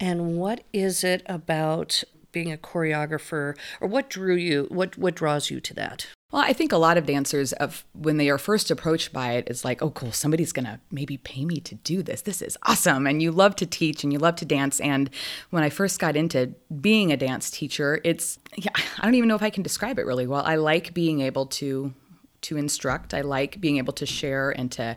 And 0.00 0.38
what 0.38 0.64
is 0.72 1.04
it 1.04 1.22
about 1.26 2.04
being 2.32 2.52
a 2.52 2.56
choreographer, 2.56 3.56
or 3.80 3.88
what 3.88 4.08
drew 4.08 4.34
you, 4.34 4.66
what, 4.70 4.96
what 4.96 5.14
draws 5.14 5.50
you 5.50 5.60
to 5.60 5.74
that? 5.74 6.06
Well, 6.30 6.42
I 6.42 6.52
think 6.52 6.72
a 6.72 6.76
lot 6.76 6.98
of 6.98 7.06
dancers, 7.06 7.54
of 7.54 7.86
when 7.94 8.18
they 8.18 8.28
are 8.28 8.36
first 8.36 8.70
approached 8.70 9.14
by 9.14 9.32
it 9.32 9.38
it, 9.38 9.50
is 9.50 9.64
like, 9.64 9.80
oh, 9.80 9.90
cool, 9.90 10.12
somebody's 10.12 10.52
gonna 10.52 10.80
maybe 10.90 11.16
pay 11.16 11.44
me 11.44 11.60
to 11.60 11.74
do 11.76 12.02
this. 12.02 12.22
This 12.22 12.42
is 12.42 12.58
awesome. 12.64 13.06
And 13.06 13.22
you 13.22 13.30
love 13.30 13.56
to 13.56 13.66
teach 13.66 14.04
and 14.04 14.12
you 14.12 14.18
love 14.18 14.36
to 14.36 14.44
dance. 14.44 14.80
And 14.80 15.08
when 15.50 15.62
I 15.62 15.70
first 15.70 15.98
got 15.98 16.16
into 16.16 16.54
being 16.80 17.12
a 17.12 17.16
dance 17.16 17.50
teacher, 17.50 18.00
it's, 18.04 18.38
yeah, 18.56 18.70
I 18.98 19.04
don't 19.04 19.14
even 19.14 19.28
know 19.28 19.36
if 19.36 19.42
I 19.42 19.50
can 19.50 19.62
describe 19.62 19.98
it 19.98 20.06
really 20.06 20.26
well. 20.26 20.42
I 20.44 20.56
like 20.56 20.92
being 20.92 21.20
able 21.20 21.46
to 21.46 21.94
to 22.40 22.56
instruct. 22.56 23.14
I 23.14 23.22
like 23.22 23.60
being 23.60 23.78
able 23.78 23.92
to 23.94 24.06
share 24.06 24.50
and 24.50 24.70
to 24.72 24.96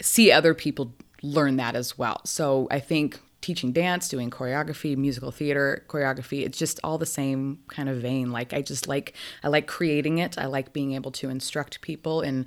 see 0.00 0.32
other 0.32 0.54
people 0.54 0.94
learn 1.22 1.56
that 1.56 1.76
as 1.76 1.98
well. 1.98 2.22
So 2.24 2.68
I 2.70 2.80
think 2.80 3.20
teaching 3.40 3.72
dance, 3.72 4.08
doing 4.08 4.30
choreography, 4.30 4.96
musical 4.96 5.30
theater 5.30 5.84
choreography. 5.88 6.44
It's 6.44 6.58
just 6.58 6.80
all 6.84 6.98
the 6.98 7.06
same 7.06 7.60
kind 7.68 7.88
of 7.88 7.98
vein. 7.98 8.30
Like 8.32 8.52
I 8.52 8.62
just 8.62 8.88
like 8.88 9.14
I 9.42 9.48
like 9.48 9.66
creating 9.66 10.18
it. 10.18 10.38
I 10.38 10.46
like 10.46 10.72
being 10.72 10.92
able 10.92 11.10
to 11.12 11.30
instruct 11.30 11.80
people 11.80 12.20
and 12.20 12.46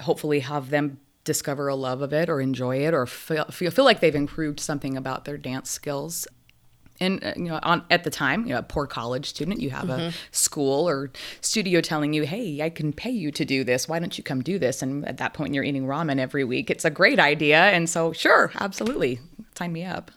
hopefully 0.00 0.40
have 0.40 0.70
them 0.70 0.98
discover 1.24 1.68
a 1.68 1.74
love 1.74 2.00
of 2.00 2.12
it 2.12 2.28
or 2.28 2.40
enjoy 2.40 2.78
it 2.78 2.94
or 2.94 3.06
feel 3.06 3.44
feel, 3.46 3.70
feel 3.70 3.84
like 3.84 4.00
they've 4.00 4.14
improved 4.14 4.60
something 4.60 4.96
about 4.96 5.24
their 5.24 5.38
dance 5.38 5.70
skills. 5.70 6.26
And 7.00 7.22
uh, 7.22 7.32
you 7.36 7.44
know, 7.44 7.60
on 7.62 7.84
at 7.90 8.04
the 8.04 8.10
time, 8.10 8.46
you 8.46 8.52
know, 8.52 8.58
a 8.58 8.62
poor 8.62 8.86
college 8.86 9.26
student, 9.26 9.60
you 9.60 9.70
have 9.70 9.86
mm-hmm. 9.86 10.08
a 10.08 10.12
school 10.30 10.88
or 10.88 11.10
studio 11.40 11.80
telling 11.80 12.12
you, 12.12 12.24
"Hey, 12.24 12.60
I 12.62 12.70
can 12.70 12.92
pay 12.92 13.10
you 13.10 13.30
to 13.32 13.44
do 13.44 13.64
this. 13.64 13.88
Why 13.88 13.98
don't 13.98 14.16
you 14.18 14.24
come 14.24 14.42
do 14.42 14.58
this?" 14.58 14.82
And 14.82 15.06
at 15.06 15.18
that 15.18 15.34
point, 15.34 15.54
you're 15.54 15.64
eating 15.64 15.86
ramen 15.86 16.18
every 16.18 16.44
week. 16.44 16.70
It's 16.70 16.84
a 16.84 16.90
great 16.90 17.18
idea, 17.18 17.58
and 17.58 17.88
so 17.88 18.12
sure, 18.12 18.50
absolutely, 18.60 19.20
sign 19.56 19.72
me 19.72 19.84
up. 19.84 20.10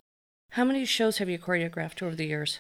How 0.52 0.66
many 0.66 0.84
shows 0.86 1.20
have 1.20 1.30
you 1.30 1.40
choreographed 1.40 2.04
over 2.04 2.16
the 2.16 2.26
years? 2.26 2.60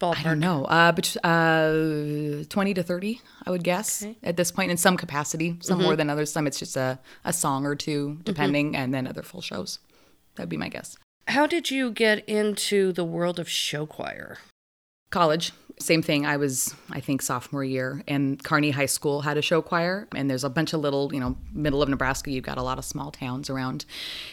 Ballpark. 0.00 0.18
I 0.18 0.22
don't 0.22 0.38
know. 0.38 0.64
Uh, 0.64 0.92
but, 0.92 1.16
uh, 1.24 2.44
20 2.48 2.74
to 2.74 2.82
30, 2.82 3.20
I 3.44 3.50
would 3.50 3.64
guess, 3.64 4.04
okay. 4.04 4.16
at 4.22 4.36
this 4.36 4.52
point, 4.52 4.70
in 4.70 4.76
some 4.76 4.96
capacity. 4.96 5.56
Some 5.60 5.78
mm-hmm. 5.78 5.86
more 5.86 5.96
than 5.96 6.08
others. 6.08 6.30
Some 6.30 6.46
it's 6.46 6.58
just 6.58 6.76
a, 6.76 7.00
a 7.24 7.32
song 7.32 7.66
or 7.66 7.74
two, 7.74 8.10
mm-hmm. 8.10 8.22
depending, 8.22 8.66
mm-hmm. 8.68 8.76
and 8.82 8.94
then 8.94 9.06
other 9.06 9.22
full 9.22 9.40
shows. 9.40 9.80
That'd 10.36 10.48
be 10.48 10.56
my 10.56 10.68
guess. 10.68 10.96
How 11.28 11.46
did 11.46 11.70
you 11.70 11.90
get 11.90 12.26
into 12.26 12.90
the 12.90 13.04
world 13.04 13.38
of 13.38 13.50
show 13.50 13.84
choir? 13.84 14.38
College. 15.10 15.52
Same 15.78 16.00
thing. 16.00 16.24
I 16.24 16.38
was, 16.38 16.74
I 16.90 17.00
think, 17.00 17.20
sophomore 17.20 17.62
year, 17.62 18.02
and 18.08 18.42
Kearney 18.42 18.70
High 18.70 18.86
School 18.86 19.20
had 19.20 19.36
a 19.36 19.42
show 19.42 19.60
choir. 19.60 20.08
And 20.16 20.30
there's 20.30 20.42
a 20.42 20.48
bunch 20.48 20.72
of 20.72 20.80
little, 20.80 21.12
you 21.12 21.20
know, 21.20 21.36
middle 21.52 21.82
of 21.82 21.90
Nebraska, 21.90 22.30
you've 22.30 22.44
got 22.44 22.56
a 22.56 22.62
lot 22.62 22.78
of 22.78 22.84
small 22.84 23.10
towns 23.10 23.50
around. 23.50 23.84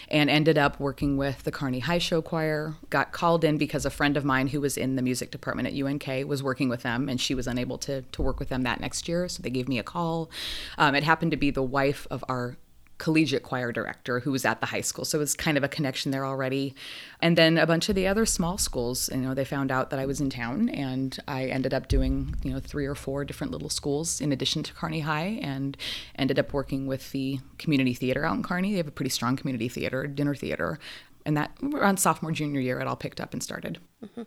And 0.08 0.29
ended 0.29 0.58
up 0.58 0.79
working 0.79 1.17
with 1.17 1.43
the 1.43 1.51
Kearney 1.51 1.79
High 1.79 1.97
Show 1.97 2.21
Choir. 2.21 2.75
Got 2.89 3.12
called 3.12 3.43
in 3.43 3.58
because 3.58 3.86
a 3.86 3.89
friend 3.89 4.15
of 4.15 4.23
mine 4.23 4.47
who 4.47 4.62
was 4.62 4.77
in 4.77 4.95
the 4.95 5.01
music 5.01 5.31
department 5.31 5.67
at 5.67 5.73
UNK 5.73 6.25
was 6.25 6.41
working 6.41 6.69
with 6.69 6.84
them, 6.84 7.10
and 7.10 7.19
she 7.19 7.36
was 7.36 7.45
unable 7.45 7.77
to, 7.79 8.03
to 8.03 8.21
work 8.21 8.39
with 8.39 8.47
them 8.47 8.63
that 8.63 8.79
next 8.79 9.10
year. 9.10 9.27
So 9.27 9.43
they 9.43 9.49
gave 9.49 9.67
me 9.67 9.79
a 9.79 9.84
call. 9.84 10.31
Um, 10.77 10.95
it 10.95 11.03
happened 11.03 11.31
to 11.31 11.38
be 11.38 11.51
the 11.51 11.62
wife 11.62 12.08
of 12.10 12.23
our 12.29 12.55
collegiate 12.97 13.43
choir 13.43 13.71
director 13.71 14.21
who 14.21 14.31
was 14.31 14.45
at 14.45 14.62
the 14.62 14.67
high 14.67 14.81
school. 14.81 15.03
So 15.03 15.17
it 15.17 15.19
was 15.19 15.36
kind 15.36 15.58
of 15.58 15.63
a 15.63 15.67
connection 15.67 16.12
there 16.12 16.25
already. 16.25 16.73
And 17.19 17.38
then 17.38 17.58
a 17.58 17.67
bunch 17.67 17.89
of 17.89 17.95
the 17.95 18.08
other 18.08 18.25
small 18.25 18.58
schools, 18.58 19.10
you 19.12 19.17
know, 19.17 19.34
they 19.34 19.43
found 19.45 19.71
out 19.71 19.89
that 19.89 19.99
I 19.99 20.05
was 20.05 20.21
in 20.21 20.29
town 20.29 20.69
and 20.69 21.17
I 21.27 21.45
ended 21.45 21.73
up 21.73 21.88
doing, 21.88 22.36
you 22.43 22.51
know, 22.51 22.60
three 22.60 22.86
or 22.86 22.95
four 22.95 23.25
different 23.25 23.51
little 23.51 23.69
schools 23.69 24.21
in 24.21 24.31
addition 24.31 24.63
to 24.63 24.73
Kearney 24.73 25.01
High 25.01 25.39
and 25.41 25.75
ended 26.17 26.39
up 26.39 26.53
working 26.53 26.88
with 26.88 27.12
the 27.12 27.39
community 27.58 27.93
theater 27.93 28.25
out 28.25 28.38
in 28.38 28.43
Kearney. 28.43 28.71
They 28.71 28.77
have 28.77 28.88
a 28.88 28.91
pretty 28.91 29.10
strong 29.12 29.36
community 29.36 29.67
theater, 29.67 30.08
dinner 30.08 30.36
theater. 30.36 30.79
And 31.25 31.36
that 31.36 31.51
around 31.62 31.97
sophomore, 31.97 32.31
junior 32.31 32.62
year, 32.62 32.79
it 32.79 32.88
all 32.88 32.95
picked 32.95 33.19
up 33.19 33.34
and 33.34 33.43
started. 33.43 33.79
Mm-hmm. 34.03 34.23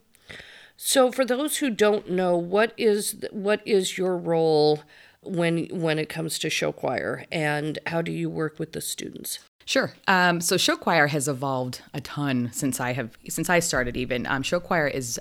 So 0.77 1.11
for 1.11 1.25
those 1.25 1.57
who 1.57 1.71
don't 1.71 2.09
know, 2.09 2.37
what 2.37 2.73
is 2.77 3.25
what 3.33 3.61
is 3.67 3.99
your 3.99 4.17
role 4.17 4.83
when 5.23 5.67
when 5.71 5.99
it 5.99 6.09
comes 6.09 6.39
to 6.39 6.51
show 6.51 6.73
choir 6.73 7.25
and 7.31 7.79
how 7.87 8.03
do 8.03 8.13
you 8.13 8.31
work 8.31 8.59
with 8.59 8.73
the 8.73 8.81
students 8.81 9.41
Sure. 9.69 9.93
Um, 10.07 10.41
so 10.41 10.57
show 10.57 10.77
choir 10.77 11.09
has 11.09 11.29
evolved 11.29 11.83
a 11.93 12.01
ton 12.01 12.49
since 12.55 12.81
I 12.81 12.95
have 12.95 13.19
since 13.29 13.51
I 13.51 13.59
started. 13.59 13.99
Even 13.99 14.27
um, 14.27 14.43
show 14.43 14.61
choir 14.61 14.89
is 14.89 15.21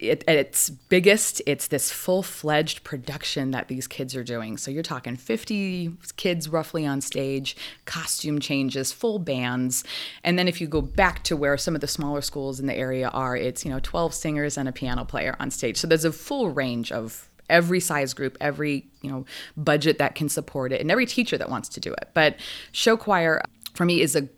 it, 0.00 0.24
at 0.26 0.36
its 0.36 0.70
biggest. 0.70 1.42
It's 1.44 1.66
this 1.66 1.90
full 1.92 2.22
fledged 2.22 2.84
production 2.84 3.50
that 3.50 3.68
these 3.68 3.86
kids 3.86 4.16
are 4.16 4.24
doing. 4.24 4.56
So 4.56 4.70
you're 4.70 4.82
talking 4.82 5.16
50 5.16 5.92
kids 6.16 6.48
roughly 6.48 6.86
on 6.86 7.02
stage, 7.02 7.54
costume 7.84 8.38
changes, 8.38 8.92
full 8.92 9.18
bands, 9.18 9.84
and 10.24 10.38
then 10.38 10.48
if 10.48 10.58
you 10.58 10.68
go 10.68 10.80
back 10.80 11.22
to 11.24 11.36
where 11.36 11.58
some 11.58 11.74
of 11.74 11.82
the 11.82 11.86
smaller 11.86 12.22
schools 12.22 12.60
in 12.60 12.66
the 12.68 12.74
area 12.74 13.10
are, 13.10 13.36
it's 13.36 13.62
you 13.62 13.70
know 13.70 13.80
12 13.82 14.14
singers 14.14 14.56
and 14.56 14.70
a 14.70 14.72
piano 14.72 15.04
player 15.04 15.36
on 15.38 15.50
stage. 15.50 15.76
So 15.76 15.86
there's 15.86 16.06
a 16.06 16.12
full 16.12 16.48
range 16.48 16.90
of 16.92 17.28
every 17.52 17.78
size 17.78 18.14
group, 18.14 18.36
every 18.40 18.88
you 19.02 19.10
know 19.10 19.24
budget 19.56 19.98
that 19.98 20.16
can 20.16 20.28
support 20.28 20.72
it, 20.72 20.80
and 20.80 20.90
every 20.90 21.06
teacher 21.06 21.38
that 21.38 21.50
wants 21.50 21.68
to 21.68 21.80
do 21.80 21.92
it. 21.92 22.08
But 22.14 22.36
show 22.72 22.96
choir 22.96 23.40
for 23.74 23.84
me 23.84 24.00
is 24.00 24.16
a 24.16 24.28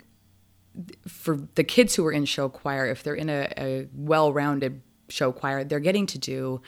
for 1.06 1.38
the 1.54 1.64
kids 1.64 1.94
who 1.94 2.04
are 2.04 2.12
in 2.12 2.24
show 2.24 2.48
choir, 2.48 2.86
if 2.86 3.02
they're 3.04 3.14
in 3.14 3.30
a, 3.30 3.48
a 3.56 3.86
well-rounded 3.94 4.82
show 5.08 5.30
choir, 5.30 5.62
they're 5.62 5.80
getting 5.80 6.06
to 6.06 6.18
do 6.18 6.60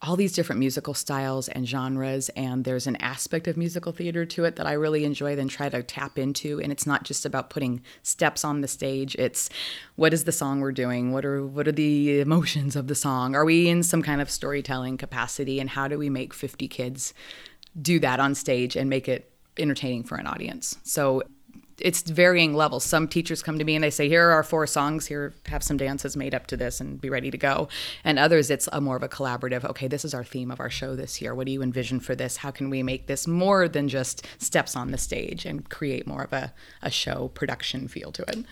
all 0.00 0.14
these 0.14 0.32
different 0.32 0.60
musical 0.60 0.94
styles 0.94 1.48
and 1.48 1.66
genres 1.66 2.28
and 2.30 2.64
there's 2.64 2.86
an 2.86 2.96
aspect 2.96 3.48
of 3.48 3.56
musical 3.56 3.90
theater 3.90 4.24
to 4.24 4.44
it 4.44 4.54
that 4.56 4.66
I 4.66 4.72
really 4.74 5.04
enjoy 5.04 5.34
then 5.34 5.48
try 5.48 5.68
to 5.68 5.82
tap 5.82 6.18
into. 6.18 6.60
And 6.60 6.70
it's 6.70 6.86
not 6.86 7.02
just 7.02 7.26
about 7.26 7.50
putting 7.50 7.82
steps 8.02 8.44
on 8.44 8.60
the 8.60 8.68
stage. 8.68 9.16
It's 9.16 9.50
what 9.96 10.14
is 10.14 10.24
the 10.24 10.32
song 10.32 10.60
we're 10.60 10.72
doing? 10.72 11.12
What 11.12 11.24
are 11.24 11.44
what 11.44 11.66
are 11.66 11.72
the 11.72 12.20
emotions 12.20 12.76
of 12.76 12.86
the 12.86 12.94
song? 12.94 13.34
Are 13.34 13.44
we 13.44 13.68
in 13.68 13.82
some 13.82 14.02
kind 14.02 14.20
of 14.20 14.30
storytelling 14.30 14.98
capacity? 14.98 15.58
And 15.58 15.70
how 15.70 15.88
do 15.88 15.98
we 15.98 16.10
make 16.10 16.32
50 16.32 16.68
kids 16.68 17.12
do 17.80 17.98
that 17.98 18.20
on 18.20 18.34
stage 18.34 18.76
and 18.76 18.88
make 18.88 19.08
it 19.08 19.32
entertaining 19.58 20.04
for 20.04 20.16
an 20.16 20.28
audience? 20.28 20.78
So 20.84 21.24
it's 21.80 22.02
varying 22.02 22.54
levels. 22.54 22.84
Some 22.84 23.08
teachers 23.08 23.42
come 23.42 23.58
to 23.58 23.64
me 23.64 23.74
and 23.74 23.84
they 23.84 23.90
say, 23.90 24.08
"Here 24.08 24.28
are 24.28 24.32
our 24.32 24.42
four 24.42 24.66
songs. 24.66 25.06
Here, 25.06 25.34
have 25.46 25.62
some 25.62 25.76
dances 25.76 26.16
made 26.16 26.34
up 26.34 26.46
to 26.48 26.56
this, 26.56 26.80
and 26.80 27.00
be 27.00 27.10
ready 27.10 27.30
to 27.30 27.38
go." 27.38 27.68
And 28.04 28.18
others, 28.18 28.50
it's 28.50 28.68
a 28.72 28.80
more 28.80 28.96
of 28.96 29.02
a 29.02 29.08
collaborative. 29.08 29.64
Okay, 29.64 29.88
this 29.88 30.04
is 30.04 30.14
our 30.14 30.24
theme 30.24 30.50
of 30.50 30.60
our 30.60 30.70
show 30.70 30.96
this 30.96 31.20
year. 31.20 31.34
What 31.34 31.46
do 31.46 31.52
you 31.52 31.62
envision 31.62 32.00
for 32.00 32.14
this? 32.14 32.38
How 32.38 32.50
can 32.50 32.70
we 32.70 32.82
make 32.82 33.06
this 33.06 33.26
more 33.26 33.68
than 33.68 33.88
just 33.88 34.26
steps 34.38 34.76
on 34.76 34.90
the 34.90 34.98
stage 34.98 35.44
and 35.46 35.68
create 35.68 36.06
more 36.06 36.22
of 36.22 36.32
a, 36.32 36.52
a 36.82 36.90
show 36.90 37.28
production 37.28 37.88
feel 37.88 38.12
to 38.12 38.22
it? 38.28 38.44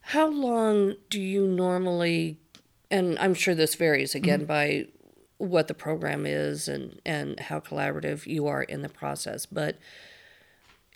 How 0.00 0.28
long 0.28 0.94
do 1.10 1.20
you 1.20 1.46
normally? 1.46 2.38
And 2.90 3.18
I'm 3.18 3.34
sure 3.34 3.54
this 3.54 3.74
varies 3.74 4.14
again 4.14 4.40
mm-hmm. 4.40 4.46
by 4.46 4.86
what 5.38 5.68
the 5.68 5.74
program 5.74 6.24
is 6.26 6.68
and 6.68 7.00
and 7.04 7.38
how 7.40 7.60
collaborative 7.60 8.26
you 8.26 8.46
are 8.46 8.62
in 8.62 8.82
the 8.82 8.88
process, 8.88 9.46
but 9.46 9.76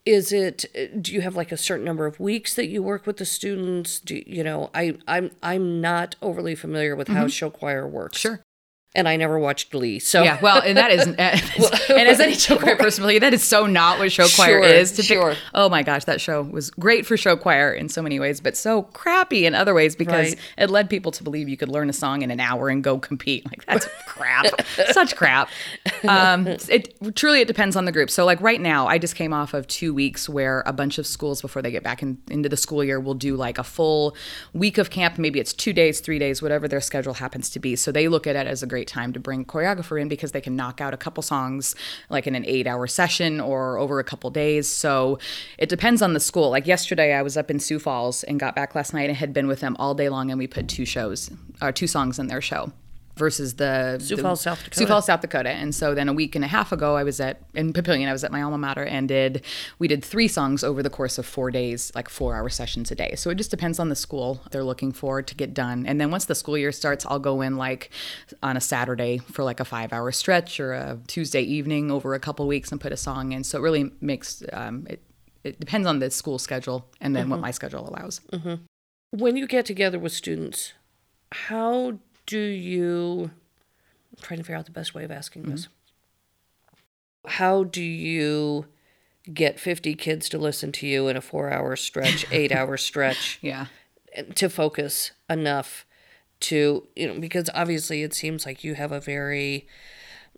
is 0.07 0.33
it 0.33 1.03
do 1.03 1.13
you 1.13 1.21
have 1.21 1.37
like 1.37 1.53
a 1.53 1.57
certain 1.57 1.85
number 1.85 2.07
of 2.07 2.19
weeks 2.21 2.55
that 2.55 2.69
you 2.69 2.83
work 2.83 3.07
with 3.07 3.19
the 3.19 3.25
students? 3.25 4.01
Do 4.01 4.23
you 4.27 4.43
know 4.45 4.71
i 4.75 4.97
i'm 5.07 5.31
i'm 5.43 5.81
not 5.81 6.17
overly 6.23 6.55
familiar 6.55 6.97
with 6.97 7.09
mm-hmm. 7.09 7.17
how 7.17 7.29
show 7.29 7.51
choir 7.51 7.87
works. 7.87 8.19
Sure 8.19 8.43
and 8.95 9.09
I 9.09 9.17
never 9.17 9.39
watched 9.39 9.71
Glee. 9.71 9.99
So 10.01 10.23
Yeah, 10.23 10.39
well, 10.43 10.61
and 10.65 10.77
that 10.77 10.91
is, 10.91 11.07
and 11.07 11.19
as 11.21 12.19
any 12.21 12.35
show 12.37 12.57
choir 12.57 12.77
person, 12.77 13.05
will 13.05 13.21
that 13.21 13.33
is 13.33 13.43
so 13.43 13.67
not 13.67 13.99
what 13.99 14.11
show 14.11 14.27
choir 14.29 14.63
Sure, 14.63 14.63
is. 14.63 14.91
To 14.93 14.97
pick- 15.03 15.07
sure. 15.07 15.35
oh 15.55 15.69
my 15.69 15.83
gosh, 15.83 16.05
that 16.05 16.21
show 16.21 16.43
was 16.43 16.71
great 16.71 17.07
for 17.07 17.17
show 17.17 17.37
choir 17.37 17.73
in 17.73 17.89
so 17.89 18.03
many 18.03 18.19
ways, 18.19 18.41
but 18.41 18.57
so 18.57 18.83
crappy 18.83 19.47
in 19.47 19.55
other 19.55 19.75
ways 19.75 19.95
because 19.95 20.31
Right. 20.31 20.39
it 20.59 20.71
led 20.71 20.91
people 20.91 21.13
to 21.13 21.23
believe 21.23 21.49
you 21.49 21.57
could 21.57 21.69
learn 21.69 21.89
a 21.89 21.93
song 21.93 22.23
in 22.23 22.31
an 22.31 22.41
hour 22.41 22.69
and 22.69 22.83
go 22.83 22.99
compete. 22.99 23.45
Like 23.47 23.65
that's 23.67 23.87
crap, 24.07 24.47
such 24.93 25.15
crap. 25.17 25.49
Um, 26.09 26.47
it 26.47 26.95
truly 27.15 27.41
it 27.41 27.47
depends 27.49 27.77
on 27.77 27.85
the 27.85 27.93
group. 27.93 28.11
So 28.11 28.25
like 28.25 28.41
right 28.41 28.61
now, 28.61 28.87
I 28.89 28.99
just 28.99 29.15
came 29.15 29.33
off 29.33 29.55
of 29.55 29.67
two 29.69 29.95
weeks 29.95 30.29
where 30.29 30.63
a 30.67 30.73
bunch 30.73 30.99
of 30.99 31.07
schools 31.07 31.41
before 31.41 31.63
they 31.63 31.71
get 31.71 31.83
back 31.83 32.03
in, 32.03 32.19
into 32.29 32.49
the 32.49 32.57
school 32.57 32.83
year 32.83 32.99
will 32.99 33.15
do 33.15 33.37
like 33.37 33.59
a 33.59 33.65
full 33.65 34.17
week 34.53 34.79
of 34.79 34.91
camp. 34.91 35.19
Maybe 35.19 35.39
it's 35.39 35.53
two 35.53 35.73
days, 35.73 36.01
three 36.01 36.19
days, 36.19 36.43
whatever 36.43 36.67
their 36.67 36.81
schedule 36.81 37.15
happens 37.15 37.51
to 37.51 37.61
be. 37.61 37.77
So 37.77 37.93
they 37.93 38.09
look 38.09 38.27
at 38.27 38.35
it 38.37 38.47
as 38.47 38.63
a 38.63 38.67
great 38.67 38.80
time 38.85 39.13
to 39.13 39.21
bring 39.21 39.45
choreographer 39.45 40.01
in 40.01 40.09
because 40.09 40.33
they 40.33 40.41
can 40.41 40.57
knock 40.57 40.81
out 40.81 40.95
a 40.95 40.97
couple 40.97 41.23
songs 41.23 41.75
like 42.09 42.27
in 42.27 42.35
an 42.35 42.45
eight 42.47 42.67
hour 42.67 42.87
session 42.87 43.41
or 43.41 43.79
over 43.79 43.99
a 43.99 44.05
couple 44.05 44.31
days. 44.31 44.69
So 44.69 45.19
it 45.59 45.69
depends 45.69 46.03
on 46.03 46.15
the 46.15 46.21
school. 46.21 46.51
Like 46.51 46.67
yesterday, 46.67 47.15
I 47.15 47.23
was 47.23 47.37
up 47.37 47.51
in 47.51 47.61
Sioux 47.61 47.79
Falls 47.79 48.25
and 48.25 48.39
got 48.39 48.55
back 48.55 48.75
last 48.75 48.93
night 48.93 49.09
and 49.09 49.17
had 49.17 49.33
been 49.33 49.47
with 49.47 49.61
them 49.61 49.77
all 49.79 49.95
day 49.95 50.09
long, 50.09 50.31
and 50.31 50.39
we 50.39 50.47
put 50.47 50.69
two 50.69 50.85
shows 50.85 51.31
or 51.61 51.73
two 51.73 51.87
songs 51.87 52.19
in 52.19 52.27
their 52.27 52.41
show. 52.41 52.73
Versus 53.17 53.57
the 53.57 53.99
Sioux 53.99 54.17
the- 54.17 54.23
Falls, 54.23 54.41
South 54.41 54.59
Dakota. 54.59 54.77
Sioux 54.77 54.87
Falls, 54.87 55.07
South 55.07 55.21
Dakota. 55.21 55.51
And 55.51 55.75
so 55.75 55.95
then 55.95 56.09
a 56.09 56.13
week 56.13 56.35
and 56.35 56.45
a 56.45 56.49
half 56.49 56.73
ago, 56.73 56.97
I 56.97 57.03
was 57.03 57.21
at 57.21 57.43
in 57.55 57.73
Papillion. 57.73 58.09
I 58.09 58.13
was 58.13 58.25
at 58.25 58.33
my 58.33 58.41
alma 58.41 58.57
mater 58.57 58.85
and 58.85 59.09
did 59.09 59.45
we 59.79 59.89
did 59.89 60.05
three 60.05 60.29
songs 60.29 60.65
over 60.65 60.83
the 60.83 60.89
course 60.91 61.19
of 61.19 61.27
four 61.27 61.51
days, 61.51 61.93
like 61.95 62.09
four 62.09 62.35
hour 62.35 62.49
sessions 62.49 62.91
a 62.91 62.95
day. 62.95 63.15
So 63.17 63.29
it 63.29 63.35
just 63.35 63.51
depends 63.51 63.79
on 63.79 63.89
the 63.89 63.97
school 63.97 64.41
they're 64.53 64.65
looking 64.65 64.93
for 64.93 65.23
to 65.23 65.35
get 65.35 65.53
done. 65.53 65.85
And 65.87 66.01
then 66.01 66.11
once 66.11 66.25
the 66.25 66.35
school 66.35 66.57
year 66.57 66.73
starts, 66.73 67.05
I'll 67.07 67.19
go 67.19 67.41
in 67.43 67.57
like 67.57 67.91
on 68.43 68.57
a 68.57 68.61
Saturday 68.61 69.19
for 69.19 69.45
like 69.45 69.61
a 69.61 69.65
five 69.65 69.93
hour 69.93 70.11
stretch 70.13 70.59
or 70.59 70.73
a 70.73 70.99
Tuesday 71.07 71.43
evening 71.43 71.91
over 71.91 72.15
a 72.15 72.21
couple 72.21 72.47
weeks 72.47 72.73
and 72.73 72.81
put 72.81 72.93
a 72.93 72.97
song 72.97 73.33
in. 73.33 73.45
So 73.45 73.59
it 73.59 73.63
really 73.63 73.91
makes 74.01 74.43
um, 74.53 74.87
it. 74.89 75.03
It 75.43 75.59
depends 75.59 75.87
on 75.87 76.01
the 76.01 76.11
school 76.11 76.39
schedule 76.39 76.87
and 77.01 77.17
then 77.17 77.31
what 77.31 77.41
my 77.41 77.51
schedule 77.51 77.89
allows. 77.89 78.21
when 79.11 79.37
you 79.39 79.47
get 79.47 79.65
together 79.65 79.99
with 79.99 80.13
students, 80.13 80.75
how 81.33 81.99
do 82.31 82.39
you 82.39 83.31
I'm 84.17 84.23
trying 84.23 84.39
to 84.39 84.45
figure 84.45 84.57
out 84.57 84.67
the 84.67 84.73
best 84.73 84.95
way 84.95 85.05
of 85.05 85.11
asking 85.11 85.43
this? 85.43 85.63
Mm-hmm. 85.63 87.31
How 87.31 87.65
do 87.65 87.83
you 87.83 88.67
get 89.33 89.61
50 89.61 89.95
kids 89.95 90.29
to 90.31 90.39
listen 90.39 90.73
to 90.73 90.87
you 90.87 91.09
in 91.09 91.17
a 91.17 91.21
4-hour 91.21 91.77
stretch, 91.77 92.27
8-hour 92.31 92.77
stretch 92.77 93.39
Yeah. 93.43 93.67
to 94.37 94.49
focus 94.49 95.11
enough 95.29 95.85
to, 96.41 96.87
you 96.97 97.09
know, 97.09 97.21
because 97.21 97.51
obviously 97.55 98.03
it 98.03 98.15
seems 98.15 98.47
like 98.47 98.65
you 98.65 98.75
have 98.75 98.93
a 98.93 99.01
very 99.01 99.67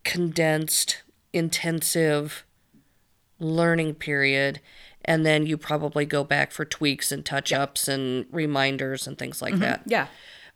condensed, 0.02 1.02
intensive 1.32 2.44
learning 3.38 3.94
period 3.94 4.60
and 5.04 5.26
then 5.26 5.46
you 5.46 5.56
probably 5.56 6.06
go 6.06 6.24
back 6.24 6.52
for 6.52 6.64
tweaks 6.64 7.12
and 7.12 7.24
touch 7.24 7.52
ups 7.52 7.88
and 7.88 8.26
reminders 8.30 9.06
and 9.06 9.18
things 9.18 9.42
like 9.42 9.52
mm-hmm. 9.52 9.62
that. 9.62 9.82
Yeah. 9.86 10.06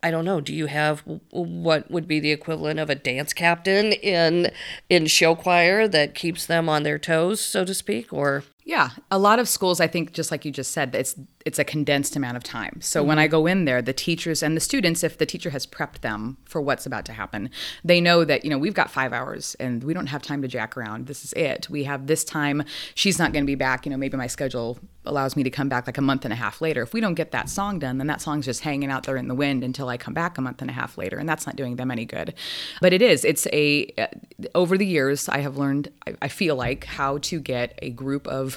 I 0.02 0.10
don't 0.10 0.24
know. 0.24 0.40
Do 0.40 0.54
you 0.54 0.66
have 0.66 1.02
what 1.30 1.90
would 1.90 2.06
be 2.06 2.20
the 2.20 2.30
equivalent 2.30 2.78
of 2.78 2.90
a 2.90 2.94
dance 2.94 3.32
captain 3.32 3.92
in 3.92 4.50
in 4.88 5.06
show 5.06 5.34
choir 5.34 5.88
that 5.88 6.14
keeps 6.14 6.46
them 6.46 6.68
on 6.68 6.82
their 6.82 6.98
toes, 6.98 7.40
so 7.40 7.64
to 7.64 7.74
speak, 7.74 8.12
or 8.12 8.44
Yeah, 8.66 8.90
a 9.12 9.18
lot 9.18 9.38
of 9.38 9.48
schools, 9.48 9.78
I 9.78 9.86
think, 9.86 10.12
just 10.12 10.32
like 10.32 10.44
you 10.44 10.50
just 10.50 10.72
said, 10.72 10.92
it's 10.92 11.14
it's 11.46 11.60
a 11.60 11.64
condensed 11.64 12.16
amount 12.16 12.36
of 12.36 12.42
time. 12.42 12.80
So 12.80 13.04
when 13.04 13.20
I 13.20 13.28
go 13.28 13.46
in 13.46 13.64
there, 13.64 13.80
the 13.80 13.92
teachers 13.92 14.42
and 14.42 14.56
the 14.56 14.60
students, 14.60 15.04
if 15.04 15.18
the 15.18 15.24
teacher 15.24 15.50
has 15.50 15.64
prepped 15.64 16.00
them 16.00 16.36
for 16.44 16.60
what's 16.60 16.84
about 16.84 17.04
to 17.04 17.12
happen, 17.12 17.50
they 17.84 18.00
know 18.00 18.24
that 18.24 18.44
you 18.44 18.50
know 18.50 18.58
we've 18.58 18.74
got 18.74 18.90
five 18.90 19.12
hours 19.12 19.54
and 19.60 19.84
we 19.84 19.94
don't 19.94 20.08
have 20.08 20.20
time 20.20 20.42
to 20.42 20.48
jack 20.48 20.76
around. 20.76 21.06
This 21.06 21.24
is 21.24 21.32
it. 21.34 21.70
We 21.70 21.84
have 21.84 22.08
this 22.08 22.24
time. 22.24 22.64
She's 22.96 23.20
not 23.20 23.32
going 23.32 23.44
to 23.44 23.46
be 23.46 23.54
back. 23.54 23.86
You 23.86 23.90
know, 23.90 23.96
maybe 23.96 24.16
my 24.16 24.26
schedule 24.26 24.80
allows 25.04 25.36
me 25.36 25.44
to 25.44 25.50
come 25.50 25.68
back 25.68 25.86
like 25.86 25.98
a 25.98 26.02
month 26.02 26.24
and 26.24 26.32
a 26.32 26.36
half 26.36 26.60
later. 26.60 26.82
If 26.82 26.92
we 26.92 27.00
don't 27.00 27.14
get 27.14 27.30
that 27.30 27.48
song 27.48 27.78
done, 27.78 27.98
then 27.98 28.08
that 28.08 28.20
song's 28.20 28.44
just 28.44 28.62
hanging 28.62 28.90
out 28.90 29.04
there 29.04 29.16
in 29.16 29.28
the 29.28 29.36
wind 29.36 29.62
until 29.62 29.88
I 29.88 29.96
come 29.96 30.14
back 30.14 30.36
a 30.38 30.40
month 30.40 30.60
and 30.60 30.68
a 30.68 30.74
half 30.74 30.98
later, 30.98 31.18
and 31.18 31.28
that's 31.28 31.46
not 31.46 31.54
doing 31.54 31.76
them 31.76 31.92
any 31.92 32.04
good. 32.04 32.34
But 32.80 32.92
it 32.92 33.00
is. 33.00 33.24
It's 33.24 33.46
a 33.52 33.86
uh, 33.96 34.08
over 34.56 34.76
the 34.76 34.86
years 34.86 35.28
I 35.28 35.38
have 35.38 35.56
learned. 35.56 35.92
I, 36.04 36.14
I 36.22 36.28
feel 36.28 36.56
like 36.56 36.84
how 36.84 37.18
to 37.18 37.38
get 37.38 37.78
a 37.80 37.90
group 37.90 38.26
of 38.26 38.55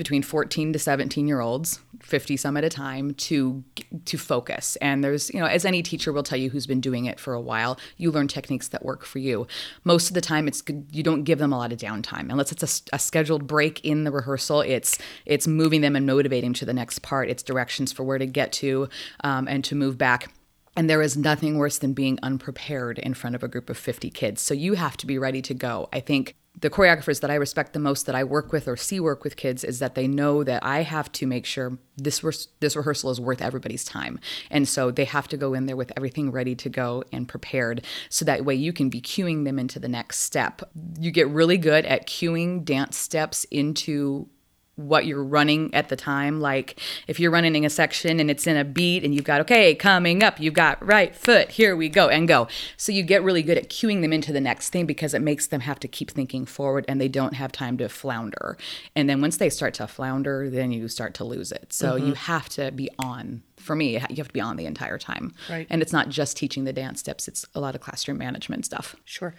between 0.00 0.22
14 0.22 0.72
to 0.72 0.78
17 0.78 1.28
year 1.28 1.40
olds 1.40 1.78
50 2.00 2.34
some 2.38 2.56
at 2.56 2.64
a 2.64 2.70
time 2.70 3.12
to 3.12 3.62
to 4.06 4.16
focus. 4.16 4.76
And 4.76 5.04
there's 5.04 5.28
you 5.34 5.38
know 5.38 5.44
as 5.44 5.66
any 5.66 5.82
teacher 5.82 6.10
will 6.10 6.22
tell 6.22 6.38
you 6.38 6.48
who's 6.48 6.66
been 6.66 6.80
doing 6.80 7.04
it 7.04 7.20
for 7.20 7.34
a 7.34 7.40
while 7.40 7.78
you 7.98 8.10
learn 8.10 8.26
techniques 8.26 8.68
that 8.68 8.82
work 8.82 9.04
for 9.04 9.18
you. 9.18 9.46
Most 9.84 10.08
of 10.08 10.14
the 10.14 10.22
time 10.22 10.48
it's 10.48 10.62
you 10.90 11.02
don't 11.02 11.24
give 11.24 11.38
them 11.38 11.52
a 11.52 11.58
lot 11.58 11.70
of 11.70 11.78
downtime. 11.78 12.30
Unless 12.30 12.50
it's 12.50 12.82
a 12.94 12.98
scheduled 12.98 13.46
break 13.46 13.84
in 13.84 14.04
the 14.04 14.10
rehearsal 14.10 14.62
it's 14.62 14.96
it's 15.26 15.46
moving 15.46 15.82
them 15.82 15.94
and 15.94 16.06
motivating 16.06 16.54
to 16.54 16.64
the 16.64 16.72
next 16.72 17.02
part. 17.02 17.28
It's 17.28 17.42
directions 17.42 17.92
for 17.92 18.02
where 18.02 18.16
to 18.16 18.26
get 18.26 18.52
to 18.52 18.88
um, 19.22 19.48
and 19.48 19.62
to 19.64 19.74
move 19.74 19.98
back. 19.98 20.32
And 20.76 20.88
there 20.88 21.02
is 21.02 21.14
nothing 21.14 21.58
worse 21.58 21.76
than 21.76 21.92
being 21.92 22.18
unprepared 22.22 22.98
in 22.98 23.12
front 23.12 23.36
of 23.36 23.42
a 23.42 23.48
group 23.48 23.68
of 23.68 23.76
50 23.76 24.08
kids. 24.08 24.40
So 24.40 24.54
you 24.54 24.74
have 24.74 24.96
to 24.96 25.06
be 25.06 25.18
ready 25.18 25.42
to 25.42 25.52
go. 25.52 25.90
I 25.92 26.00
think 26.00 26.36
the 26.58 26.70
choreographers 26.70 27.20
that 27.20 27.30
I 27.30 27.36
respect 27.36 27.72
the 27.72 27.78
most 27.78 28.06
that 28.06 28.14
I 28.14 28.24
work 28.24 28.52
with 28.52 28.68
or 28.68 28.76
see 28.76 29.00
work 29.00 29.24
with 29.24 29.36
kids 29.36 29.64
is 29.64 29.78
that 29.78 29.94
they 29.94 30.06
know 30.06 30.44
that 30.44 30.64
I 30.64 30.82
have 30.82 31.10
to 31.12 31.26
make 31.26 31.46
sure 31.46 31.78
this 31.96 32.22
re- 32.24 32.32
this 32.60 32.76
rehearsal 32.76 33.10
is 33.10 33.20
worth 33.20 33.40
everybody's 33.40 33.84
time. 33.84 34.18
And 34.50 34.68
so 34.68 34.90
they 34.90 35.04
have 35.04 35.28
to 35.28 35.36
go 35.36 35.54
in 35.54 35.66
there 35.66 35.76
with 35.76 35.92
everything 35.96 36.30
ready 36.30 36.54
to 36.56 36.68
go 36.68 37.04
and 37.12 37.28
prepared 37.28 37.84
so 38.08 38.24
that 38.24 38.44
way 38.44 38.54
you 38.54 38.72
can 38.72 38.90
be 38.90 39.00
cueing 39.00 39.44
them 39.44 39.58
into 39.58 39.78
the 39.78 39.88
next 39.88 40.20
step. 40.20 40.62
You 40.98 41.10
get 41.10 41.28
really 41.28 41.56
good 41.56 41.86
at 41.86 42.06
cueing 42.06 42.64
dance 42.64 42.96
steps 42.96 43.44
into 43.44 44.28
what 44.86 45.06
you're 45.06 45.24
running 45.24 45.72
at 45.74 45.88
the 45.88 45.96
time. 45.96 46.40
Like 46.40 46.80
if 47.06 47.20
you're 47.20 47.30
running 47.30 47.54
in 47.54 47.64
a 47.64 47.70
section 47.70 48.20
and 48.20 48.30
it's 48.30 48.46
in 48.46 48.56
a 48.56 48.64
beat 48.64 49.04
and 49.04 49.14
you've 49.14 49.24
got, 49.24 49.40
okay, 49.42 49.74
coming 49.74 50.22
up, 50.22 50.40
you've 50.40 50.54
got 50.54 50.84
right 50.84 51.14
foot, 51.14 51.50
here 51.50 51.76
we 51.76 51.88
go, 51.88 52.08
and 52.08 52.26
go. 52.26 52.48
So 52.76 52.92
you 52.92 53.02
get 53.02 53.22
really 53.22 53.42
good 53.42 53.58
at 53.58 53.68
cueing 53.68 54.02
them 54.02 54.12
into 54.12 54.32
the 54.32 54.40
next 54.40 54.70
thing 54.70 54.86
because 54.86 55.14
it 55.14 55.22
makes 55.22 55.46
them 55.46 55.60
have 55.60 55.80
to 55.80 55.88
keep 55.88 56.10
thinking 56.10 56.46
forward 56.46 56.84
and 56.88 57.00
they 57.00 57.08
don't 57.08 57.34
have 57.34 57.52
time 57.52 57.76
to 57.78 57.88
flounder. 57.88 58.56
And 58.96 59.08
then 59.08 59.20
once 59.20 59.36
they 59.36 59.50
start 59.50 59.74
to 59.74 59.86
flounder, 59.86 60.50
then 60.50 60.72
you 60.72 60.88
start 60.88 61.14
to 61.14 61.24
lose 61.24 61.52
it. 61.52 61.72
So 61.72 61.96
you 61.96 62.04
mm-hmm. 62.06 62.14
have 62.14 62.48
to 62.50 62.70
be 62.70 62.90
on. 62.98 63.42
For 63.56 63.76
me, 63.76 63.92
you 63.92 64.00
have 64.00 64.28
to 64.28 64.32
be 64.32 64.40
on 64.40 64.56
the 64.56 64.66
entire 64.66 64.98
time. 64.98 65.34
Right. 65.50 65.66
And 65.68 65.82
it's 65.82 65.92
not 65.92 66.08
just 66.08 66.36
teaching 66.36 66.64
the 66.64 66.72
dance 66.72 67.00
steps, 67.00 67.28
it's 67.28 67.44
a 67.54 67.60
lot 67.60 67.74
of 67.74 67.80
classroom 67.80 68.18
management 68.18 68.64
stuff. 68.64 68.96
Sure. 69.04 69.34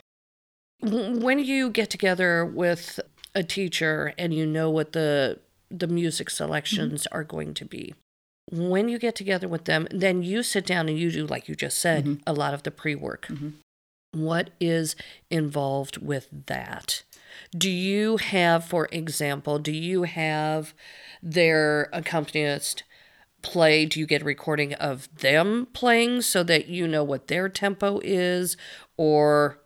When 0.82 1.38
you 1.38 1.70
get 1.70 1.90
together 1.92 2.44
with 2.44 3.00
a 3.34 3.44
teacher 3.44 4.14
and 4.18 4.34
you 4.34 4.46
know 4.46 4.70
what 4.70 4.94
the 4.94 5.40
the 5.70 5.88
music 5.88 6.30
selections 6.30 7.04
mm-hmm. 7.04 7.18
are 7.18 7.24
going 7.24 7.54
to 7.54 7.66
be, 7.66 7.96
when 8.52 8.90
you 8.90 9.00
get 9.00 9.16
together 9.16 9.48
with 9.48 9.66
them, 9.66 9.88
then 9.92 10.22
you 10.22 10.44
sit 10.44 10.66
down 10.66 10.90
and 10.90 11.00
you 11.00 11.12
do, 11.12 11.26
like 11.26 11.48
you 11.48 11.56
just 11.56 11.80
said, 11.80 12.04
mm-hmm. 12.04 12.22
a 12.28 12.34
lot 12.34 12.54
of 12.54 12.64
the 12.64 12.72
pre 12.72 12.96
work. 12.96 13.28
Mm-hmm. 13.28 13.50
What 14.14 14.50
is 14.60 14.96
involved 15.30 15.98
with 15.98 16.28
that? 16.48 17.04
Do 17.58 17.70
you 17.70 18.18
have, 18.18 18.66
for 18.66 18.90
example, 18.92 19.58
do 19.58 19.72
you 19.72 20.04
have 20.04 20.74
their 21.24 21.90
accompanist 21.94 22.84
play? 23.42 23.86
Do 23.86 24.02
you 24.02 24.06
get 24.06 24.22
a 24.22 24.26
recording 24.26 24.74
of 24.74 25.08
them 25.16 25.68
playing 25.72 26.24
so 26.24 26.44
that 26.44 26.68
you 26.68 26.90
know 26.90 27.06
what 27.06 27.30
their 27.30 27.48
tempo 27.48 28.02
is? 28.04 28.58
Or 28.98 29.61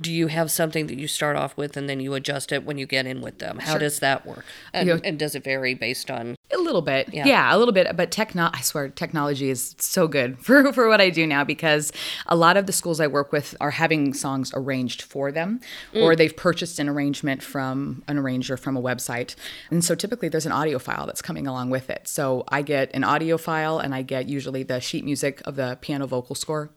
do 0.00 0.12
you 0.12 0.26
have 0.26 0.50
something 0.50 0.88
that 0.88 0.98
you 0.98 1.06
start 1.06 1.36
off 1.36 1.56
with 1.56 1.76
and 1.76 1.88
then 1.88 2.00
you 2.00 2.14
adjust 2.14 2.50
it 2.50 2.64
when 2.64 2.78
you 2.78 2.86
get 2.86 3.06
in 3.06 3.20
with 3.20 3.38
them? 3.38 3.60
How 3.60 3.78
does 3.78 4.00
that 4.00 4.26
work? 4.26 4.44
And, 4.72 4.88
You 4.88 4.94
know- 4.94 5.00
and 5.04 5.18
does 5.18 5.36
it 5.36 5.44
vary 5.44 5.74
based 5.74 6.10
on? 6.10 6.34
A 6.52 6.58
little 6.58 6.82
bit. 6.82 7.10
Yeah. 7.12 7.26
Yeah, 7.26 7.54
a 7.54 7.56
little 7.56 7.72
bit. 7.72 7.96
But 7.96 8.10
techno 8.10 8.50
I 8.52 8.60
swear 8.60 8.88
technology 8.88 9.50
is 9.50 9.76
so 9.78 10.08
good 10.08 10.38
for, 10.44 10.72
for 10.72 10.88
what 10.88 11.00
I 11.00 11.10
do 11.10 11.26
now 11.26 11.44
because 11.44 11.92
a 12.26 12.34
lot 12.34 12.56
of 12.56 12.66
the 12.66 12.72
schools 12.72 12.98
I 12.98 13.06
work 13.06 13.30
with 13.30 13.54
are 13.60 13.70
having 13.70 14.14
songs 14.14 14.50
arranged 14.54 15.02
for 15.02 15.30
them 15.30 15.60
mm. 15.92 16.02
or 16.02 16.16
they've 16.16 16.36
purchased 16.36 16.80
an 16.80 16.88
arrangement 16.88 17.42
from 17.42 18.02
an 18.08 18.18
arranger 18.18 18.56
from 18.56 18.76
a 18.76 18.82
website. 18.82 19.36
And 19.70 19.84
so 19.84 19.94
typically 19.94 20.28
there's 20.28 20.46
an 20.46 20.52
audio 20.52 20.80
file 20.80 21.06
that's 21.06 21.22
coming 21.22 21.46
along 21.46 21.70
with 21.70 21.88
it. 21.88 22.08
So 22.08 22.44
I 22.48 22.62
get 22.62 22.90
an 22.94 23.04
audio 23.04 23.38
file 23.38 23.78
and 23.78 23.94
I 23.94 24.02
get 24.02 24.28
usually 24.28 24.64
the 24.64 24.80
sheet 24.80 25.04
music 25.04 25.40
of 25.44 25.54
the 25.54 25.78
piano 25.80 26.08
vocal 26.08 26.34
score 26.34 26.70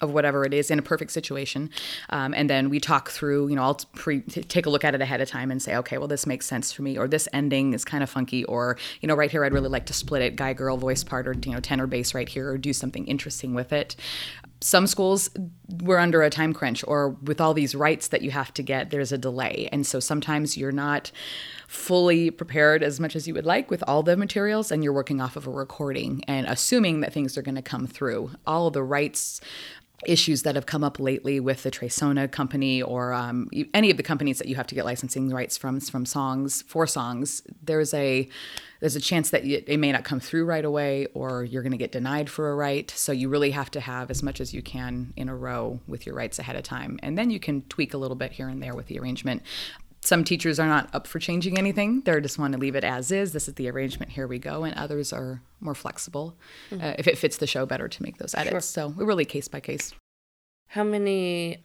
of 0.00 0.10
whatever 0.10 0.44
it 0.44 0.52
is 0.52 0.70
in 0.70 0.78
a 0.78 0.82
perfect 0.82 1.12
situation. 1.12 1.70
Um, 2.10 2.34
and 2.34 2.50
then 2.50 2.68
we 2.68 2.80
talk 2.80 3.10
through, 3.10 3.48
you 3.48 3.56
know, 3.56 3.62
I'll 3.62 3.80
pre- 3.94 4.22
t- 4.22 4.42
take 4.42 4.66
a 4.66 4.70
look 4.70 4.84
at 4.84 4.94
it 4.94 5.00
ahead 5.00 5.20
of 5.20 5.28
time 5.28 5.50
and 5.50 5.62
say, 5.62 5.76
okay, 5.76 5.98
well, 5.98 6.08
this 6.08 6.26
makes 6.26 6.46
sense 6.46 6.72
for 6.72 6.82
me, 6.82 6.98
or 6.98 7.06
this 7.06 7.28
ending 7.32 7.74
is 7.74 7.84
kind 7.84 8.02
of 8.02 8.10
funky, 8.10 8.44
or, 8.44 8.76
you 9.00 9.06
know, 9.06 9.14
right 9.14 9.30
here, 9.30 9.44
I'd 9.44 9.52
really 9.52 9.68
like 9.68 9.86
to 9.86 9.92
split 9.92 10.22
it 10.22 10.36
guy 10.36 10.52
girl 10.52 10.76
voice 10.76 11.04
part, 11.04 11.28
or, 11.28 11.34
you 11.44 11.52
know, 11.52 11.60
tenor 11.60 11.86
bass 11.86 12.14
right 12.14 12.28
here, 12.28 12.50
or 12.50 12.58
do 12.58 12.72
something 12.72 13.06
interesting 13.06 13.54
with 13.54 13.72
it. 13.72 13.96
Some 14.60 14.86
schools 14.86 15.30
we're 15.82 15.98
under 15.98 16.22
a 16.22 16.30
time 16.30 16.54
crunch, 16.54 16.84
or 16.88 17.10
with 17.10 17.40
all 17.40 17.54
these 17.54 17.74
rights 17.74 18.08
that 18.08 18.22
you 18.22 18.30
have 18.30 18.52
to 18.54 18.62
get, 18.62 18.90
there's 18.90 19.12
a 19.12 19.18
delay. 19.18 19.68
And 19.70 19.86
so 19.86 20.00
sometimes 20.00 20.56
you're 20.56 20.72
not 20.72 21.12
fully 21.68 22.30
prepared 22.30 22.82
as 22.82 22.98
much 23.00 23.16
as 23.16 23.26
you 23.26 23.34
would 23.34 23.46
like 23.46 23.70
with 23.70 23.84
all 23.86 24.02
the 24.02 24.16
materials, 24.16 24.72
and 24.72 24.82
you're 24.82 24.92
working 24.92 25.20
off 25.20 25.36
of 25.36 25.46
a 25.46 25.50
recording 25.50 26.24
and 26.26 26.46
assuming 26.46 27.00
that 27.00 27.12
things 27.12 27.36
are 27.36 27.42
going 27.42 27.54
to 27.56 27.62
come 27.62 27.86
through. 27.86 28.30
All 28.46 28.70
the 28.70 28.82
rights 28.82 29.40
issues 30.06 30.42
that 30.42 30.54
have 30.54 30.66
come 30.66 30.84
up 30.84 30.98
lately 30.98 31.40
with 31.40 31.62
the 31.62 31.70
Tresona 31.70 32.30
company 32.30 32.82
or 32.82 33.12
um, 33.12 33.48
any 33.72 33.90
of 33.90 33.96
the 33.96 34.02
companies 34.02 34.38
that 34.38 34.48
you 34.48 34.56
have 34.56 34.66
to 34.68 34.74
get 34.74 34.84
licensing 34.84 35.30
rights 35.30 35.56
from 35.56 35.80
from 35.80 36.06
songs 36.06 36.62
for 36.62 36.86
songs, 36.86 37.42
there's 37.62 37.92
a 37.94 38.28
there's 38.80 38.96
a 38.96 39.00
chance 39.00 39.30
that 39.30 39.44
it 39.46 39.78
may 39.78 39.92
not 39.92 40.04
come 40.04 40.20
through 40.20 40.44
right 40.44 40.64
away 40.64 41.06
or 41.14 41.42
you're 41.42 41.62
going 41.62 41.72
to 41.72 41.78
get 41.78 41.90
denied 41.90 42.28
for 42.28 42.50
a 42.50 42.54
right. 42.54 42.90
So 42.90 43.12
you 43.12 43.30
really 43.30 43.52
have 43.52 43.70
to 43.70 43.80
have 43.80 44.10
as 44.10 44.22
much 44.22 44.40
as 44.40 44.52
you 44.52 44.60
can 44.60 45.14
in 45.16 45.30
a 45.30 45.34
row 45.34 45.80
with 45.86 46.04
your 46.04 46.14
rights 46.14 46.38
ahead 46.38 46.56
of 46.56 46.64
time, 46.64 46.98
and 47.02 47.16
then 47.16 47.30
you 47.30 47.40
can 47.40 47.62
tweak 47.62 47.94
a 47.94 47.98
little 47.98 48.16
bit 48.16 48.32
here 48.32 48.48
and 48.48 48.62
there 48.62 48.74
with 48.74 48.86
the 48.86 48.98
arrangement 48.98 49.42
some 50.04 50.22
teachers 50.22 50.60
are 50.60 50.66
not 50.66 50.90
up 50.94 51.06
for 51.06 51.18
changing 51.18 51.58
anything. 51.58 52.02
They 52.02 52.20
just 52.20 52.38
want 52.38 52.52
to 52.52 52.58
leave 52.58 52.76
it 52.76 52.84
as 52.84 53.10
is. 53.10 53.32
This 53.32 53.48
is 53.48 53.54
the 53.54 53.68
arrangement. 53.70 54.12
Here 54.12 54.26
we 54.26 54.38
go. 54.38 54.64
And 54.64 54.74
others 54.76 55.12
are 55.12 55.40
more 55.60 55.74
flexible 55.74 56.36
mm-hmm. 56.70 56.84
uh, 56.84 56.92
if 56.98 57.08
it 57.08 57.16
fits 57.16 57.38
the 57.38 57.46
show 57.46 57.64
better 57.64 57.88
to 57.88 58.02
make 58.02 58.18
those 58.18 58.34
edits. 58.34 58.50
Sure. 58.50 58.60
So 58.60 58.88
we're 58.88 59.06
really 59.06 59.24
case 59.24 59.48
by 59.48 59.60
case. 59.60 59.92
How 60.68 60.84
many 60.84 61.64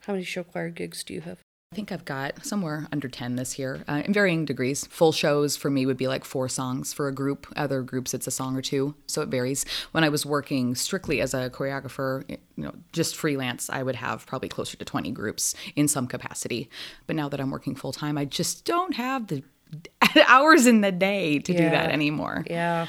how 0.00 0.12
many 0.12 0.24
show 0.24 0.44
choir 0.44 0.70
gigs 0.70 1.02
do 1.02 1.14
you 1.14 1.22
have? 1.22 1.43
I 1.74 1.76
think 1.76 1.90
I've 1.90 2.04
got 2.04 2.46
somewhere 2.46 2.86
under 2.92 3.08
10 3.08 3.34
this 3.34 3.58
year 3.58 3.82
uh, 3.88 4.02
in 4.04 4.12
varying 4.12 4.44
degrees. 4.44 4.86
Full 4.86 5.10
shows 5.10 5.56
for 5.56 5.70
me 5.70 5.86
would 5.86 5.96
be 5.96 6.06
like 6.06 6.24
four 6.24 6.48
songs 6.48 6.92
for 6.92 7.08
a 7.08 7.12
group. 7.12 7.48
Other 7.56 7.82
groups, 7.82 8.14
it's 8.14 8.28
a 8.28 8.30
song 8.30 8.56
or 8.56 8.62
two. 8.62 8.94
So 9.08 9.22
it 9.22 9.28
varies. 9.28 9.66
When 9.90 10.04
I 10.04 10.08
was 10.08 10.24
working 10.24 10.76
strictly 10.76 11.20
as 11.20 11.34
a 11.34 11.50
choreographer, 11.50 12.22
you 12.30 12.38
know, 12.62 12.72
just 12.92 13.16
freelance, 13.16 13.68
I 13.68 13.82
would 13.82 13.96
have 13.96 14.24
probably 14.24 14.48
closer 14.48 14.76
to 14.76 14.84
20 14.84 15.10
groups 15.10 15.56
in 15.74 15.88
some 15.88 16.06
capacity. 16.06 16.70
But 17.08 17.16
now 17.16 17.28
that 17.28 17.40
I'm 17.40 17.50
working 17.50 17.74
full 17.74 17.90
time, 17.90 18.16
I 18.16 18.24
just 18.24 18.64
don't 18.64 18.94
have 18.94 19.26
the 19.26 19.42
hours 20.28 20.68
in 20.68 20.80
the 20.80 20.92
day 20.92 21.40
to 21.40 21.52
yeah. 21.52 21.58
do 21.58 21.70
that 21.70 21.90
anymore. 21.90 22.44
Yeah. 22.48 22.86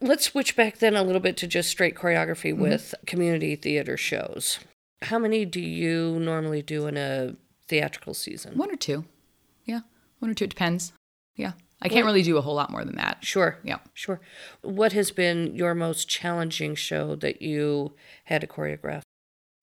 Let's 0.00 0.24
switch 0.24 0.56
back 0.56 0.78
then 0.78 0.96
a 0.96 1.02
little 1.02 1.20
bit 1.20 1.36
to 1.36 1.46
just 1.46 1.68
straight 1.68 1.96
choreography 1.96 2.54
mm-hmm. 2.54 2.62
with 2.62 2.94
community 3.04 3.56
theater 3.56 3.98
shows. 3.98 4.58
How 5.02 5.18
many 5.18 5.44
do 5.44 5.60
you 5.60 6.18
normally 6.18 6.62
do 6.62 6.86
in 6.86 6.96
a 6.96 7.36
theatrical 7.72 8.12
season? 8.12 8.58
One 8.58 8.70
or 8.70 8.76
two. 8.76 9.06
Yeah, 9.64 9.80
one 10.18 10.30
or 10.30 10.34
two. 10.34 10.44
It 10.44 10.50
depends. 10.50 10.92
Yeah. 11.36 11.52
I 11.80 11.88
can't 11.88 12.04
really 12.04 12.22
do 12.22 12.36
a 12.36 12.42
whole 12.42 12.54
lot 12.54 12.70
more 12.70 12.84
than 12.84 12.96
that. 12.96 13.24
Sure. 13.24 13.58
Yeah. 13.64 13.78
Sure. 13.94 14.20
What 14.60 14.92
has 14.92 15.10
been 15.10 15.56
your 15.56 15.74
most 15.74 16.06
challenging 16.06 16.74
show 16.74 17.16
that 17.16 17.40
you 17.40 17.94
had 18.24 18.42
to 18.42 18.46
choreograph? 18.46 19.00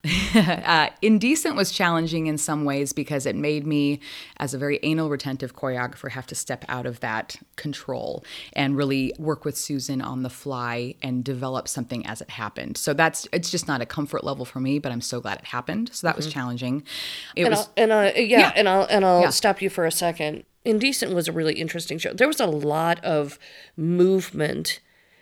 uh, 0.35 0.89
Indecent 1.01 1.57
was 1.57 1.71
challenging 1.71 2.27
in 2.27 2.37
some 2.37 2.63
ways 2.63 2.93
because 2.93 3.25
it 3.25 3.35
made 3.35 3.67
me, 3.67 3.99
as 4.37 4.53
a 4.53 4.57
very 4.57 4.79
anal 4.81 5.09
retentive 5.09 5.53
choreographer, 5.53 6.11
have 6.11 6.25
to 6.27 6.35
step 6.35 6.63
out 6.69 6.85
of 6.85 7.01
that 7.01 7.35
control 7.57 8.23
and 8.53 8.77
really 8.77 9.13
work 9.19 9.43
with 9.43 9.57
Susan 9.57 10.01
on 10.01 10.23
the 10.23 10.29
fly 10.29 10.95
and 11.01 11.25
develop 11.25 11.67
something 11.67 12.05
as 12.05 12.21
it 12.21 12.29
happened. 12.29 12.77
So 12.77 12.93
that's 12.93 13.27
it's 13.33 13.51
just 13.51 13.67
not 13.67 13.81
a 13.81 13.85
comfort 13.85 14.23
level 14.23 14.45
for 14.45 14.61
me, 14.61 14.79
but 14.79 14.93
I'm 14.93 15.01
so 15.01 15.19
glad 15.19 15.39
it 15.39 15.45
happened. 15.45 15.89
So 15.93 16.07
that 16.07 16.11
mm-hmm. 16.11 16.17
was 16.19 16.33
challenging. 16.33 16.83
It 17.35 17.43
and 17.43 17.51
was, 17.51 17.59
I'll, 17.59 17.73
and 17.75 17.91
uh, 17.91 18.11
yeah, 18.15 18.39
yeah, 18.39 18.53
and 18.55 18.69
I'll 18.69 18.87
and 18.89 19.03
I'll 19.03 19.21
yeah. 19.21 19.29
stop 19.31 19.61
you 19.61 19.69
for 19.69 19.85
a 19.85 19.91
second. 19.91 20.45
Indecent 20.63 21.13
was 21.13 21.27
a 21.27 21.33
really 21.33 21.55
interesting 21.55 21.97
show. 21.97 22.13
There 22.13 22.27
was 22.27 22.39
a 22.39 22.45
lot 22.45 23.03
of 23.03 23.37
movement 23.75 24.79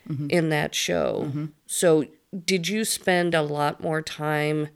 mm-hmm. 0.08 0.30
in 0.30 0.50
that 0.50 0.76
show. 0.76 1.24
Mm-hmm. 1.26 1.46
So 1.66 2.06
did 2.46 2.68
you 2.68 2.84
spend 2.84 3.34
a 3.34 3.42
lot 3.42 3.82
more 3.82 4.02
time 4.02 4.70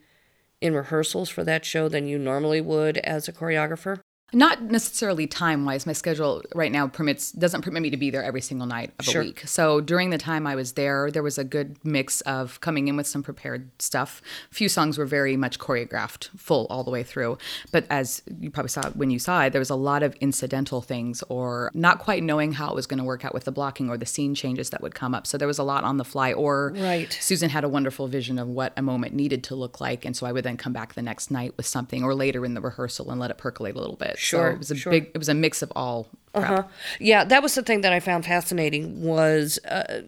in 0.61 0.73
rehearsals 0.73 1.29
for 1.29 1.43
that 1.43 1.65
show 1.65 1.89
than 1.89 2.07
you 2.07 2.17
normally 2.17 2.61
would 2.61 2.97
as 2.99 3.27
a 3.27 3.33
choreographer? 3.33 3.99
Not 4.33 4.61
necessarily 4.61 5.27
time 5.27 5.65
wise. 5.65 5.85
My 5.85 5.93
schedule 5.93 6.41
right 6.55 6.71
now 6.71 6.87
permits 6.87 7.31
doesn't 7.31 7.63
permit 7.63 7.81
me 7.81 7.89
to 7.89 7.97
be 7.97 8.09
there 8.09 8.23
every 8.23 8.41
single 8.41 8.67
night 8.67 8.91
of 8.99 9.05
sure. 9.05 9.21
a 9.21 9.25
week. 9.25 9.43
So 9.45 9.81
during 9.81 10.09
the 10.09 10.17
time 10.17 10.47
I 10.47 10.55
was 10.55 10.73
there, 10.73 11.11
there 11.11 11.23
was 11.23 11.37
a 11.37 11.43
good 11.43 11.77
mix 11.83 12.21
of 12.21 12.59
coming 12.61 12.87
in 12.87 12.95
with 12.95 13.07
some 13.07 13.23
prepared 13.23 13.69
stuff. 13.81 14.21
A 14.51 14.55
few 14.55 14.69
songs 14.69 14.97
were 14.97 15.05
very 15.05 15.35
much 15.35 15.59
choreographed, 15.59 16.29
full 16.37 16.67
all 16.69 16.83
the 16.83 16.91
way 16.91 17.03
through. 17.03 17.37
But 17.71 17.85
as 17.89 18.21
you 18.39 18.49
probably 18.49 18.69
saw 18.69 18.89
when 18.91 19.09
you 19.09 19.19
saw 19.19 19.43
it, 19.43 19.51
there 19.51 19.59
was 19.59 19.69
a 19.69 19.75
lot 19.75 20.03
of 20.03 20.15
incidental 20.15 20.81
things 20.81 21.23
or 21.29 21.71
not 21.73 21.99
quite 21.99 22.23
knowing 22.23 22.53
how 22.53 22.69
it 22.69 22.75
was 22.75 22.87
going 22.87 22.99
to 22.99 23.03
work 23.03 23.25
out 23.25 23.33
with 23.33 23.45
the 23.45 23.51
blocking 23.51 23.89
or 23.89 23.97
the 23.97 24.05
scene 24.05 24.33
changes 24.33 24.69
that 24.69 24.81
would 24.81 24.95
come 24.95 25.13
up. 25.13 25.27
So 25.27 25.37
there 25.37 25.47
was 25.47 25.59
a 25.59 25.63
lot 25.63 25.83
on 25.83 25.97
the 25.97 26.05
fly. 26.05 26.33
Or 26.33 26.73
right. 26.77 27.17
Susan 27.19 27.49
had 27.49 27.63
a 27.63 27.69
wonderful 27.69 28.07
vision 28.07 28.39
of 28.39 28.47
what 28.47 28.73
a 28.77 28.81
moment 28.81 29.13
needed 29.13 29.43
to 29.45 29.55
look 29.55 29.81
like, 29.81 30.05
and 30.05 30.15
so 30.15 30.25
I 30.25 30.31
would 30.31 30.43
then 30.43 30.57
come 30.57 30.73
back 30.73 30.93
the 30.93 31.01
next 31.01 31.31
night 31.31 31.53
with 31.57 31.65
something, 31.65 32.03
or 32.03 32.15
later 32.15 32.45
in 32.45 32.53
the 32.53 32.61
rehearsal 32.61 33.11
and 33.11 33.19
let 33.19 33.31
it 33.31 33.37
percolate 33.37 33.75
a 33.75 33.79
little 33.79 33.95
bit. 33.95 34.17
Sure. 34.21 34.49
So 34.49 34.53
it 34.53 34.57
was 34.59 34.71
a 34.71 34.75
sure. 34.75 34.91
big. 34.91 35.11
It 35.15 35.17
was 35.17 35.29
a 35.29 35.33
mix 35.33 35.63
of 35.63 35.71
all. 35.75 36.07
Uh-huh. 36.35 36.63
Yeah, 36.99 37.23
that 37.23 37.41
was 37.41 37.55
the 37.55 37.63
thing 37.63 37.81
that 37.81 37.91
I 37.91 37.99
found 37.99 38.23
fascinating 38.23 39.03
was, 39.03 39.57
uh, 39.65 40.03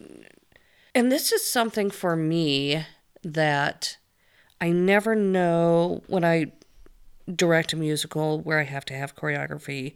and 0.93 1.11
this 1.11 1.31
is 1.31 1.49
something 1.49 1.89
for 1.89 2.15
me 2.15 2.85
that 3.23 3.97
I 4.61 4.69
never 4.69 5.15
know 5.15 6.03
when 6.05 6.23
I 6.23 6.51
direct 7.33 7.73
a 7.73 7.75
musical 7.75 8.39
where 8.39 8.59
I 8.59 8.65
have 8.65 8.85
to 8.85 8.93
have 8.93 9.15
choreography. 9.15 9.95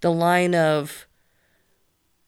The 0.00 0.10
line 0.10 0.54
of 0.54 1.06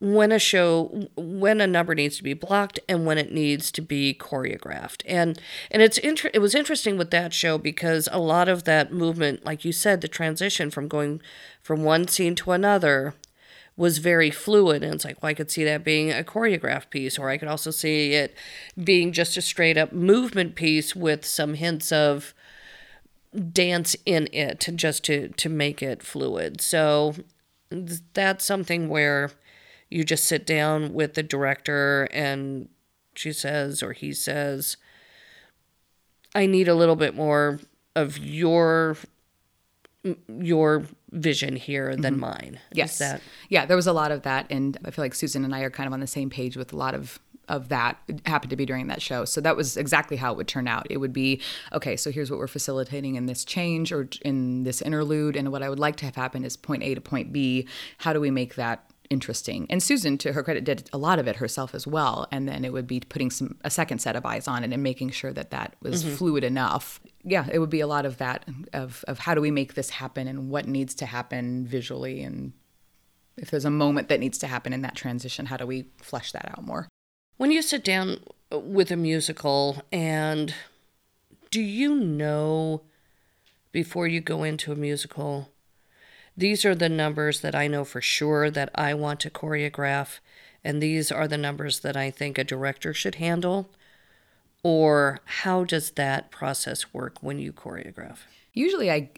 when 0.02 0.32
a 0.32 0.38
show 0.38 1.06
when 1.14 1.60
a 1.60 1.66
number 1.66 1.94
needs 1.94 2.16
to 2.16 2.24
be 2.24 2.34
blocked 2.34 2.80
and 2.88 3.06
when 3.06 3.18
it 3.18 3.30
needs 3.30 3.70
to 3.70 3.80
be 3.80 4.12
choreographed. 4.12 5.02
And 5.06 5.40
and 5.70 5.80
it's 5.80 5.96
inter- 5.96 6.32
it 6.34 6.40
was 6.40 6.56
interesting 6.56 6.98
with 6.98 7.12
that 7.12 7.32
show 7.32 7.56
because 7.56 8.08
a 8.10 8.18
lot 8.18 8.48
of 8.48 8.64
that 8.64 8.92
movement 8.92 9.44
like 9.44 9.64
you 9.64 9.70
said 9.70 10.00
the 10.00 10.08
transition 10.08 10.72
from 10.72 10.88
going 10.88 11.22
from 11.62 11.84
one 11.84 12.08
scene 12.08 12.34
to 12.34 12.50
another 12.50 13.14
was 13.76 13.98
very 13.98 14.30
fluid. 14.32 14.82
And 14.82 14.92
it's 14.92 15.04
like 15.04 15.22
well 15.22 15.30
i 15.30 15.34
could 15.34 15.52
see 15.52 15.62
that 15.62 15.84
being 15.84 16.10
a 16.10 16.24
choreographed 16.24 16.90
piece 16.90 17.16
or 17.16 17.30
i 17.30 17.38
could 17.38 17.46
also 17.46 17.70
see 17.70 18.14
it 18.14 18.34
being 18.82 19.12
just 19.12 19.36
a 19.36 19.40
straight 19.40 19.78
up 19.78 19.92
movement 19.92 20.56
piece 20.56 20.96
with 20.96 21.24
some 21.24 21.54
hints 21.54 21.92
of 21.92 22.34
dance 23.52 23.94
in 24.04 24.28
it 24.32 24.68
just 24.74 25.04
to 25.04 25.28
to 25.28 25.48
make 25.48 25.80
it 25.80 26.02
fluid. 26.02 26.60
So 26.60 27.14
that's 28.14 28.44
something 28.44 28.88
where 28.88 29.30
you 29.92 30.04
just 30.04 30.24
sit 30.24 30.46
down 30.46 30.94
with 30.94 31.14
the 31.14 31.22
director 31.22 32.08
and 32.12 32.68
she 33.14 33.32
says 33.32 33.82
or 33.82 33.92
he 33.92 34.12
says 34.12 34.76
i 36.34 36.46
need 36.46 36.68
a 36.68 36.74
little 36.74 36.96
bit 36.96 37.14
more 37.14 37.60
of 37.94 38.18
your 38.18 38.96
your 40.28 40.84
vision 41.10 41.56
here 41.56 41.94
than 41.94 42.14
mm-hmm. 42.14 42.20
mine 42.20 42.60
yes 42.72 42.98
that- 42.98 43.20
yeah 43.48 43.66
there 43.66 43.76
was 43.76 43.86
a 43.86 43.92
lot 43.92 44.10
of 44.10 44.22
that 44.22 44.46
and 44.50 44.78
i 44.84 44.90
feel 44.90 45.04
like 45.04 45.14
susan 45.14 45.44
and 45.44 45.54
i 45.54 45.60
are 45.60 45.70
kind 45.70 45.86
of 45.86 45.92
on 45.92 46.00
the 46.00 46.06
same 46.06 46.30
page 46.30 46.56
with 46.56 46.72
a 46.72 46.76
lot 46.76 46.94
of 46.94 47.20
of 47.48 47.68
that 47.68 47.98
it 48.08 48.26
happened 48.26 48.50
to 48.50 48.56
be 48.56 48.64
during 48.64 48.86
that 48.86 49.02
show. 49.02 49.24
So 49.24 49.40
that 49.40 49.56
was 49.56 49.76
exactly 49.76 50.16
how 50.16 50.32
it 50.32 50.36
would 50.36 50.48
turn 50.48 50.68
out. 50.68 50.86
It 50.88 50.98
would 50.98 51.12
be 51.12 51.40
okay, 51.72 51.96
so 51.96 52.10
here's 52.10 52.30
what 52.30 52.38
we're 52.38 52.46
facilitating 52.46 53.16
in 53.16 53.26
this 53.26 53.44
change 53.44 53.92
or 53.92 54.08
in 54.24 54.62
this 54.62 54.80
interlude. 54.80 55.36
And 55.36 55.50
what 55.50 55.62
I 55.62 55.68
would 55.68 55.78
like 55.78 55.96
to 55.96 56.04
have 56.04 56.14
happen 56.14 56.44
is 56.44 56.56
point 56.56 56.82
A 56.82 56.94
to 56.94 57.00
point 57.00 57.32
B. 57.32 57.66
How 57.98 58.12
do 58.12 58.20
we 58.20 58.30
make 58.30 58.54
that 58.54 58.91
interesting. 59.12 59.66
And 59.68 59.82
Susan, 59.82 60.16
to 60.18 60.32
her 60.32 60.42
credit, 60.42 60.64
did 60.64 60.88
a 60.92 60.98
lot 60.98 61.18
of 61.18 61.28
it 61.28 61.36
herself 61.36 61.74
as 61.74 61.86
well. 61.86 62.26
And 62.32 62.48
then 62.48 62.64
it 62.64 62.72
would 62.72 62.86
be 62.86 63.00
putting 63.00 63.30
some 63.30 63.58
a 63.62 63.70
second 63.70 63.98
set 64.00 64.16
of 64.16 64.24
eyes 64.24 64.48
on 64.48 64.64
it 64.64 64.72
and 64.72 64.82
making 64.82 65.10
sure 65.10 65.32
that 65.34 65.50
that 65.50 65.76
was 65.82 66.02
mm-hmm. 66.02 66.14
fluid 66.14 66.42
enough. 66.42 66.98
Yeah, 67.22 67.46
it 67.52 67.58
would 67.58 67.70
be 67.70 67.80
a 67.80 67.86
lot 67.86 68.06
of 68.06 68.16
that 68.16 68.48
of 68.72 69.04
of 69.06 69.20
how 69.20 69.34
do 69.34 69.42
we 69.42 69.50
make 69.50 69.74
this 69.74 69.90
happen 69.90 70.26
and 70.26 70.48
what 70.48 70.66
needs 70.66 70.94
to 70.96 71.06
happen 71.06 71.66
visually 71.66 72.22
and 72.22 72.54
if 73.36 73.50
there's 73.50 73.64
a 73.64 73.70
moment 73.70 74.08
that 74.08 74.20
needs 74.20 74.38
to 74.38 74.46
happen 74.46 74.72
in 74.72 74.82
that 74.82 74.94
transition, 74.94 75.46
how 75.46 75.56
do 75.56 75.66
we 75.66 75.86
flesh 75.96 76.32
that 76.32 76.50
out 76.50 76.64
more? 76.64 76.88
When 77.36 77.50
you 77.50 77.62
sit 77.62 77.84
down 77.84 78.20
with 78.50 78.90
a 78.90 78.96
musical 78.96 79.82
and 79.90 80.54
do 81.50 81.60
you 81.60 81.94
know 81.94 82.82
before 83.72 84.06
you 84.06 84.20
go 84.20 84.42
into 84.42 84.70
a 84.70 84.76
musical 84.76 85.51
these 86.36 86.64
are 86.64 86.74
the 86.74 86.88
numbers 86.88 87.40
that 87.40 87.54
I 87.54 87.66
know 87.68 87.84
for 87.84 88.00
sure 88.00 88.50
that 88.50 88.70
I 88.74 88.94
want 88.94 89.20
to 89.20 89.30
choreograph, 89.30 90.18
and 90.64 90.82
these 90.82 91.12
are 91.12 91.28
the 91.28 91.38
numbers 91.38 91.80
that 91.80 91.96
I 91.96 92.10
think 92.10 92.38
a 92.38 92.44
director 92.44 92.94
should 92.94 93.16
handle? 93.16 93.70
Or 94.62 95.20
how 95.24 95.64
does 95.64 95.90
that 95.92 96.30
process 96.30 96.94
work 96.94 97.22
when 97.22 97.38
you 97.38 97.52
choreograph? 97.52 98.18
Usually, 98.52 98.90
I, 98.90 99.10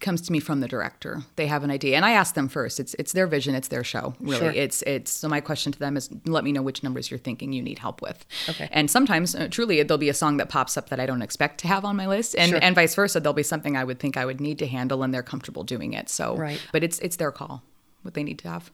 comes 0.00 0.20
to 0.22 0.32
me 0.32 0.40
from 0.40 0.60
the 0.60 0.68
director. 0.68 1.22
They 1.36 1.46
have 1.46 1.62
an 1.62 1.70
idea, 1.70 1.96
and 1.96 2.04
I 2.04 2.12
ask 2.12 2.34
them 2.34 2.48
first. 2.48 2.80
It's 2.80 2.94
it's 2.94 3.12
their 3.12 3.26
vision, 3.26 3.54
it's 3.54 3.68
their 3.68 3.84
show. 3.84 4.14
Really, 4.20 4.38
sure. 4.38 4.50
it's 4.50 4.82
it's. 4.82 5.10
So 5.10 5.28
my 5.28 5.40
question 5.40 5.72
to 5.72 5.78
them 5.78 5.96
is, 5.96 6.10
let 6.26 6.44
me 6.44 6.52
know 6.52 6.62
which 6.62 6.82
numbers 6.82 7.10
you're 7.10 7.18
thinking 7.18 7.52
you 7.52 7.62
need 7.62 7.78
help 7.78 8.02
with. 8.02 8.24
Okay. 8.48 8.68
And 8.72 8.90
sometimes, 8.90 9.34
uh, 9.34 9.48
truly, 9.48 9.82
there'll 9.82 9.98
be 9.98 10.08
a 10.08 10.14
song 10.14 10.38
that 10.38 10.48
pops 10.48 10.76
up 10.76 10.88
that 10.88 11.00
I 11.00 11.06
don't 11.06 11.22
expect 11.22 11.60
to 11.60 11.68
have 11.68 11.84
on 11.84 11.96
my 11.96 12.06
list, 12.06 12.34
and 12.36 12.50
sure. 12.50 12.58
and 12.62 12.74
vice 12.74 12.94
versa. 12.94 13.20
There'll 13.20 13.34
be 13.34 13.42
something 13.42 13.76
I 13.76 13.84
would 13.84 13.98
think 13.98 14.16
I 14.16 14.24
would 14.24 14.40
need 14.40 14.58
to 14.58 14.66
handle, 14.66 15.02
and 15.02 15.12
they're 15.12 15.22
comfortable 15.22 15.64
doing 15.64 15.92
it. 15.92 16.08
So, 16.08 16.36
right. 16.36 16.60
But 16.72 16.82
it's 16.82 16.98
it's 17.00 17.16
their 17.16 17.32
call, 17.32 17.62
what 18.02 18.14
they 18.14 18.22
need 18.22 18.38
to 18.40 18.48
have. 18.48 18.70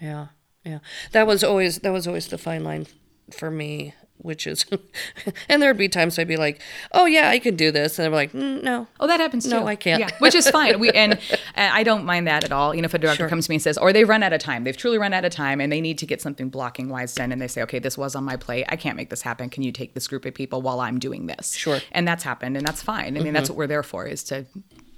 Yeah, 0.00 0.28
yeah. 0.64 0.78
That 1.12 1.26
was 1.26 1.44
always 1.44 1.78
that 1.80 1.92
was 1.92 2.06
always 2.06 2.28
the 2.28 2.38
fine 2.38 2.64
line 2.64 2.86
for 3.30 3.50
me 3.50 3.94
which 4.18 4.46
is, 4.46 4.64
and 5.48 5.60
there'd 5.62 5.76
be 5.76 5.88
times 5.88 6.18
I'd 6.18 6.28
be 6.28 6.36
like, 6.36 6.60
"Oh 6.92 7.06
yeah, 7.06 7.28
I 7.28 7.38
can 7.38 7.56
do 7.56 7.70
this," 7.70 7.98
and 7.98 8.04
they're 8.04 8.12
like, 8.12 8.32
mm, 8.32 8.62
"No." 8.62 8.86
Oh, 9.00 9.06
that 9.06 9.20
happens 9.20 9.44
too. 9.44 9.50
No, 9.50 9.66
I 9.66 9.76
can't. 9.76 10.00
Yeah, 10.00 10.10
which 10.18 10.34
is 10.34 10.48
fine. 10.48 10.78
We 10.78 10.90
and, 10.94 11.18
I 11.56 11.82
don't 11.82 12.04
mind 12.04 12.26
that 12.26 12.44
at 12.44 12.52
all. 12.52 12.74
You 12.74 12.82
know, 12.82 12.86
if 12.86 12.94
a 12.94 12.98
director 12.98 13.24
Sure. 13.24 13.28
comes 13.28 13.46
to 13.46 13.50
me 13.50 13.56
and 13.56 13.62
says, 13.62 13.78
or 13.78 13.92
they've 13.92 14.08
run 14.08 14.22
out 14.22 14.32
of 14.32 14.40
time, 14.40 14.64
they've 14.64 14.76
truly 14.76 14.98
run 14.98 15.12
out 15.12 15.24
of 15.24 15.32
time, 15.32 15.60
and 15.60 15.72
they 15.72 15.80
need 15.80 15.98
to 15.98 16.06
get 16.06 16.20
something 16.20 16.48
blocking 16.48 16.88
wise 16.88 17.14
done, 17.14 17.32
and 17.32 17.40
they 17.40 17.48
say, 17.48 17.62
okay, 17.62 17.78
this 17.78 17.98
was 17.98 18.14
on 18.14 18.24
my 18.24 18.36
plate. 18.36 18.64
I 18.68 18.76
can't 18.76 18.96
make 18.96 19.10
this 19.10 19.22
happen. 19.22 19.50
Can 19.50 19.62
you 19.62 19.72
take 19.72 19.94
this 19.94 20.06
group 20.08 20.24
of 20.24 20.34
people 20.34 20.62
while 20.62 20.80
I'm 20.80 20.98
doing 20.98 21.26
this? 21.26 21.54
Sure. 21.54 21.80
And 21.92 22.06
that's 22.06 22.24
happened, 22.24 22.56
and 22.56 22.66
that's 22.66 22.82
fine. 22.82 23.16
I 23.16 23.20
mean, 23.20 23.32
that's 23.32 23.48
what 23.48 23.56
we're 23.56 23.66
there 23.66 23.82
for, 23.82 24.06
is 24.06 24.22
to 24.24 24.46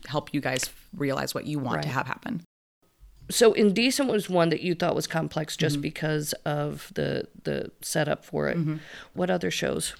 help 0.07 0.35
you 0.35 0.41
guys 0.41 0.71
realize 0.97 1.35
what 1.35 1.47
you 1.47 1.59
want 1.59 1.83
to 1.83 1.89
have 1.89 2.07
happen. 2.07 2.43
So 3.31 3.53
indecent 3.55 4.11
was 4.11 4.29
one 4.29 4.51
that 4.51 4.61
you 4.61 4.75
thought 4.75 4.95
was 4.95 5.07
complex 5.07 5.55
Mm-hmm. 5.55 5.61
just 5.61 5.81
because 5.81 6.33
of 6.45 6.91
the 6.95 7.29
the 7.45 7.71
setup 7.81 8.25
for 8.25 8.49
it. 8.49 8.59
Mm-hmm. 8.59 8.77
What 9.15 9.31
other 9.31 9.51
shows? 9.51 9.95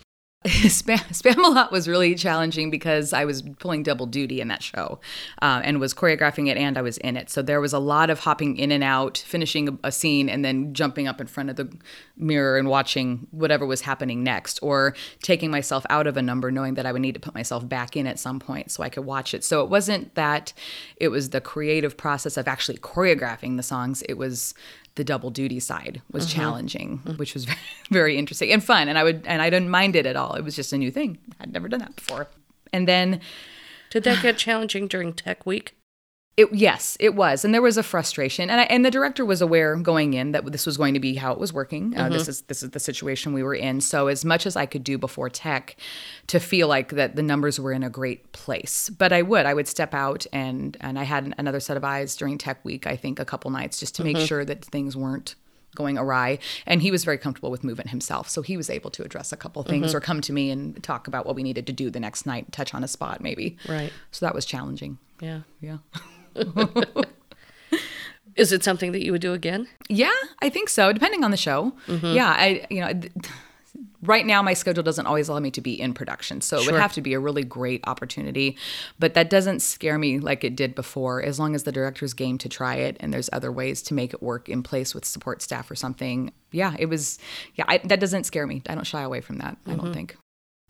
Spam, 0.69 0.99
Spam 1.09 1.43
a 1.43 1.49
lot 1.49 1.73
was 1.73 1.89
really 1.89 2.15
challenging 2.15 2.71
because 2.71 3.15
I 3.15 3.25
was 3.25 3.41
pulling 3.61 3.83
double 3.83 4.05
duty 4.05 4.43
in 4.43 4.49
that 4.49 4.63
show 4.63 5.01
uh, 5.41 5.63
and 5.65 5.81
was 5.81 5.95
choreographing 5.95 6.49
it 6.49 6.59
and 6.59 6.77
I 6.77 6.83
was 6.83 6.99
in 6.99 7.17
it. 7.17 7.31
So 7.31 7.41
there 7.41 7.63
was 7.63 7.73
a 7.73 7.79
lot 7.79 8.11
of 8.11 8.21
hopping 8.21 8.59
in 8.59 8.71
and 8.71 8.85
out, 8.85 9.17
finishing 9.17 9.69
a, 9.71 9.79
a 9.85 9.93
scene, 9.93 10.29
and 10.29 10.45
then 10.45 10.75
jumping 10.75 11.09
up 11.09 11.19
in 11.19 11.29
front 11.29 11.49
of 11.49 11.57
the 11.57 11.75
mirror 12.19 12.59
and 12.59 12.69
watching 12.69 13.27
whatever 13.31 13.65
was 13.65 13.81
happening 13.81 14.23
next, 14.23 14.59
or 14.63 14.95
taking 15.23 15.51
myself 15.51 15.87
out 15.89 16.07
of 16.07 16.19
a 16.19 16.23
number 16.23 16.51
knowing 16.51 16.75
that 16.75 16.85
I 16.85 16.93
would 16.93 17.01
need 17.01 17.15
to 17.15 17.21
put 17.21 17.35
myself 17.35 17.67
back 17.67 17.97
in 17.97 18.07
at 18.07 18.19
some 18.19 18.39
point 18.39 18.71
so 18.71 18.83
I 18.83 18.91
could 18.91 19.07
watch 19.07 19.33
it. 19.33 19.45
So 19.45 19.63
it 19.63 19.71
wasn't 19.71 20.15
that 20.15 20.53
it 20.97 21.09
was 21.09 21.31
the 21.31 21.41
creative 21.41 21.97
process 21.97 22.37
of 22.37 22.47
actually 22.47 22.77
choreographing 22.77 23.57
the 23.57 23.63
songs, 23.63 24.03
it 24.11 24.19
was 24.19 24.53
the 24.97 25.05
double 25.05 25.31
duty 25.31 25.61
side 25.61 26.03
was 26.11 26.27
mm-hmm. 26.27 26.41
challenging, 26.41 26.99
mm-hmm. 26.99 27.17
which 27.17 27.35
was 27.35 27.45
very, 27.47 27.59
very 27.91 28.17
interesting 28.17 28.53
and 28.53 28.63
fun. 28.63 28.89
And 28.89 28.99
I 28.99 29.05
would 29.05 29.27
and 29.27 29.43
I 29.43 29.51
didn't 29.51 29.71
mind 29.71 29.97
it 29.97 30.07
at 30.07 30.17
all. 30.17 30.35
It 30.35 30.43
was 30.43 30.57
just 30.57 30.73
a 30.73 30.79
new 30.79 30.91
thing. 30.91 31.19
I'd 31.41 31.53
never 31.53 31.69
done 31.69 31.81
that 31.81 31.97
before. 31.97 32.29
And 32.73 32.89
then 32.89 33.21
Did 33.91 34.05
that 34.05 34.23
get 34.23 34.37
challenging 34.37 34.89
during 34.89 35.13
Tech 35.13 35.47
Week? 35.47 35.77
It 36.37 36.53
yes, 36.53 36.97
it 36.99 37.15
was. 37.15 37.45
And 37.45 37.55
there 37.55 37.63
was 37.63 37.77
a 37.77 37.83
frustration. 37.83 38.51
And 38.51 38.61
I, 38.61 38.65
and 38.65 38.85
the 38.85 38.91
director 38.91 39.25
was 39.25 39.41
aware 39.41 39.77
going 39.77 40.15
in 40.15 40.33
that 40.33 40.51
this 40.51 40.67
was 40.67 40.77
going 40.77 40.95
to 40.95 41.01
be 41.01 41.15
how 41.15 41.33
it 41.33 41.39
was 41.39 41.53
working. 41.53 41.97
Uh, 41.97 42.09
this 42.09 42.23
mm-hmm. 42.23 42.31
is 42.31 42.41
this 42.43 42.63
is 42.63 42.71
the 42.71 42.81
situation 42.81 43.33
we 43.33 43.43
were 43.43 43.55
in. 43.55 43.81
So 43.81 44.09
as 44.09 44.25
much 44.25 44.45
as 44.45 44.57
I 44.57 44.67
could 44.67 44.83
do 44.83 44.99
before 44.99 45.31
tech 45.31 45.77
to 46.27 46.41
feel 46.41 46.67
like 46.67 46.91
that 46.91 47.15
the 47.15 47.23
numbers 47.23 47.61
were 47.61 47.73
in 47.73 47.85
a 47.85 47.91
great 47.91 48.33
place. 48.33 48.89
But 48.89 49.13
I 49.13 49.23
would 49.23 49.47
I 49.47 49.55
would 49.55 49.69
step 49.69 49.95
out 49.95 50.27
and 50.33 50.77
and 50.81 50.99
I 50.99 51.05
had 51.05 51.35
another 51.39 51.61
set 51.61 51.77
of 51.77 51.85
eyes 51.85 52.17
during 52.17 52.37
tech 52.37 52.65
week, 52.65 52.87
I 52.87 52.97
think 52.97 53.21
a 53.21 53.25
couple 53.25 53.51
nights 53.53 53.79
just 53.79 53.95
to 53.97 54.05
make 54.05 54.17
mm-hmm. 54.17 54.27
sure 54.27 54.45
that 54.45 54.65
things 54.65 54.97
weren't 54.97 55.37
going 55.75 55.99
awry 55.99 56.39
and 56.67 56.83
he 56.83 56.91
was 56.93 57.05
very 57.05 57.19
comfortable 57.19 57.51
with 57.51 57.65
movement 57.65 57.91
himself 57.91 58.29
so 58.29 58.43
he 58.43 58.57
was 58.57 58.71
able 58.71 58.91
to 58.93 59.03
address 59.03 59.33
a 59.33 59.37
couple 59.37 59.61
things 59.65 59.89
mm-hmm. 59.89 59.97
or 59.97 60.01
come 60.01 60.21
to 60.21 60.33
me 60.33 60.51
and 60.51 60.81
talk 60.85 61.09
about 61.09 61.27
what 61.27 61.35
we 61.35 61.43
needed 61.43 61.67
to 61.67 61.73
do 61.73 61.91
the 61.91 61.99
next 61.99 62.27
night 62.27 62.51
touch 62.53 62.73
on 62.75 62.85
a 62.85 62.89
spot 62.89 63.21
maybe 63.21 63.57
Right. 63.69 63.93
so 64.13 64.25
that 64.25 64.37
was 64.37 64.45
challenging 64.45 64.99
Yeah. 65.21 65.41
yeah 65.61 65.79
Is 68.37 68.51
it 68.51 68.65
something 68.65 68.93
that 68.93 69.05
you 69.05 69.13
would 69.13 69.21
do 69.21 69.33
again? 69.33 69.69
Yeah, 69.89 70.13
I 70.43 70.49
think 70.49 70.69
so, 70.69 70.93
depending 70.93 71.23
on 71.23 71.31
the 71.31 71.37
show. 71.37 71.73
Mm-hmm. 71.87 72.15
Yeah, 72.15 72.31
I 72.31 72.67
you 72.69 72.81
know, 72.81 73.01
right 74.03 74.27
now 74.27 74.43
my 74.43 74.55
schedule 74.55 74.83
doesn't 74.83 75.07
always 75.07 75.29
allow 75.29 75.39
me 75.39 75.51
to 75.53 75.61
be 75.61 75.81
in 75.81 75.95
production, 75.95 76.41
so 76.41 76.59
it 76.59 76.67
would 76.67 76.81
have 76.81 76.93
to 76.95 77.01
be 77.01 77.15
a 77.15 77.21
really 77.21 77.45
great 77.45 77.87
opportunity. 77.87 78.57
But 78.99 79.15
that 79.15 79.31
doesn't 79.31 79.61
scare 79.61 79.99
me 79.99 80.19
like 80.19 80.43
it 80.45 80.57
did 80.57 80.75
before, 80.75 81.23
as 81.23 81.39
long 81.39 81.55
as 81.55 81.63
the 81.63 81.73
director's 81.73 82.13
game 82.13 82.39
to 82.39 82.49
try 82.49 82.77
it 82.77 82.97
and 83.01 83.13
there's 83.13 83.31
other 83.33 83.53
ways 83.53 83.83
to 83.83 83.95
make 83.95 84.13
it 84.13 84.23
work 84.23 84.49
in 84.49 84.63
place 84.63 84.95
with 84.95 85.05
support 85.05 85.43
staff 85.43 85.71
or 85.71 85.75
something. 85.75 86.33
Yeah, 86.51 86.75
it 86.79 86.87
was. 86.87 87.19
Yeah, 87.55 87.65
I, 87.69 87.79
that 87.79 88.01
doesn't 88.01 88.25
scare 88.25 88.47
me. 88.47 88.63
I 88.69 88.75
don't 88.75 88.85
shy 88.85 89.03
away 89.03 89.21
from 89.21 89.39
that. 89.39 89.57
I 89.67 89.71
don't 89.71 89.81
mm-hmm. 89.81 89.93
think. 89.93 90.17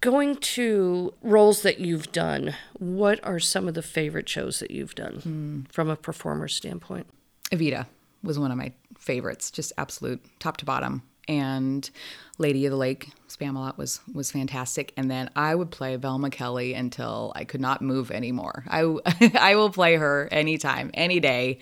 Going 0.04 0.36
to 0.36 1.14
roles 1.22 1.62
that 1.62 1.80
you've 1.80 2.12
done, 2.12 2.54
what 2.78 3.24
are 3.24 3.38
some 3.40 3.66
of 3.68 3.72
the 3.72 3.80
favorite 3.80 4.28
shows 4.28 4.58
that 4.58 4.70
you've 4.70 4.94
done 4.94 5.14
Hmm. 5.22 5.60
from 5.72 5.88
a 5.88 5.96
performer 5.96 6.46
standpoint? 6.46 7.06
Evita 7.50 7.86
was 8.22 8.38
one 8.38 8.50
of 8.50 8.58
my 8.58 8.72
favorites, 8.98 9.50
just 9.50 9.72
absolute 9.78 10.20
top 10.40 10.58
to 10.58 10.66
bottom. 10.66 11.04
And 11.26 11.88
Lady 12.36 12.66
of 12.66 12.70
the 12.70 12.76
Lake, 12.76 13.12
Spamalot 13.30 13.78
was 13.78 14.00
was 14.12 14.30
fantastic. 14.30 14.92
And 14.98 15.10
then 15.10 15.30
I 15.34 15.54
would 15.54 15.70
play 15.70 15.96
Velma 15.96 16.28
Kelly 16.28 16.74
until 16.74 17.32
I 17.34 17.44
could 17.44 17.62
not 17.62 17.80
move 17.80 18.10
anymore. 18.10 18.66
I 18.68 18.82
I 19.40 19.56
will 19.56 19.70
play 19.70 19.94
her 19.96 20.28
anytime, 20.30 20.90
any 20.92 21.18
day. 21.18 21.60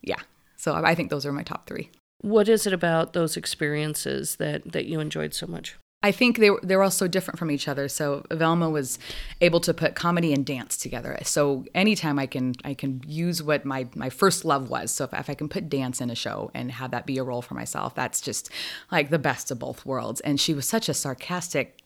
Yeah. 0.00 0.20
So 0.56 0.74
I 0.74 0.90
I 0.90 0.94
think 0.94 1.10
those 1.10 1.26
are 1.26 1.32
my 1.32 1.42
top 1.42 1.66
three. 1.66 1.90
What 2.20 2.48
is 2.48 2.68
it 2.68 2.72
about 2.72 3.14
those 3.14 3.36
experiences 3.36 4.36
that, 4.36 4.70
that 4.70 4.84
you 4.86 5.00
enjoyed 5.00 5.34
so 5.34 5.48
much? 5.48 5.76
I 6.02 6.12
think 6.12 6.38
they 6.38 6.48
were, 6.48 6.60
they 6.62 6.76
were 6.76 6.82
all 6.82 6.90
so 6.90 7.06
different 7.06 7.38
from 7.38 7.50
each 7.50 7.68
other. 7.68 7.86
So 7.86 8.24
Velma 8.30 8.70
was 8.70 8.98
able 9.42 9.60
to 9.60 9.74
put 9.74 9.94
comedy 9.94 10.32
and 10.32 10.46
dance 10.46 10.78
together. 10.78 11.18
So 11.24 11.66
anytime 11.74 12.18
I 12.18 12.26
can 12.26 12.54
I 12.64 12.72
can 12.72 13.02
use 13.06 13.42
what 13.42 13.66
my 13.66 13.86
my 13.94 14.08
first 14.08 14.46
love 14.46 14.70
was. 14.70 14.90
So 14.90 15.04
if, 15.04 15.12
if 15.12 15.28
I 15.28 15.34
can 15.34 15.48
put 15.48 15.68
dance 15.68 16.00
in 16.00 16.08
a 16.08 16.14
show 16.14 16.50
and 16.54 16.72
have 16.72 16.90
that 16.92 17.04
be 17.04 17.18
a 17.18 17.22
role 17.22 17.42
for 17.42 17.54
myself, 17.54 17.94
that's 17.94 18.22
just 18.22 18.50
like 18.90 19.10
the 19.10 19.18
best 19.18 19.50
of 19.50 19.58
both 19.58 19.84
worlds. 19.84 20.20
And 20.20 20.40
she 20.40 20.54
was 20.54 20.66
such 20.66 20.88
a 20.88 20.94
sarcastic 20.94 21.76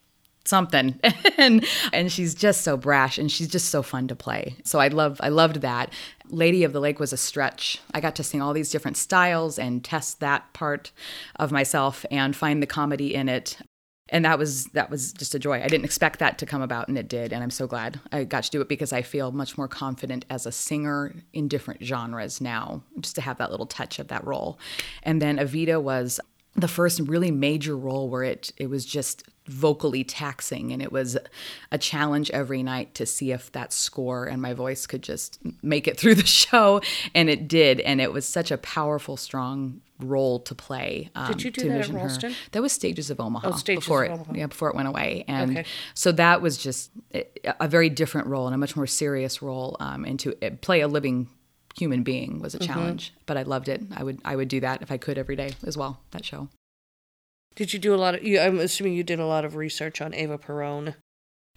something 0.44 1.00
and 1.38 1.64
and 1.92 2.12
she's 2.12 2.34
just 2.34 2.60
so 2.60 2.76
brash 2.76 3.18
and 3.18 3.32
she's 3.32 3.48
just 3.48 3.70
so 3.70 3.82
fun 3.82 4.06
to 4.06 4.14
play 4.14 4.54
so 4.62 4.78
i 4.78 4.88
love 4.88 5.18
i 5.22 5.28
loved 5.30 5.62
that 5.62 5.90
lady 6.28 6.64
of 6.64 6.74
the 6.74 6.80
lake 6.80 7.00
was 7.00 7.14
a 7.14 7.16
stretch 7.16 7.80
i 7.94 8.00
got 8.00 8.14
to 8.14 8.22
sing 8.22 8.42
all 8.42 8.52
these 8.52 8.70
different 8.70 8.98
styles 8.98 9.58
and 9.58 9.82
test 9.82 10.20
that 10.20 10.52
part 10.52 10.92
of 11.36 11.50
myself 11.50 12.04
and 12.10 12.36
find 12.36 12.62
the 12.62 12.66
comedy 12.66 13.14
in 13.14 13.26
it 13.26 13.56
and 14.10 14.24
that 14.24 14.38
was 14.38 14.66
that 14.66 14.90
was 14.90 15.12
just 15.12 15.34
a 15.34 15.38
joy. 15.38 15.62
I 15.62 15.68
didn't 15.68 15.84
expect 15.84 16.18
that 16.18 16.38
to 16.38 16.46
come 16.46 16.62
about 16.62 16.88
and 16.88 16.98
it 16.98 17.08
did 17.08 17.32
and 17.32 17.42
i'm 17.42 17.50
so 17.50 17.66
glad 17.66 18.00
i 18.12 18.24
got 18.24 18.44
to 18.44 18.50
do 18.50 18.60
it 18.60 18.68
because 18.68 18.92
i 18.92 19.02
feel 19.02 19.32
much 19.32 19.56
more 19.56 19.68
confident 19.68 20.24
as 20.30 20.46
a 20.46 20.52
singer 20.52 21.14
in 21.32 21.48
different 21.48 21.82
genres 21.82 22.40
now 22.40 22.82
just 23.00 23.14
to 23.16 23.20
have 23.20 23.38
that 23.38 23.50
little 23.50 23.66
touch 23.66 23.98
of 23.98 24.08
that 24.08 24.24
role. 24.26 24.58
And 25.02 25.20
then 25.20 25.38
Evita 25.38 25.82
was 25.82 26.20
the 26.56 26.68
first 26.68 27.00
really 27.00 27.30
major 27.30 27.76
role 27.76 28.08
where 28.08 28.22
it 28.22 28.52
it 28.56 28.68
was 28.68 28.84
just 28.84 29.24
vocally 29.46 30.04
taxing 30.04 30.72
and 30.72 30.80
it 30.80 30.90
was 30.90 31.18
a 31.70 31.76
challenge 31.76 32.30
every 32.30 32.62
night 32.62 32.94
to 32.94 33.04
see 33.04 33.32
if 33.32 33.52
that 33.52 33.72
score 33.72 34.24
and 34.24 34.40
my 34.40 34.54
voice 34.54 34.86
could 34.86 35.02
just 35.02 35.38
make 35.62 35.86
it 35.86 35.98
through 35.98 36.14
the 36.14 36.26
show 36.42 36.80
and 37.14 37.28
it 37.28 37.48
did 37.48 37.80
and 37.80 38.00
it 38.00 38.12
was 38.12 38.24
such 38.24 38.50
a 38.50 38.58
powerful 38.58 39.16
strong 39.16 39.80
role 40.04 40.40
to 40.40 40.54
play 40.54 41.10
um, 41.14 41.26
Did 41.32 41.42
you 41.44 41.50
do 41.50 41.62
to 41.62 41.68
that 41.68 41.72
at 41.72 41.76
envision 41.76 41.96
her. 41.96 42.06
Ralston? 42.06 42.34
that 42.52 42.62
was 42.62 42.72
stages 42.72 43.10
of 43.10 43.20
omaha 43.20 43.48
Oh, 43.48 43.56
Stages 43.56 43.84
before 43.84 44.04
of 44.04 44.10
it 44.10 44.14
Omaha. 44.14 44.32
yeah 44.34 44.46
before 44.46 44.68
it 44.70 44.74
went 44.76 44.88
away 44.88 45.24
and 45.28 45.50
Okay. 45.58 45.64
so 45.94 46.12
that 46.12 46.40
was 46.42 46.56
just 46.58 46.90
a 47.60 47.68
very 47.68 47.88
different 47.90 48.26
role 48.28 48.46
and 48.46 48.54
a 48.54 48.58
much 48.58 48.76
more 48.76 48.86
serious 48.86 49.42
role 49.42 49.76
um, 49.80 50.04
and 50.04 50.18
to 50.20 50.34
uh, 50.46 50.50
play 50.60 50.80
a 50.80 50.88
living 50.88 51.28
human 51.76 52.02
being 52.02 52.40
was 52.40 52.54
a 52.54 52.58
Mm-hmm. 52.58 52.72
challenge 52.72 53.12
but 53.26 53.36
i 53.36 53.42
loved 53.42 53.68
it 53.68 53.82
i 53.96 54.02
would 54.04 54.20
i 54.24 54.36
would 54.36 54.48
do 54.48 54.60
that 54.60 54.80
if 54.82 54.92
i 54.92 54.96
could 54.96 55.18
every 55.18 55.34
day 55.36 55.50
as 55.66 55.76
well 55.76 56.00
that 56.12 56.24
show 56.24 56.48
Did 57.56 57.72
you 57.72 57.78
do 57.78 57.94
a 57.94 57.96
lot 57.96 58.14
of, 58.16 58.24
you, 58.24 58.40
I'm 58.40 58.58
assuming 58.58 58.94
you 58.94 59.04
did 59.04 59.20
a 59.20 59.26
lot 59.26 59.44
of 59.44 59.54
research 59.54 60.00
on 60.00 60.12
Eva 60.12 60.38
Peron. 60.38 60.96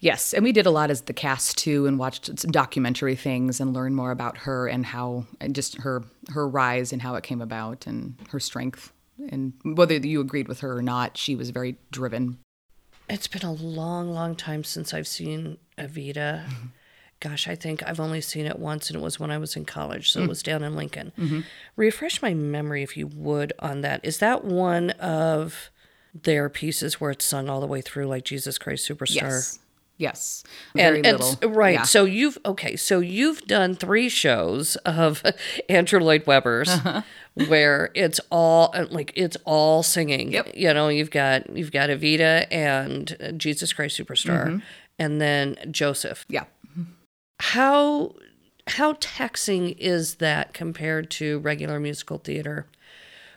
Yes, 0.00 0.32
and 0.32 0.44
we 0.44 0.52
did 0.52 0.66
a 0.66 0.70
lot 0.70 0.90
as 0.90 1.02
the 1.02 1.12
cast 1.12 1.58
too, 1.58 1.86
and 1.86 1.98
watched 1.98 2.38
some 2.38 2.52
documentary 2.52 3.16
things 3.16 3.60
and 3.60 3.74
learned 3.74 3.96
more 3.96 4.12
about 4.12 4.38
her 4.38 4.68
and 4.68 4.86
how 4.86 5.26
and 5.40 5.54
just 5.54 5.78
her 5.78 6.04
her 6.30 6.48
rise 6.48 6.92
and 6.92 7.02
how 7.02 7.16
it 7.16 7.24
came 7.24 7.40
about 7.40 7.86
and 7.86 8.14
her 8.30 8.38
strength. 8.38 8.92
And 9.30 9.54
whether 9.64 9.96
you 9.96 10.20
agreed 10.20 10.46
with 10.46 10.60
her 10.60 10.76
or 10.76 10.82
not, 10.82 11.16
she 11.16 11.34
was 11.34 11.50
very 11.50 11.76
driven. 11.90 12.38
It's 13.10 13.26
been 13.26 13.42
a 13.42 13.52
long, 13.52 14.12
long 14.12 14.36
time 14.36 14.62
since 14.62 14.94
I've 14.94 15.08
seen 15.08 15.58
Evita. 15.76 16.44
Mm-hmm. 16.44 16.66
Gosh, 17.20 17.48
I 17.48 17.56
think 17.56 17.82
I've 17.82 17.98
only 17.98 18.20
seen 18.20 18.46
it 18.46 18.60
once, 18.60 18.90
and 18.90 18.96
it 18.96 19.02
was 19.02 19.18
when 19.18 19.32
I 19.32 19.38
was 19.38 19.56
in 19.56 19.64
college, 19.64 20.12
so 20.12 20.20
it 20.20 20.26
mm. 20.26 20.28
was 20.28 20.40
down 20.40 20.62
in 20.62 20.76
Lincoln. 20.76 21.10
Mm-hmm. 21.18 21.40
Refresh 21.74 22.22
my 22.22 22.32
memory, 22.32 22.84
if 22.84 22.96
you 22.96 23.08
would, 23.08 23.52
on 23.58 23.80
that. 23.80 24.04
Is 24.04 24.18
that 24.18 24.44
one 24.44 24.90
of 24.90 25.70
their 26.14 26.48
pieces 26.48 27.00
where 27.00 27.10
it's 27.10 27.24
sung 27.24 27.48
all 27.48 27.60
the 27.60 27.66
way 27.66 27.80
through, 27.80 28.06
like 28.06 28.24
Jesus 28.24 28.56
Christ 28.56 28.88
Superstar? 28.88 29.14
Yes, 29.14 29.58
yes, 29.98 30.42
very 30.74 30.98
and, 30.98 31.06
and 31.06 31.20
little. 31.20 31.50
right 31.50 31.74
Yeah. 31.74 31.82
so 31.82 32.04
you've 32.04 32.38
okay 32.46 32.76
so 32.76 33.00
you've 33.00 33.42
done 33.42 33.74
three 33.74 34.08
shows 34.08 34.76
of 34.86 35.22
andrew 35.68 36.00
lloyd 36.00 36.26
webber's 36.26 36.68
Uh-huh. 36.70 37.02
where 37.48 37.90
it's 37.94 38.20
all 38.30 38.70
uh, 38.74 38.86
like 38.90 39.12
it's 39.16 39.36
all 39.44 39.82
singing 39.82 40.32
Yep. 40.32 40.52
you 40.54 40.72
know 40.72 40.88
you've 40.88 41.10
got 41.10 41.54
you've 41.56 41.72
got 41.72 41.90
evita 41.90 42.46
and 42.50 43.16
uh, 43.20 43.32
jesus 43.32 43.72
christ 43.72 43.98
superstar 43.98 44.46
Mm-hmm. 44.46 44.58
and 44.98 45.20
then 45.20 45.56
joseph 45.70 46.24
yeah. 46.28 46.44
how 47.40 48.14
how 48.68 48.94
taxing 49.00 49.70
is 49.78 50.16
that 50.16 50.52
compared 50.52 51.10
to 51.10 51.38
regular 51.38 51.80
musical 51.80 52.18
theater 52.18 52.66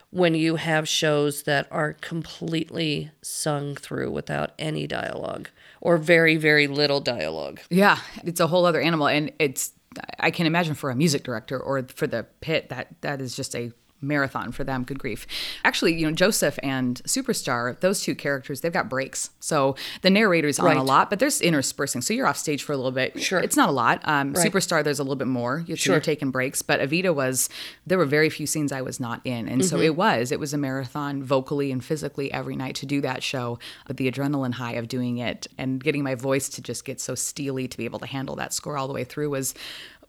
when 0.09 0.35
you 0.35 0.57
have 0.57 0.89
shows 0.89 1.43
that 1.43 1.67
are 1.71 1.93
completely 1.93 3.11
sung 3.21 3.75
through 3.75 4.11
without 4.11 4.51
any 4.59 4.85
dialogue 4.85 5.49
or 5.81 5.97
very 5.97 6.37
very 6.37 6.67
little 6.67 7.01
dialogue. 7.01 7.59
Yeah, 7.69 7.97
it's 8.23 8.39
a 8.39 8.47
whole 8.47 8.65
other 8.65 8.79
animal, 8.79 9.07
and 9.07 9.31
it's 9.39 9.71
I 10.19 10.31
can 10.31 10.45
imagine 10.45 10.75
for 10.75 10.89
a 10.89 10.95
music 10.95 11.23
director 11.23 11.59
or 11.59 11.83
for 11.93 12.07
the 12.07 12.25
pit 12.39 12.69
that 12.69 12.95
that 13.01 13.19
is 13.19 13.35
just 13.35 13.55
a 13.55 13.71
marathon 14.01 14.51
for 14.51 14.63
them. 14.63 14.83
Good 14.83 14.99
grief. 14.99 15.27
Actually, 15.63 15.93
you 15.93 16.05
know, 16.05 16.11
Joseph 16.11 16.57
and 16.63 17.01
Superstar, 17.05 17.79
those 17.79 18.01
two 18.01 18.15
characters, 18.15 18.61
they've 18.61 18.73
got 18.73 18.89
breaks. 18.89 19.29
So 19.39 19.75
the 20.01 20.09
narrator's 20.09 20.59
on 20.59 20.65
Right. 20.65 20.77
a 20.77 20.83
lot, 20.83 21.09
but 21.09 21.19
there's 21.19 21.39
interspersing. 21.41 22.01
So 22.01 22.13
you're 22.13 22.27
off 22.27 22.37
stage 22.37 22.63
for 22.63 22.73
a 22.73 22.77
little 22.77 22.91
bit. 22.91 23.21
Sure. 23.21 23.39
It's 23.39 23.55
not 23.55 23.69
a 23.69 23.71
lot. 23.71 24.01
Um, 24.05 24.33
Right. 24.33 24.51
Superstar, 24.51 24.83
there's 24.83 24.99
a 24.99 25.03
little 25.03 25.15
bit 25.15 25.27
more. 25.27 25.63
You're, 25.67 25.77
Sure. 25.77 25.95
you're 25.95 26.01
taking 26.01 26.31
breaks. 26.31 26.61
But 26.61 26.79
Evita 26.79 27.13
was, 27.13 27.49
there 27.85 27.97
were 27.97 28.05
very 28.05 28.29
few 28.29 28.47
scenes 28.47 28.71
I 28.71 28.81
was 28.81 28.99
not 28.99 29.21
in. 29.25 29.47
And 29.47 29.63
so 29.63 29.75
Mm-hmm. 29.75 29.85
it 29.85 29.95
was, 29.95 30.31
it 30.31 30.39
was 30.39 30.53
a 30.53 30.57
marathon 30.57 31.23
vocally 31.23 31.71
and 31.71 31.83
physically 31.83 32.31
every 32.33 32.55
night 32.55 32.75
to 32.75 32.85
do 32.85 33.01
that 33.01 33.21
show. 33.23 33.59
But 33.87 33.97
the 33.97 34.09
adrenaline 34.11 34.53
high 34.53 34.73
of 34.73 34.87
doing 34.87 35.17
it 35.19 35.47
and 35.57 35.83
getting 35.83 36.03
my 36.03 36.15
voice 36.15 36.49
to 36.49 36.61
just 36.61 36.85
get 36.85 36.99
so 36.99 37.13
steely 37.15 37.67
to 37.67 37.77
be 37.77 37.85
able 37.85 37.99
to 37.99 38.05
handle 38.07 38.35
that 38.37 38.53
score 38.53 38.77
all 38.77 38.87
the 38.87 38.93
way 38.93 39.03
through 39.03 39.29
was, 39.29 39.53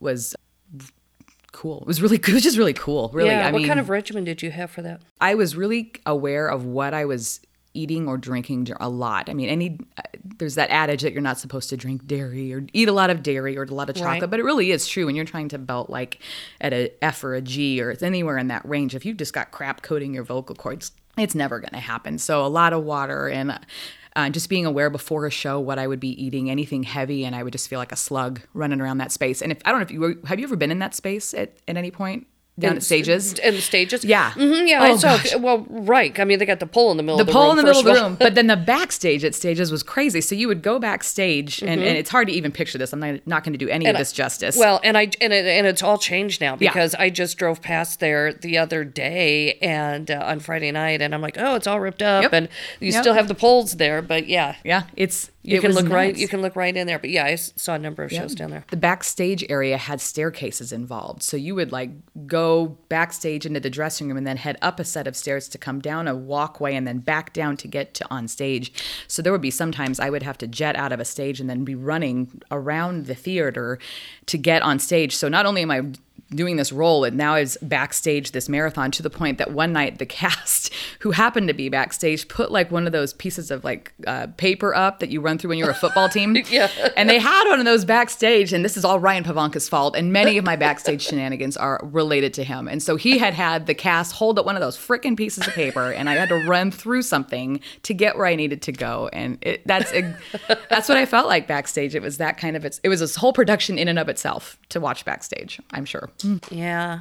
was 0.01 0.35
cool. 1.53 1.81
It 1.83 1.87
was 1.87 2.03
really, 2.03 2.17
it 2.27 2.29
was 2.29 2.43
just 2.43 2.59
really 2.59 2.73
cool. 2.75 3.11
Really. 3.13 3.31
yeah. 3.31 3.47
I 3.47 3.53
what 3.53 3.59
mean, 3.61 3.69
kind 3.69 3.81
of 3.81 3.89
regimen 3.89 4.25
did 4.25 4.43
you 4.43 4.51
have 4.51 4.71
for 4.71 4.83
that? 4.83 5.01
I 5.21 5.35
was 5.35 5.55
really 5.57 5.93
aware 6.07 6.49
of 6.49 6.65
what 6.65 6.95
I 6.95 7.05
was 7.05 7.41
eating 7.75 8.07
or 8.07 8.19
drinking 8.19 8.69
a 8.81 8.89
lot. 8.89 9.31
I 9.31 9.35
mean, 9.35 9.49
any 9.49 9.79
uh, 9.97 10.03
there's 10.39 10.57
that 10.57 10.69
adage 10.71 11.01
that 11.03 11.13
you're 11.15 11.23
not 11.23 11.39
supposed 11.39 11.71
to 11.71 11.77
drink 11.77 12.07
dairy 12.07 12.53
or 12.53 12.67
eat 12.75 12.87
a 12.89 12.93
lot 12.93 13.09
of 13.09 13.23
dairy 13.23 13.57
or 13.57 13.63
a 13.63 13.67
lot 13.75 13.89
of 13.89 13.97
chocolate, 13.97 14.21
Right. 14.21 14.31
but 14.31 14.41
it 14.41 14.45
really 14.45 14.73
is 14.73 14.87
true 14.87 15.07
when 15.07 15.15
you're 15.17 15.25
trying 15.25 15.49
to 15.49 15.59
belt 15.59 15.89
like 15.89 16.19
at 16.61 16.75
a 16.75 16.93
F 17.03 17.25
or 17.25 17.35
a 17.35 17.41
G 17.41 17.81
or 17.81 17.91
it's 17.91 18.03
anywhere 18.03 18.37
in 18.37 18.49
that 18.49 18.69
range. 18.69 18.95
If 18.95 19.07
you've 19.07 19.17
just 19.17 19.33
got 19.33 19.53
crap 19.53 19.81
coating 19.81 20.13
your 20.13 20.23
vocal 20.25 20.55
cords, 20.55 20.93
it's 21.17 21.35
never 21.35 21.61
going 21.61 21.73
to 21.73 21.79
happen. 21.81 22.19
So 22.19 22.45
a 22.45 22.49
lot 22.49 22.75
of 22.75 22.85
water 22.85 23.29
and 23.29 23.59
uh, 24.17 24.31
just 24.31 24.49
being 24.49 24.67
aware 24.67 24.91
before 24.91 25.27
a 25.27 25.31
show 25.31 25.59
what 25.61 25.79
I 25.79 25.87
would 25.87 26.01
be 26.01 26.23
eating, 26.23 26.51
anything 26.51 26.83
heavy, 26.83 27.25
and 27.25 27.35
I 27.35 27.43
would 27.43 27.53
just 27.53 27.69
feel 27.69 27.79
like 27.79 27.93
a 27.93 27.97
slug 27.97 28.41
running 28.55 28.81
around 28.81 28.99
that 28.99 29.13
space. 29.13 29.43
And 29.43 29.53
if 29.53 29.59
I 29.65 29.71
don't 29.71 29.81
know 29.81 29.85
if 29.85 29.91
you 29.91 30.01
were, 30.01 30.15
have 30.27 30.39
you 30.39 30.45
ever 30.45 30.57
been 30.57 30.71
in 30.71 30.79
that 30.81 30.95
space 30.95 31.35
at, 31.35 31.57
at 31.67 31.77
any 31.77 31.91
point 31.91 32.27
down 32.59 32.77
at 32.77 32.83
stages? 32.83 33.33
In 33.39 33.55
the 33.57 33.61
stages? 33.63 34.05
Yeah. 34.05 34.33
hmm 34.33 34.67
yeah, 34.67 34.83
I 34.83 34.91
Oh, 34.91 34.97
saw. 34.97 35.17
gosh. 35.17 35.35
Well, 35.37 35.67
right. 35.71 36.19
I 36.21 36.25
mean, 36.25 36.39
they 36.39 36.45
got 36.45 36.61
the 36.61 36.67
pole 36.67 36.91
in 36.91 36.97
the 36.99 37.03
middle 37.03 37.17
the 37.17 37.23
of 37.23 37.27
the 37.27 37.33
pole 37.33 37.43
room. 37.49 37.51
in 37.53 37.57
the 37.57 37.63
middle 37.65 37.81
of 37.81 37.87
the 37.87 37.93
room. 37.95 38.17
But 38.21 38.35
then 38.35 38.47
the 38.47 38.57
backstage 38.57 39.25
at 39.25 39.35
stages 39.35 39.73
was 39.73 39.83
crazy. 39.83 40.21
So 40.21 40.35
you 40.35 40.49
would 40.49 40.63
go 40.63 40.79
backstage, 40.79 41.61
and, 41.63 41.83
and 41.83 41.97
it's 41.99 42.11
hard 42.11 42.29
to 42.29 42.33
even 42.35 42.53
picture 42.53 42.79
this. 42.79 42.93
I'm 42.93 43.01
not, 43.01 43.27
not 43.27 43.43
going 43.45 43.55
to 43.55 43.59
do 43.59 43.69
any 43.69 43.87
of 43.87 43.97
this 43.97 44.13
justice. 44.13 44.57
Well, 44.57 44.81
and 44.85 44.97
I 44.99 45.09
and 45.21 45.33
it, 45.33 45.47
and 45.47 45.67
it's 45.67 45.83
all 45.83 45.99
changed 45.99 46.41
now 46.41 46.53
Yeah. 46.61 46.71
because 46.71 46.95
I 46.95 47.11
just 47.11 47.39
drove 47.39 47.61
past 47.63 48.01
there 48.01 48.33
the 48.33 48.59
other 48.59 48.85
day 48.85 49.55
and 49.63 50.11
uh, 50.11 50.23
on 50.25 50.39
Friday 50.41 50.71
night, 50.71 51.03
and 51.03 51.15
I'm 51.15 51.23
like, 51.23 51.37
oh, 51.39 51.55
it's 51.57 51.67
all 51.67 51.81
ripped 51.81 52.03
up, 52.03 52.23
Yep. 52.23 52.33
and 52.35 52.49
you 52.81 52.93
Yep. 52.93 53.03
still 53.03 53.15
have 53.15 53.29
the 53.29 53.35
poles 53.35 53.73
there, 53.79 54.03
but 54.03 54.29
yeah, 54.29 54.57
yeah, 54.63 54.85
it's 54.95 55.31
you 55.45 55.59
it 55.59 55.61
can 55.61 55.73
look 55.73 55.89
right. 55.89 56.17
You 56.17 56.29
can 56.29 56.41
look 56.41 56.55
right 56.55 56.77
in 56.77 56.87
there. 56.87 56.99
But 56.99 57.11
yeah, 57.11 57.25
I 57.25 57.35
saw 57.35 57.75
a 57.75 57.79
number 57.79 58.05
of 58.05 58.13
shows 58.13 58.35
down 58.35 58.51
there. 58.51 58.65
The 58.71 58.77
backstage 58.77 59.45
area 59.49 59.77
had 59.77 60.01
staircases 60.01 60.73
involved. 60.73 61.23
So 61.23 61.37
you 61.37 61.55
would 61.57 61.73
like 61.73 61.91
go 62.27 62.79
backstage 62.89 63.45
into 63.45 63.59
the 63.59 63.71
dressing 63.71 64.09
room 64.09 64.17
and 64.17 64.27
then 64.27 64.37
head 64.37 64.57
up 64.63 64.79
a 64.79 64.85
set 64.85 65.07
of 65.07 65.17
stairs 65.17 65.49
to 65.49 65.59
come 65.59 65.81
down 65.81 66.07
a 66.07 66.15
walkway 66.15 66.77
and 66.77 66.87
then 66.87 66.99
back 66.99 67.33
down 67.33 67.57
to 67.59 67.69
get 67.69 67.93
to 67.95 68.07
on 68.09 68.29
stage. 68.29 68.73
So 69.09 69.21
there 69.21 69.33
would 69.33 69.41
be 69.41 69.51
sometimes 69.51 69.99
I 69.99 70.11
would 70.11 70.23
have 70.23 70.39
to 70.39 70.47
jet 70.47 70.77
out 70.77 70.93
of 70.93 71.01
a 71.01 71.05
stage 71.05 71.41
and 71.41 71.51
then 71.51 71.65
be 71.65 71.75
running 71.75 72.41
around 72.53 73.07
the 73.07 73.15
theater 73.15 73.81
to 74.27 74.39
get 74.39 74.63
on 74.63 74.79
stage. 74.79 75.17
So 75.17 75.29
not 75.29 75.45
only 75.45 75.63
am 75.63 75.71
I 75.73 75.83
doing 76.35 76.57
this 76.57 76.73
role 76.73 77.05
and 77.05 77.17
now 77.17 77.35
is 77.35 77.59
backstage 77.63 78.33
this 78.33 78.49
marathon 78.49 78.91
to 78.91 79.03
the 79.03 79.11
point 79.11 79.39
that 79.39 79.53
one 79.53 79.73
night 79.73 79.99
the 79.99 80.07
cast 80.23 80.73
who 81.01 81.11
happened 81.11 81.49
to 81.49 81.55
be 81.55 81.69
backstage 81.69 82.29
put 82.29 82.51
like 82.51 82.71
one 82.71 82.87
of 82.87 82.93
those 82.93 83.13
pieces 83.15 83.51
of 83.51 83.65
like 83.65 83.93
uh, 84.07 84.27
paper 84.37 84.75
up 84.75 85.01
that 85.01 85.11
you 85.11 85.21
run 85.21 85.39
through 85.39 85.51
when 85.51 85.59
you're 85.59 85.71
a 85.71 85.75
football 85.75 86.09
team. 86.09 86.37
Yeah. 86.53 86.69
and 86.97 87.09
they 87.09 87.19
had 87.19 87.49
one 87.49 87.61
of 87.61 87.65
those 87.65 87.85
backstage 87.85 88.53
and 88.53 88.65
this 88.65 88.77
is 88.77 88.85
all 88.85 88.99
ryan 89.01 89.25
pavanka's 89.25 89.69
fault 89.69 89.97
and 89.97 90.13
many 90.13 90.37
of 90.37 90.45
my 90.45 90.57
backstage 90.57 91.03
shenanigans 91.03 91.57
are 91.57 91.81
related 91.83 92.35
to 92.35 92.45
him. 92.45 92.69
And 92.69 92.83
so 92.83 92.97
he 92.97 93.17
had 93.17 93.33
had 93.33 93.67
the 93.67 93.75
cast 93.75 94.13
hold 94.13 94.39
up 94.39 94.45
one 94.45 94.57
of 94.57 94.61
those 94.61 94.77
freaking 94.77 95.17
pieces 95.17 95.47
of 95.47 95.55
paper 95.55 95.91
and 95.93 96.09
i 96.11 96.15
had 96.15 96.29
to 96.29 96.47
run 96.47 96.71
through 96.71 97.03
something 97.03 97.61
to 97.85 97.95
get 97.95 98.17
where 98.17 98.27
i 98.27 98.35
needed 98.35 98.61
to 98.63 98.73
go. 98.73 99.09
And 99.13 99.39
it, 99.41 99.67
that's 99.67 99.93
that's 100.69 100.89
what 100.89 100.99
i 100.99 101.07
felt 101.07 101.27
like 101.29 101.47
backstage. 101.47 101.95
It 101.95 102.03
was 102.03 102.19
that 102.19 102.37
kind 102.39 102.57
of 102.57 102.65
it's, 102.65 102.81
it 102.83 102.89
was 102.89 103.01
this 103.01 103.17
whole 103.17 103.33
production 103.33 103.79
in 103.79 103.89
and 103.89 103.99
of 103.99 104.09
itself 104.09 104.59
to 104.71 104.81
watch 104.81 105.05
backstage 105.05 105.61
i'm 105.73 105.85
sure 105.85 106.11
Yeah. 106.51 107.01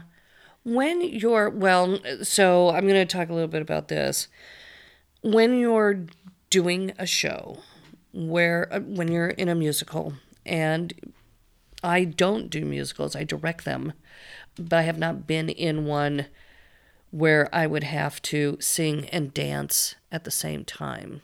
When 0.64 1.02
you're, 1.02 1.50
well, 1.50 2.00
so 2.24 2.70
I'm 2.70 2.88
going 2.88 3.06
to 3.06 3.06
talk 3.06 3.30
a 3.30 3.34
little 3.34 3.48
bit 3.48 3.62
about 3.62 3.88
this. 3.88 4.28
When 5.22 5.60
you're 5.60 6.06
doing 6.50 6.94
a 7.00 7.06
show, 7.06 7.60
where, 8.14 8.72
uh, 8.72 8.80
when 8.80 9.12
you're 9.12 9.30
in 9.30 9.50
a 9.50 9.56
musical, 9.56 10.14
and 10.46 10.94
I 11.84 12.04
don't 12.04 12.50
do 12.50 12.66
musicals, 12.66 13.16
I 13.16 13.24
direct 13.24 13.66
them, 13.66 13.94
but 14.58 14.74
I 14.74 14.82
have 14.84 15.00
not 15.00 15.26
been 15.26 15.50
in 15.50 15.86
one 15.86 16.28
where 17.10 17.54
I 17.54 17.68
would 17.68 17.84
have 17.84 18.22
to 18.24 18.58
sing 18.60 19.08
and 19.10 19.34
dance 19.34 19.96
at 20.12 20.24
the 20.24 20.32
same 20.32 20.64
time. 20.64 21.22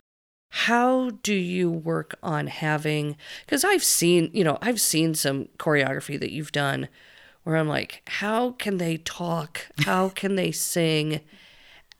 How 0.51 1.11
do 1.23 1.33
you 1.33 1.69
work 1.69 2.17
on 2.23 2.47
having 2.47 3.17
because 3.45 3.63
I've 3.63 3.83
seen, 3.83 4.29
you 4.33 4.43
know, 4.43 4.57
I've 4.61 4.81
seen 4.81 5.13
some 5.13 5.49
choreography 5.57 6.19
that 6.19 6.31
you've 6.31 6.51
done 6.51 6.87
where 7.47 7.55
I'm 7.55 7.69
like, 7.69 8.01
how 8.07 8.51
can 8.51 8.75
they 8.77 8.97
talk? 8.97 9.67
How 9.85 10.09
can 10.09 10.35
they 10.35 10.51
sing 10.51 11.21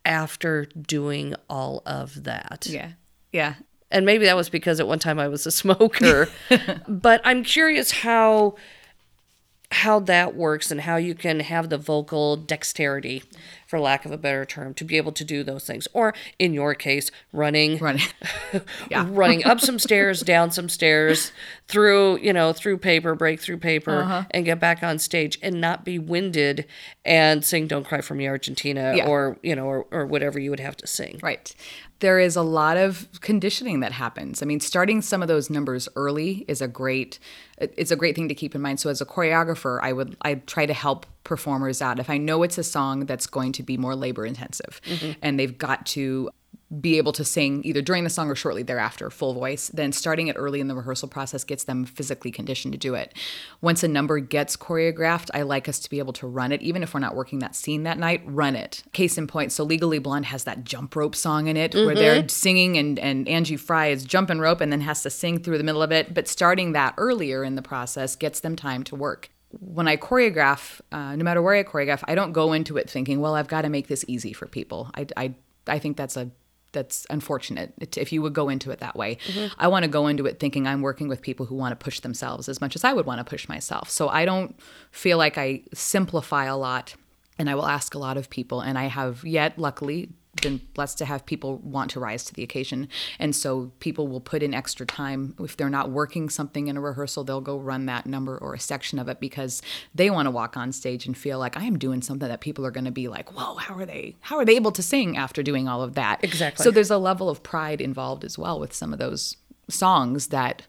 after 0.04 0.66
doing 0.66 1.36
all 1.50 1.84
of 1.86 2.26
that? 2.26 2.68
yeah 2.70 2.92
yeah 3.32 3.54
And 3.90 4.06
maybe 4.06 4.26
that 4.26 4.36
was 4.36 4.50
because 4.50 4.82
at 4.82 4.90
one 4.90 5.00
time 5.00 5.20
I 5.20 5.30
was 5.30 5.46
a 5.46 5.52
smoker. 5.52 6.28
but 6.90 7.22
I'm 7.24 7.46
curious 7.46 7.92
how 7.92 8.56
how 9.72 10.00
that 10.02 10.36
works 10.36 10.70
and 10.70 10.82
how 10.82 10.98
you 10.98 11.16
can 11.16 11.40
have 11.40 11.70
the 11.70 11.78
vocal 11.78 12.36
dexterity 12.36 13.24
for 13.68 13.80
lack 13.80 14.06
of 14.06 14.12
a 14.12 14.18
better 14.18 14.46
term 14.46 14.74
to 14.74 14.84
be 14.84 14.98
able 14.98 15.12
to 15.12 15.24
do 15.24 15.44
those 15.44 15.66
things 15.68 15.88
or 15.94 16.14
in 16.40 16.54
your 16.54 16.74
case 16.74 17.12
running 17.32 17.78
running 17.78 18.02
running 19.08 19.44
up 19.46 19.60
some 19.60 19.78
stairs 19.88 20.22
down 20.22 20.52
some 20.52 20.70
stairs 20.70 21.32
through 21.68 22.18
you 22.20 22.34
know 22.34 22.54
through 22.54 22.78
paper 22.78 23.14
break 23.16 23.40
through 23.40 23.58
paper 23.58 24.02
Uh-huh. 24.02 24.24
and 24.32 24.46
get 24.46 24.60
back 24.60 24.84
on 24.84 24.98
stage 25.00 25.38
and 25.42 25.60
not 25.62 25.84
be 25.86 26.00
winded 26.00 26.66
and 27.06 27.44
sing 27.44 27.68
don't 27.68 27.86
cry 27.86 28.02
for 28.02 28.16
me 28.16 28.28
argentina 28.28 28.94
Yeah. 28.96 29.08
or 29.08 29.38
you 29.44 29.56
know 29.56 29.66
or, 29.66 29.86
or 29.92 30.06
whatever 30.06 30.40
you 30.40 30.50
would 30.50 30.60
have 30.60 30.78
to 30.78 30.88
sing 30.88 31.20
Right. 31.22 31.54
There 32.00 32.20
is 32.20 32.36
a 32.36 32.44
lot 32.44 32.78
of 32.78 33.08
conditioning 33.22 33.80
that 33.80 33.92
happens. 33.92 34.44
I 34.44 34.46
mean, 34.46 34.60
starting 34.60 35.02
some 35.02 35.24
of 35.24 35.28
those 35.28 35.50
numbers 35.50 35.90
early 35.96 36.46
is 36.48 36.62
a 36.62 36.68
great 36.68 37.18
it's 37.58 37.90
a 37.90 37.96
great 37.96 38.16
thing 38.16 38.28
to 38.30 38.36
keep 38.36 38.54
in 38.54 38.62
mind. 38.62 38.80
So 38.80 38.92
as 38.92 39.02
a 39.02 39.06
choreographer, 39.06 39.80
I 39.82 39.94
would 39.94 40.16
I 40.22 40.36
try 40.36 40.68
to 40.68 40.74
help 40.76 41.08
performers 41.28 41.82
out. 41.82 42.00
If 42.00 42.10
I 42.10 42.18
know 42.18 42.42
it's 42.42 42.58
a 42.58 42.64
song 42.64 43.02
that's 43.02 43.28
going 43.28 43.52
to 43.52 43.64
be 43.64 43.78
more 43.78 43.96
labor 43.96 44.26
intensive. 44.26 44.82
Mm-hmm. 44.86 45.12
And 45.22 45.40
they've 45.40 45.58
got 45.58 45.86
to 45.88 46.32
be 46.82 46.98
able 46.98 47.14
to 47.14 47.24
sing 47.24 47.62
either 47.64 47.82
during 47.82 48.04
the 48.04 48.10
song 48.10 48.30
or 48.30 48.36
shortly 48.36 48.62
thereafter 48.62 49.10
full 49.10 49.34
voice. 49.34 49.70
Then 49.70 49.94
starting 49.94 50.28
it 50.28 50.36
early 50.38 50.60
in 50.60 50.68
the 50.68 50.76
rehearsal 50.76 51.08
process 51.08 51.46
gets 51.46 51.64
them 51.64 51.86
physically 51.86 52.30
conditioned 52.30 52.74
to 52.74 52.78
do 52.78 52.94
it. 52.94 53.14
Once 53.62 53.84
a 53.84 53.88
number 53.88 54.20
gets 54.20 54.58
choreographed 54.58 55.30
i 55.34 55.44
like 55.44 55.70
us 55.70 55.80
to 55.80 55.90
be 55.90 56.00
able 56.00 56.12
to 56.14 56.28
run 56.28 56.52
it 56.52 56.62
even 56.62 56.84
if 56.84 56.94
we're 56.94 57.00
not 57.00 57.16
working 57.16 57.40
that 57.40 57.56
scene 57.56 57.84
that 57.84 57.98
night 57.98 58.22
run 58.26 58.54
it. 58.54 58.84
Case 58.92 59.18
in 59.18 59.28
point 59.28 59.54
so 59.54 59.64
legally 59.64 60.00
blonde 60.00 60.26
has 60.26 60.44
that 60.44 60.66
jump 60.66 60.94
rope 60.94 61.16
song 61.16 61.48
in 61.48 61.56
it 61.56 61.74
where 61.74 61.96
they're 61.96 62.20
mm-hmm. 62.20 62.28
singing 62.28 62.78
and, 62.78 63.00
and 63.00 63.30
angie 63.30 63.56
fry 63.56 63.88
is 63.88 64.04
jumping 64.04 64.40
rope 64.40 64.60
and 64.60 64.70
then 64.70 64.82
has 64.82 65.04
to 65.04 65.10
sing 65.10 65.40
through 65.42 65.58
the 65.58 65.64
middle 65.64 65.82
of 65.82 65.94
it. 65.94 66.14
But 66.14 66.28
starting 66.28 66.74
that 66.74 66.96
earlier 66.98 67.46
in 67.46 67.56
the 67.56 67.62
process 67.62 68.18
gets 68.18 68.42
them 68.42 68.58
time 68.58 68.84
to 68.86 68.96
work 68.96 69.30
when 69.60 69.88
I 69.88 69.98
choreograph, 69.98 70.82
uh, 70.92 71.16
no 71.16 71.24
matter 71.24 71.42
where 71.42 71.56
I 71.56 71.64
choreograph, 71.64 72.04
I 72.08 72.16
don't 72.16 72.32
go 72.32 72.54
into 72.54 72.78
it 72.78 72.90
thinking, 72.90 73.20
"Well, 73.20 73.36
I've 73.36 73.48
got 73.48 73.62
to 73.62 73.70
make 73.70 73.88
this 73.88 74.06
easy 74.08 74.34
for 74.34 74.48
people." 74.48 74.92
I, 74.96 75.08
I, 75.16 75.34
I 75.68 75.80
think 75.80 75.98
that's 75.98 76.18
a 76.18 76.32
that's 76.74 77.08
unfortunate 77.10 77.74
if 77.96 78.12
you 78.12 78.22
would 78.22 78.34
go 78.34 78.50
into 78.50 78.72
it 78.72 78.80
that 78.80 78.96
way. 78.96 79.18
I 79.58 79.68
want 79.68 79.84
to 79.84 79.90
go 79.90 80.08
into 80.08 80.26
it 80.26 80.40
thinking 80.40 80.68
I'm 80.68 80.82
working 80.82 81.08
with 81.08 81.22
people 81.22 81.46
who 81.46 81.56
want 81.56 81.72
to 81.78 81.84
push 81.84 82.02
themselves 82.02 82.50
as 82.50 82.62
much 82.62 82.76
as 82.76 82.84
I 82.84 82.94
would 82.94 83.06
want 83.06 83.20
to 83.20 83.24
push 83.24 83.48
myself. 83.48 83.90
So 83.90 84.10
I 84.10 84.26
don't 84.26 84.56
feel 84.92 85.18
like 85.18 85.38
I 85.38 85.64
simplify 85.74 86.46
a 86.46 86.58
lot, 86.58 86.96
and 87.40 87.50
I 87.50 87.56
will 87.56 87.66
ask 87.66 87.96
a 87.96 88.00
lot 88.00 88.18
of 88.18 88.30
people, 88.30 88.62
and 88.62 88.78
I 88.78 88.86
have 88.86 89.24
yet, 89.26 89.58
luckily. 89.58 90.10
Been 90.42 90.62
blessed 90.74 90.98
to 91.00 91.06
have 91.06 91.26
people 91.26 91.58
want 91.58 91.92
to 91.92 92.00
rise 92.00 92.24
to 92.26 92.34
the 92.34 92.44
occasion. 92.44 92.88
And 93.20 93.36
so 93.36 93.72
people 93.80 94.08
will 94.08 94.22
put 94.22 94.44
in 94.44 94.54
extra 94.54 94.86
time. 94.86 95.36
If 95.40 95.58
they're 95.58 95.70
not 95.70 95.90
working 95.90 96.30
something 96.30 96.68
in 96.68 96.78
a 96.78 96.82
rehearsal, 96.82 97.24
they'll 97.24 97.42
go 97.42 97.58
run 97.58 97.86
that 97.88 98.06
number 98.06 98.38
or 98.38 98.54
a 98.54 98.60
section 98.60 99.00
of 99.00 99.08
it 99.10 99.20
because 99.20 99.62
they 99.96 100.10
want 100.10 100.28
to 100.28 100.32
walk 100.32 100.58
on 100.58 100.72
stage 100.72 101.06
and 101.06 101.18
feel 101.18 101.40
like 101.40 101.58
I 101.58 101.64
am 101.64 101.78
doing 101.78 102.02
something 102.02 102.28
that 102.28 102.42
people 102.42 102.66
are 102.66 102.72
going 102.72 102.86
to 102.86 102.92
be 102.92 103.08
like, 103.08 103.34
whoa, 103.34 103.56
how 103.56 103.76
are 103.76 103.86
they 103.86 104.16
how 104.22 104.38
are 104.38 104.46
they 104.46 104.56
able 104.56 104.72
to 104.72 104.84
sing 104.84 105.18
after 105.18 105.42
doing 105.44 105.68
all 105.68 105.82
of 105.82 105.96
that? 105.96 106.24
Exactly. 106.24 106.64
So 106.64 106.72
there's 106.72 106.92
a 106.92 106.98
level 106.98 107.30
of 107.30 107.44
pride 107.44 107.82
involved 107.82 108.24
as 108.24 108.38
well 108.38 108.60
with 108.60 108.74
some 108.74 108.94
of 108.94 109.00
those 109.00 109.38
songs 109.70 110.28
that 110.28 110.64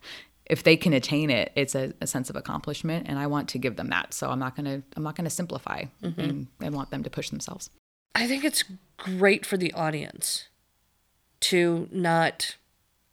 if 0.49 0.63
they 0.63 0.77
can 0.77 0.93
attain 0.93 1.31
it, 1.31 1.53
it's 1.55 1.75
a, 1.75 1.93
a 2.01 2.07
sense 2.07 2.31
of 2.31 2.37
accomplishment, 2.37 3.07
and 3.09 3.19
I 3.19 3.27
want 3.27 3.49
to 3.51 3.59
give 3.59 3.77
them 3.77 3.89
that. 3.89 4.15
So 4.15 4.31
I'm 4.31 4.39
not 4.39 4.57
gonna 4.57 4.83
I'm 4.97 5.03
not 5.03 5.15
gonna 5.15 5.31
simplify. 5.31 5.85
Mm-hmm. 6.03 6.21
And 6.21 6.47
I 6.61 6.71
want 6.71 6.91
them 6.91 7.03
to 7.03 7.11
push 7.11 7.31
themselves. 7.31 7.71
I 8.15 8.27
think 8.27 8.45
it's 8.45 8.65
great 8.97 9.47
for 9.47 9.57
the 9.57 9.73
audience 9.73 10.49
to 11.41 11.89
not 11.93 12.57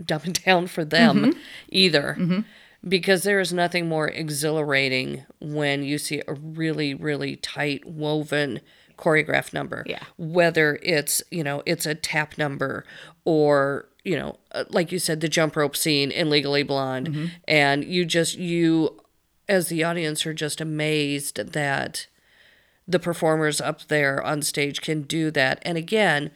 dumb 0.03 0.21
it 0.25 0.43
down 0.43 0.67
for 0.67 0.83
them 0.83 1.35
either. 1.69 2.43
Because 2.87 3.23
there 3.23 3.39
is 3.39 3.51
nothing 3.51 3.89
more 3.89 4.09
exhilarating 4.09 5.25
when 5.39 5.83
you 5.83 5.97
see 5.97 6.21
a 6.27 6.33
really, 6.33 6.93
really 6.93 7.35
tight 7.35 7.83
woven 7.83 8.61
choreographed 8.95 9.53
number. 9.53 9.83
Yeah. 9.87 10.03
Whether 10.17 10.79
it's, 10.83 11.23
you 11.31 11.43
know, 11.43 11.63
it's 11.65 11.87
a 11.87 11.95
tap 11.95 12.37
number 12.37 12.85
or, 13.25 13.89
you 14.03 14.15
know, 14.15 14.37
uh, 14.51 14.65
like 14.69 14.91
you 14.91 14.99
said, 14.99 15.19
the 15.21 15.27
jump 15.27 15.55
rope 15.55 15.75
scene 15.75 16.11
in 16.11 16.29
Legally 16.29 16.61
Blonde. 16.61 17.09
Mm-hmm. 17.09 17.25
And 17.47 17.83
you 17.83 18.05
just, 18.05 18.37
you, 18.37 19.01
as 19.49 19.67
the 19.69 19.83
audience, 19.83 20.23
are 20.27 20.33
just 20.35 20.61
amazed 20.61 21.37
that 21.53 22.05
the 22.87 22.99
performers 22.99 23.59
up 23.61 23.87
there 23.87 24.21
on 24.23 24.41
stage 24.41 24.81
can 24.81 25.01
do 25.03 25.31
that. 25.31 25.59
And 25.63 25.77
again, 25.77 26.31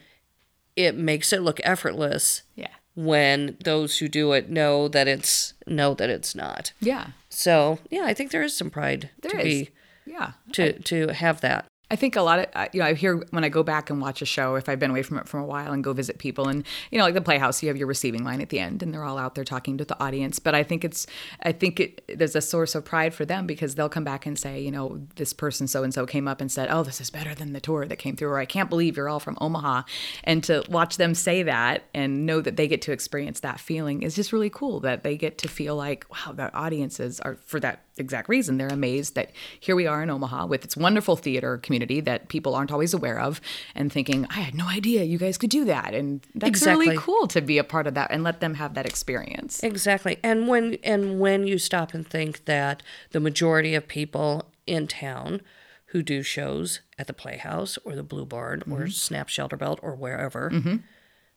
it 0.75 0.95
makes 0.95 1.31
it 1.33 1.41
look 1.41 1.59
effortless 1.63 2.41
Yeah. 2.55 2.69
when 2.95 3.57
those 3.63 3.99
who 3.99 4.07
do 4.07 4.31
it 4.33 4.49
know 4.49 4.87
that 4.87 5.07
it's 5.07 5.53
know 5.67 5.93
that 5.93 6.09
it's 6.09 6.33
not. 6.35 6.73
Yeah. 6.79 7.07
So 7.29 7.79
yeah, 7.91 8.03
I 8.05 8.13
think 8.13 8.31
there 8.31 8.41
is 8.43 8.55
some 8.57 8.69
pride 8.69 9.09
There 9.21 9.31
to 9.31 9.37
is. 9.39 9.43
be 9.43 9.69
Yeah. 10.05 10.31
to 10.53 10.73
to 10.79 11.07
have 11.09 11.41
that. 11.41 11.65
I 11.91 11.95
think 11.95 12.15
a 12.15 12.21
lot 12.21 12.39
of 12.39 12.45
uh, 12.53 12.67
you 12.71 12.79
know 12.79 12.85
I 12.85 12.93
hear 12.93 13.17
when 13.31 13.43
I 13.43 13.49
go 13.49 13.63
back 13.63 13.89
and 13.89 13.99
watch 13.99 14.21
a 14.21 14.25
show 14.25 14.55
if 14.55 14.69
I've 14.69 14.79
been 14.79 14.91
away 14.91 15.01
from 15.01 15.17
it 15.17 15.27
for 15.27 15.39
a 15.39 15.45
while 15.45 15.71
and 15.71 15.83
go 15.83 15.91
visit 15.93 16.19
people 16.19 16.47
and 16.47 16.65
you 16.91 16.97
know 16.97 17.03
like 17.03 17.15
the 17.15 17.21
Playhouse 17.21 17.63
you 17.63 17.67
have 17.69 17.77
your 17.77 17.87
receiving 17.87 18.23
line 18.23 18.41
at 18.41 18.49
the 18.49 18.59
end 18.59 18.83
and 18.83 18.93
they're 18.93 19.03
all 19.03 19.17
out 19.17 19.35
there 19.35 19.43
talking 19.43 19.77
to 19.77 19.85
the 19.85 19.99
audience. 20.01 20.37
But 20.39 20.53
I 20.53 20.63
think 20.63 20.85
it's 20.85 21.07
I 21.41 21.51
think 21.51 21.79
it 21.79 22.17
there's 22.17 22.35
a 22.35 22.41
source 22.41 22.75
of 22.75 22.85
pride 22.85 23.13
for 23.13 23.25
them 23.25 23.47
because 23.47 23.75
they'll 23.75 23.89
come 23.89 24.03
back 24.03 24.25
and 24.25 24.37
say 24.37 24.59
you 24.61 24.71
know 24.71 25.01
this 25.15 25.33
person 25.33 25.67
so 25.67 25.83
and 25.83 25.93
so 25.93 26.05
came 26.05 26.27
up 26.27 26.41
and 26.41 26.51
said 26.51 26.69
oh 26.69 26.83
this 26.83 27.01
is 27.01 27.09
better 27.09 27.33
than 27.33 27.53
the 27.53 27.61
tour 27.61 27.85
that 27.85 27.97
came 27.97 28.15
through 28.15 28.29
or 28.29 28.39
I 28.39 28.45
can't 28.45 28.69
believe 28.69 28.95
you're 28.95 29.09
all 29.09 29.19
from 29.19 29.37
Omaha. 29.41 29.83
And 30.23 30.43
to 30.43 30.63
watch 30.69 30.97
them 30.97 31.15
say 31.15 31.43
that 31.43 31.83
and 31.93 32.25
know 32.25 32.41
that 32.41 32.55
they 32.55 32.67
get 32.67 32.81
to 32.83 32.91
experience 32.91 33.39
that 33.39 33.59
feeling 33.59 34.03
is 34.03 34.15
just 34.15 34.31
really 34.31 34.49
cool 34.49 34.79
that 34.81 35.03
they 35.03 35.17
get 35.17 35.39
to 35.39 35.47
feel 35.47 35.75
like 35.75 36.05
wow 36.11 36.33
the 36.33 36.53
audiences 36.53 37.19
are 37.21 37.35
for 37.45 37.59
that 37.59 37.81
exact 37.99 38.29
reason 38.29 38.57
they're 38.57 38.67
amazed 38.67 39.15
that 39.15 39.31
here 39.59 39.75
we 39.75 39.87
are 39.87 40.01
in 40.01 40.09
Omaha 40.09 40.45
with 40.45 40.63
its 40.63 40.77
wonderful 40.77 41.15
theater 41.15 41.57
community 41.57 41.99
that 42.01 42.29
people 42.29 42.55
aren't 42.55 42.71
always 42.71 42.93
aware 42.93 43.19
of 43.19 43.41
and 43.75 43.91
thinking 43.91 44.25
I 44.29 44.41
had 44.41 44.55
no 44.55 44.67
idea 44.67 45.03
you 45.03 45.17
guys 45.17 45.37
could 45.37 45.49
do 45.49 45.65
that 45.65 45.93
and 45.93 46.25
that's 46.35 46.65
really 46.65 46.97
cool 46.97 47.27
to 47.27 47.41
be 47.41 47.57
a 47.57 47.63
part 47.63 47.87
of 47.87 47.93
that 47.95 48.11
and 48.11 48.23
let 48.23 48.39
them 48.39 48.55
have 48.55 48.73
that 48.73 48.85
experience. 48.85 49.63
Exactly. 49.63 50.17
And 50.23 50.47
when 50.47 50.77
and 50.83 51.19
when 51.19 51.47
you 51.47 51.57
stop 51.57 51.93
and 51.93 52.07
think 52.07 52.45
that 52.45 52.83
the 53.11 53.19
majority 53.19 53.75
of 53.75 53.87
people 53.87 54.51
in 54.65 54.87
town 54.87 55.41
who 55.87 56.03
do 56.03 56.21
shows 56.21 56.81
at 56.97 57.07
the 57.07 57.13
Playhouse 57.13 57.77
or 57.83 57.95
the 57.95 58.03
Blue 58.03 58.25
Barn 58.25 58.61
or 58.69 58.81
mm-hmm. 58.81 58.89
Snap 58.89 59.27
Shelterbelt 59.27 59.79
or 59.81 59.95
wherever, 59.95 60.51
mm-hmm. 60.51 60.77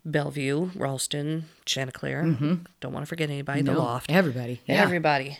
Bellevue, 0.05 0.71
Ralston, 0.75 1.47
Chanticleer, 1.65 2.25
mm-hmm. 2.25 2.55
don't 2.81 2.93
want 2.93 3.05
to 3.05 3.09
forget 3.09 3.31
anybody, 3.31 3.63
the 3.63 3.73
Loft, 3.73 4.11
everybody. 4.11 4.61
Yeah. 4.67 4.83
everybody, 4.83 5.39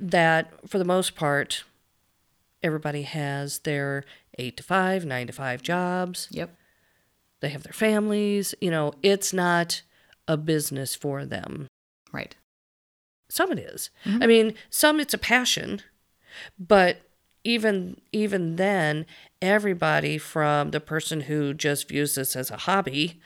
that 0.00 0.68
for 0.68 0.78
the 0.78 0.84
most 0.84 1.14
part, 1.14 1.64
everybody 2.62 3.02
has 3.02 3.60
their 3.60 4.04
eight 4.38 4.56
to 4.56 4.62
five, 4.62 5.04
nine 5.04 5.26
to 5.26 5.32
five 5.32 5.62
jobs. 5.62 6.28
Yep. 6.30 6.54
They 7.40 7.50
have 7.50 7.62
their 7.62 7.72
families. 7.72 8.54
You 8.60 8.70
know, 8.70 8.92
it's 9.02 9.32
not 9.32 9.82
a 10.26 10.36
business 10.36 10.94
for 10.94 11.24
them. 11.24 11.66
Right. 12.12 12.36
Some 13.28 13.52
it 13.52 13.58
is. 13.58 13.90
Mm-hmm. 14.04 14.22
I 14.22 14.26
mean, 14.26 14.54
some 14.70 15.00
it's 15.00 15.14
a 15.14 15.18
passion, 15.18 15.82
but 16.58 17.02
even 17.44 18.00
even 18.12 18.56
then, 18.56 19.06
everybody 19.40 20.18
from 20.18 20.70
the 20.70 20.80
person 20.80 21.22
who 21.22 21.54
just 21.54 21.88
views 21.88 22.14
this 22.14 22.34
as 22.36 22.50
a 22.50 22.56
hobby 22.58 23.20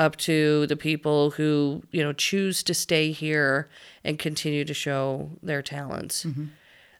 up 0.00 0.16
to 0.16 0.66
the 0.66 0.76
people 0.76 1.32
who, 1.32 1.82
you 1.90 2.02
know, 2.02 2.14
choose 2.14 2.62
to 2.62 2.72
stay 2.72 3.12
here 3.12 3.68
and 4.02 4.18
continue 4.18 4.64
to 4.64 4.72
show 4.72 5.30
their 5.42 5.60
talents. 5.60 6.24
Mm-hmm. 6.24 6.46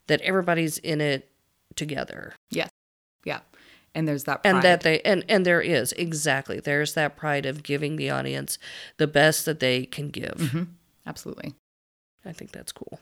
That 0.07 0.21
everybody's 0.21 0.77
in 0.79 1.01
it 1.01 1.31
together. 1.77 2.35
Yes. 2.51 2.69
Yeah. 3.25 3.41
And 3.95 4.07
there's 4.07 4.25
that 4.25 4.43
pride. 4.43 4.55
And 4.55 4.63
that 4.63 4.83
they 4.83 5.01
and 5.01 5.25
and 5.29 5.47
there 5.47 5.61
is 5.63 5.93
exactly. 5.93 6.61
There's 6.61 6.95
that 6.95 7.17
pride 7.17 7.47
of 7.47 7.63
giving 7.63 7.97
the 7.97 8.11
audience 8.11 8.59
the 8.99 9.07
best 9.07 9.47
that 9.47 9.61
they 9.61 9.87
can 9.87 10.11
give. 10.11 10.37
Mm-hmm. 10.37 10.63
absolutely. 11.07 11.55
I 12.25 12.33
think 12.33 12.53
that's 12.53 12.73
cool. 12.73 13.01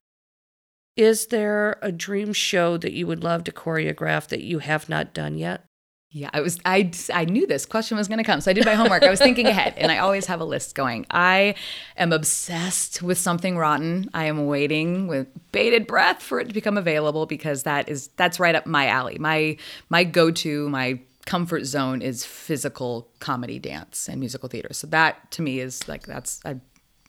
Is 0.96 1.26
there 1.26 1.78
a 1.82 1.90
dream 1.90 2.32
show 2.32 2.76
that 2.76 2.92
you 2.92 3.06
would 3.06 3.24
love 3.24 3.44
to 3.44 3.52
choreograph 3.52 4.28
that 4.28 4.42
you 4.42 4.60
have 4.60 4.88
not 4.88 5.12
done 5.12 5.38
yet? 5.38 5.64
Yeah, 6.10 6.30
I 6.32 6.40
was 6.40 6.58
I 6.64 6.90
I 7.12 7.26
knew 7.26 7.46
this 7.46 7.66
question 7.66 7.98
was 7.98 8.08
going 8.08 8.18
to 8.18 8.24
come. 8.24 8.40
So 8.40 8.50
I 8.50 8.54
did 8.54 8.64
my 8.64 8.74
homework. 8.74 9.02
I 9.02 9.10
was 9.10 9.18
thinking 9.18 9.46
ahead 9.54 9.74
and 9.76 9.92
I 9.92 9.98
always 9.98 10.24
have 10.26 10.40
a 10.40 10.44
list 10.44 10.74
going. 10.74 11.04
I 11.10 11.54
am 11.98 12.12
obsessed 12.12 13.02
with 13.02 13.18
something 13.18 13.58
rotten. 13.58 14.08
I 14.14 14.24
am 14.24 14.46
waiting 14.46 15.06
with 15.06 15.28
bated 15.52 15.86
breath 15.86 16.22
for 16.22 16.40
it 16.40 16.48
to 16.48 16.54
become 16.54 16.78
available 16.78 17.26
because 17.26 17.64
that 17.64 17.90
is 17.90 18.08
that's 18.16 18.40
right 18.40 18.54
up 18.54 18.64
my 18.64 18.86
alley. 18.86 19.18
My 19.18 19.58
my 19.90 20.04
go-to, 20.04 20.68
my 20.70 20.98
comfort 21.26 21.66
zone 21.66 22.00
is 22.00 22.24
physical 22.24 23.10
comedy 23.20 23.58
dance 23.58 24.08
and 24.08 24.18
musical 24.18 24.48
theater. 24.48 24.72
So 24.72 24.86
that 24.86 25.30
to 25.32 25.42
me 25.42 25.60
is 25.60 25.86
like 25.88 26.06
that's 26.06 26.40
I 26.42 26.58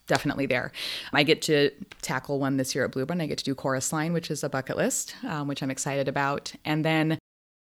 definitely 0.07 0.45
there. 0.45 0.73
I 1.13 1.23
get 1.23 1.41
to 1.43 1.71
tackle 2.01 2.37
one 2.39 2.57
this 2.57 2.75
year 2.75 2.83
at 2.83 2.91
Blue 2.91 3.05
Barn. 3.05 3.21
I 3.21 3.27
get 3.27 3.37
to 3.37 3.45
do 3.45 3.55
Chorus 3.55 3.93
Line, 3.93 4.11
which 4.11 4.29
is 4.29 4.43
a 4.43 4.49
bucket 4.49 4.75
list, 4.75 5.15
um, 5.25 5.47
which 5.47 5.63
I'm 5.63 5.71
excited 5.71 6.09
about. 6.09 6.51
And 6.65 6.83
then, 6.83 7.17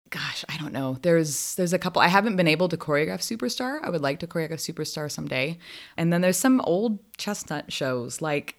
gosh, 0.09 0.45
I 0.49 0.57
don't 0.57 0.73
know. 0.73 0.97
There's 1.01 1.55
there's 1.55 1.73
a 1.73 1.79
couple. 1.79 2.01
I 2.01 2.07
haven't 2.07 2.35
been 2.35 2.47
able 2.47 2.69
to 2.69 2.77
choreograph 2.77 3.19
Superstar. 3.19 3.79
I 3.83 3.89
would 3.89 4.01
like 4.01 4.19
to 4.19 4.27
choreograph 4.27 4.59
Superstar 4.59 5.11
someday. 5.11 5.57
And 5.97 6.11
then 6.11 6.21
there's 6.21 6.37
some 6.37 6.61
old 6.61 6.99
chestnut 7.17 7.71
shows 7.71 8.21
like 8.21 8.55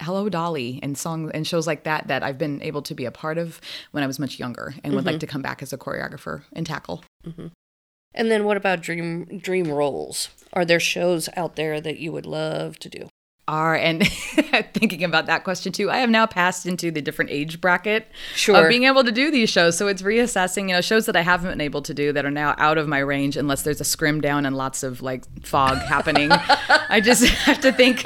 Hello 0.00 0.28
Dolly 0.28 0.80
and 0.82 0.96
songs 0.96 1.30
and 1.34 1.46
shows 1.46 1.66
like 1.66 1.84
that 1.84 2.08
that 2.08 2.22
I've 2.22 2.38
been 2.38 2.62
able 2.62 2.82
to 2.82 2.94
be 2.94 3.04
a 3.04 3.10
part 3.10 3.38
of 3.38 3.60
when 3.92 4.02
I 4.02 4.06
was 4.06 4.18
much 4.18 4.38
younger 4.38 4.74
and 4.82 4.94
would 4.94 5.04
like 5.04 5.14
mm-hmm. 5.14 5.20
to 5.20 5.26
come 5.26 5.42
back 5.42 5.62
as 5.62 5.72
a 5.72 5.78
choreographer 5.78 6.42
and 6.52 6.66
tackle. 6.66 7.04
Mm-hmm. 7.24 7.48
And 8.14 8.30
then 8.30 8.44
what 8.44 8.56
about 8.56 8.82
dream 8.82 9.38
dream 9.38 9.70
roles? 9.70 10.28
Are 10.52 10.64
there 10.64 10.80
shows 10.80 11.28
out 11.36 11.56
there 11.56 11.80
that 11.80 11.98
you 11.98 12.12
would 12.12 12.26
love 12.26 12.78
to 12.80 12.88
do? 12.88 13.08
Are 13.52 13.74
and 13.74 14.06
thinking 14.72 15.04
about 15.04 15.26
that 15.26 15.44
question 15.44 15.72
too. 15.72 15.90
I 15.90 15.98
have 15.98 16.08
now 16.08 16.26
passed 16.26 16.64
into 16.64 16.90
the 16.90 17.02
different 17.02 17.30
age 17.30 17.60
bracket 17.60 18.08
Sure. 18.34 18.64
of 18.64 18.68
being 18.70 18.84
able 18.84 19.04
to 19.04 19.12
do 19.12 19.30
these 19.30 19.50
shows. 19.50 19.76
So 19.76 19.88
it's 19.88 20.00
reassessing 20.00 20.68
you 20.68 20.74
know 20.74 20.80
shows 20.80 21.04
that 21.06 21.16
i 21.16 21.20
haven't 21.20 21.50
been 21.50 21.60
able 21.60 21.82
to 21.82 21.92
do 21.92 22.12
that 22.14 22.24
are 22.24 22.30
now 22.30 22.54
out 22.56 22.78
of 22.78 22.88
my 22.88 22.98
range 22.98 23.36
unless 23.36 23.62
there's 23.62 23.80
a 23.80 23.84
scrim 23.84 24.20
down 24.22 24.46
and 24.46 24.56
lots 24.56 24.82
of 24.82 25.02
like 25.02 25.24
fog 25.44 25.76
happening. 25.78 26.30
I 26.32 27.00
just 27.00 27.24
have 27.48 27.60
to 27.60 27.72
think 27.72 28.04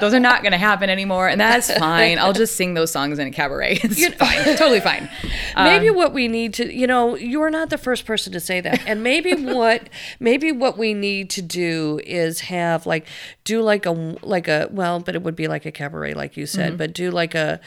those 0.00 0.12
are 0.12 0.20
not 0.20 0.42
going 0.42 0.52
to 0.52 0.58
happen 0.58 0.90
anymore 0.90 1.28
and 1.28 1.40
that's 1.40 1.72
fine. 1.72 2.18
I'll 2.18 2.32
just 2.32 2.56
sing 2.56 2.74
those 2.74 2.90
songs 2.90 3.18
in 3.20 3.28
a 3.28 3.30
cabaret. 3.30 3.78
It's 3.84 4.14
fine. 4.16 4.44
Totally 4.56 4.80
fine. 4.80 5.08
Maybe 5.54 5.88
um, 5.88 5.96
what 5.96 6.12
we 6.12 6.26
need 6.26 6.52
to 6.54 6.74
you 6.74 6.86
know 6.88 7.14
you're 7.16 7.50
not 7.50 7.70
the 7.70 7.78
first 7.78 8.06
person 8.06 8.32
to 8.32 8.40
say 8.40 8.60
that. 8.60 8.80
And 8.88 9.04
maybe 9.04 9.34
what 9.34 9.88
maybe 10.18 10.50
what 10.50 10.76
we 10.76 10.94
need 10.94 11.30
to 11.30 11.42
do 11.42 12.00
is 12.04 12.40
have 12.40 12.86
like 12.86 13.06
do 13.44 13.62
like 13.62 13.86
a 13.86 13.92
like 14.22 14.48
a 14.48 14.68
well 14.80 15.00
but 15.00 15.14
it 15.14 15.22
would 15.22 15.36
be 15.36 15.46
like 15.48 15.64
a 15.66 15.72
cabaret 15.72 16.14
like 16.14 16.36
you 16.36 16.46
said 16.46 16.76
but 16.78 16.92
do 16.92 17.10
like 17.10 17.34
a 17.34 17.60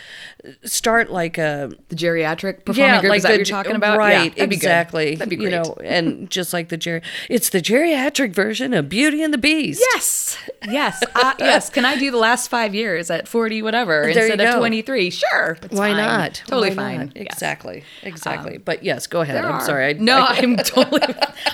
start 0.64 1.12
like 1.12 1.38
a 1.38 1.72
the 1.90 1.96
geriatric 1.96 2.66
performing 2.66 3.00
group 3.02 3.14
is 3.16 3.24
that 3.24 3.30
the 3.30 3.34
what 3.34 3.38
you're 3.38 3.46
talking 3.46 3.76
about 3.76 3.98
right 3.98 4.12
yeah, 4.12 4.30
that'd 4.30 4.50
be 4.50 4.56
good. 4.56 4.64
exactly 4.66 5.16
that'd 5.16 5.30
be 5.30 5.44
you 5.44 5.50
know 5.50 5.76
and 5.84 6.30
just 6.38 6.54
like 6.54 6.70
the 6.70 6.78
ger 6.78 7.02
it's 7.30 7.50
the 7.50 7.62
geriatric 7.62 8.34
version 8.34 8.74
of 8.74 8.90
beauty 8.90 9.22
and 9.24 9.34
the 9.34 9.38
beast 9.38 9.82
Yes, 9.94 10.38
yes, 10.68 11.04
uh, 11.16 11.34
yes. 11.40 11.70
Can 11.70 11.86
I 11.86 11.98
do 11.98 12.10
the 12.12 12.18
last 12.18 12.48
five 12.50 12.74
years 12.74 13.10
at 13.12 13.28
forty 13.28 13.62
whatever 13.62 14.12
There 14.14 14.28
instead 14.28 14.42
of 14.42 14.56
twenty 14.60 14.82
three? 14.82 15.10
Sure, 15.10 15.58
why 15.70 15.90
fine. 15.92 15.98
not 15.98 16.42
Totally 16.48 16.70
Why 16.70 16.76
fine. 16.76 16.98
not? 17.00 17.16
Yes. 17.16 17.22
Um, 17.22 17.28
exactly 17.34 17.84
exactly 18.04 18.58
but 18.58 18.84
yes 18.84 19.08
go 19.08 19.22
ahead 19.22 19.44
i'm 19.44 19.54
are. 19.56 19.62
sorry 19.66 19.86
I, 19.90 19.94
no, 20.00 20.18
I- 20.20 20.34
I, 20.34 20.38
am 20.38 20.56
totally. 20.58 21.02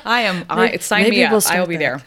I 0.06 0.22
am. 0.22 0.46
I, 0.50 0.78
sign 0.78 1.04
maybe 1.04 1.18
me 1.18 1.24
up. 1.24 1.32
we'll 1.32 1.42
I 1.50 1.60
will 1.60 1.68
be 1.68 1.78
there. 1.78 2.02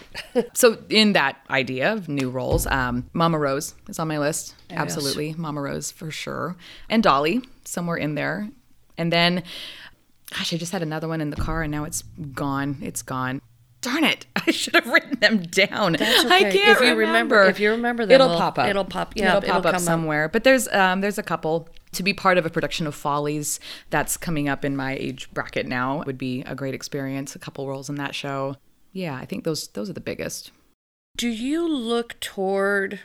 so, 0.55 0.79
in 0.89 1.13
that 1.15 1.37
idea 1.51 1.93
of 1.93 2.09
new 2.09 2.31
roles, 2.31 2.67
um, 2.67 3.09
Mama 3.13 3.39
Rose 3.43 3.75
is 3.89 3.99
on 3.99 4.09
my 4.09 4.19
list. 4.19 4.55
Absolutely, 4.71 5.35
Mama 5.37 5.61
Rose 5.61 5.91
for 5.91 6.11
sure, 6.11 6.57
and 6.89 7.03
Dolly 7.03 7.43
somewhere 7.65 7.97
in 7.97 8.15
there, 8.15 8.49
and 8.97 9.13
then, 9.13 9.43
gosh, 10.31 10.53
I 10.55 10.57
just 10.57 10.73
had 10.73 10.83
another 10.83 11.09
one 11.09 11.21
in 11.21 11.31
the 11.31 11.37
car, 11.37 11.63
and 11.63 11.71
now 11.71 11.85
it's 11.85 12.03
gone. 12.35 12.79
It's 12.81 13.03
gone. 13.03 13.41
Darn 13.83 14.05
it! 14.05 14.27
I 14.47 14.51
should 14.53 14.75
have 14.77 14.87
written 14.87 15.19
them 15.21 15.43
down. 15.43 15.95
That's 15.95 16.25
I 16.25 16.43
can't 16.43 16.55
If 16.55 16.81
you 16.81 16.95
remember- 16.95 17.45
if 17.45 17.59
you 17.61 17.71
remember 17.73 18.07
them, 18.07 18.15
it'll 18.15 18.29
we'll- 18.29 18.39
pop 18.39 18.59
up. 18.59 18.69
it'll 18.69 18.85
pop- 18.85 19.15
yeah, 19.17 19.31
it'll 19.37 19.41
pop 19.41 19.49
it'll 19.49 19.57
up 19.59 19.65
come 19.65 19.75
up. 19.75 19.81
somewhere. 19.81 20.29
But 20.29 20.45
there's 20.45 20.69
um, 20.69 21.01
there's 21.01 21.19
a 21.19 21.23
couple 21.23 21.69
to 21.93 22.03
be 22.03 22.15
part 22.15 22.39
of 22.39 22.47
a 22.47 22.51
production 22.51 22.87
of 22.87 22.95
Follies 22.95 23.59
that's 23.91 24.17
coming 24.17 24.49
up 24.49 24.65
in 24.65 24.77
my 24.77 24.95
age 24.95 25.29
bracket 25.35 25.67
now 25.67 26.03
would 26.05 26.17
be 26.17 26.43
a 26.43 26.55
great 26.55 26.75
experience. 26.75 27.35
A 27.37 27.39
couple 27.41 27.67
roles 27.69 27.89
in 27.91 27.97
that 27.97 28.15
show. 28.15 28.57
Yeah, 28.93 29.17
I 29.17 29.25
think 29.27 29.43
those 29.45 29.67
those 29.69 29.91
are 29.91 29.95
the 29.95 30.01
biggest. 30.01 30.53
Do 31.17 31.29
you 31.29 31.69
look 31.69 32.19
toward 32.21 33.01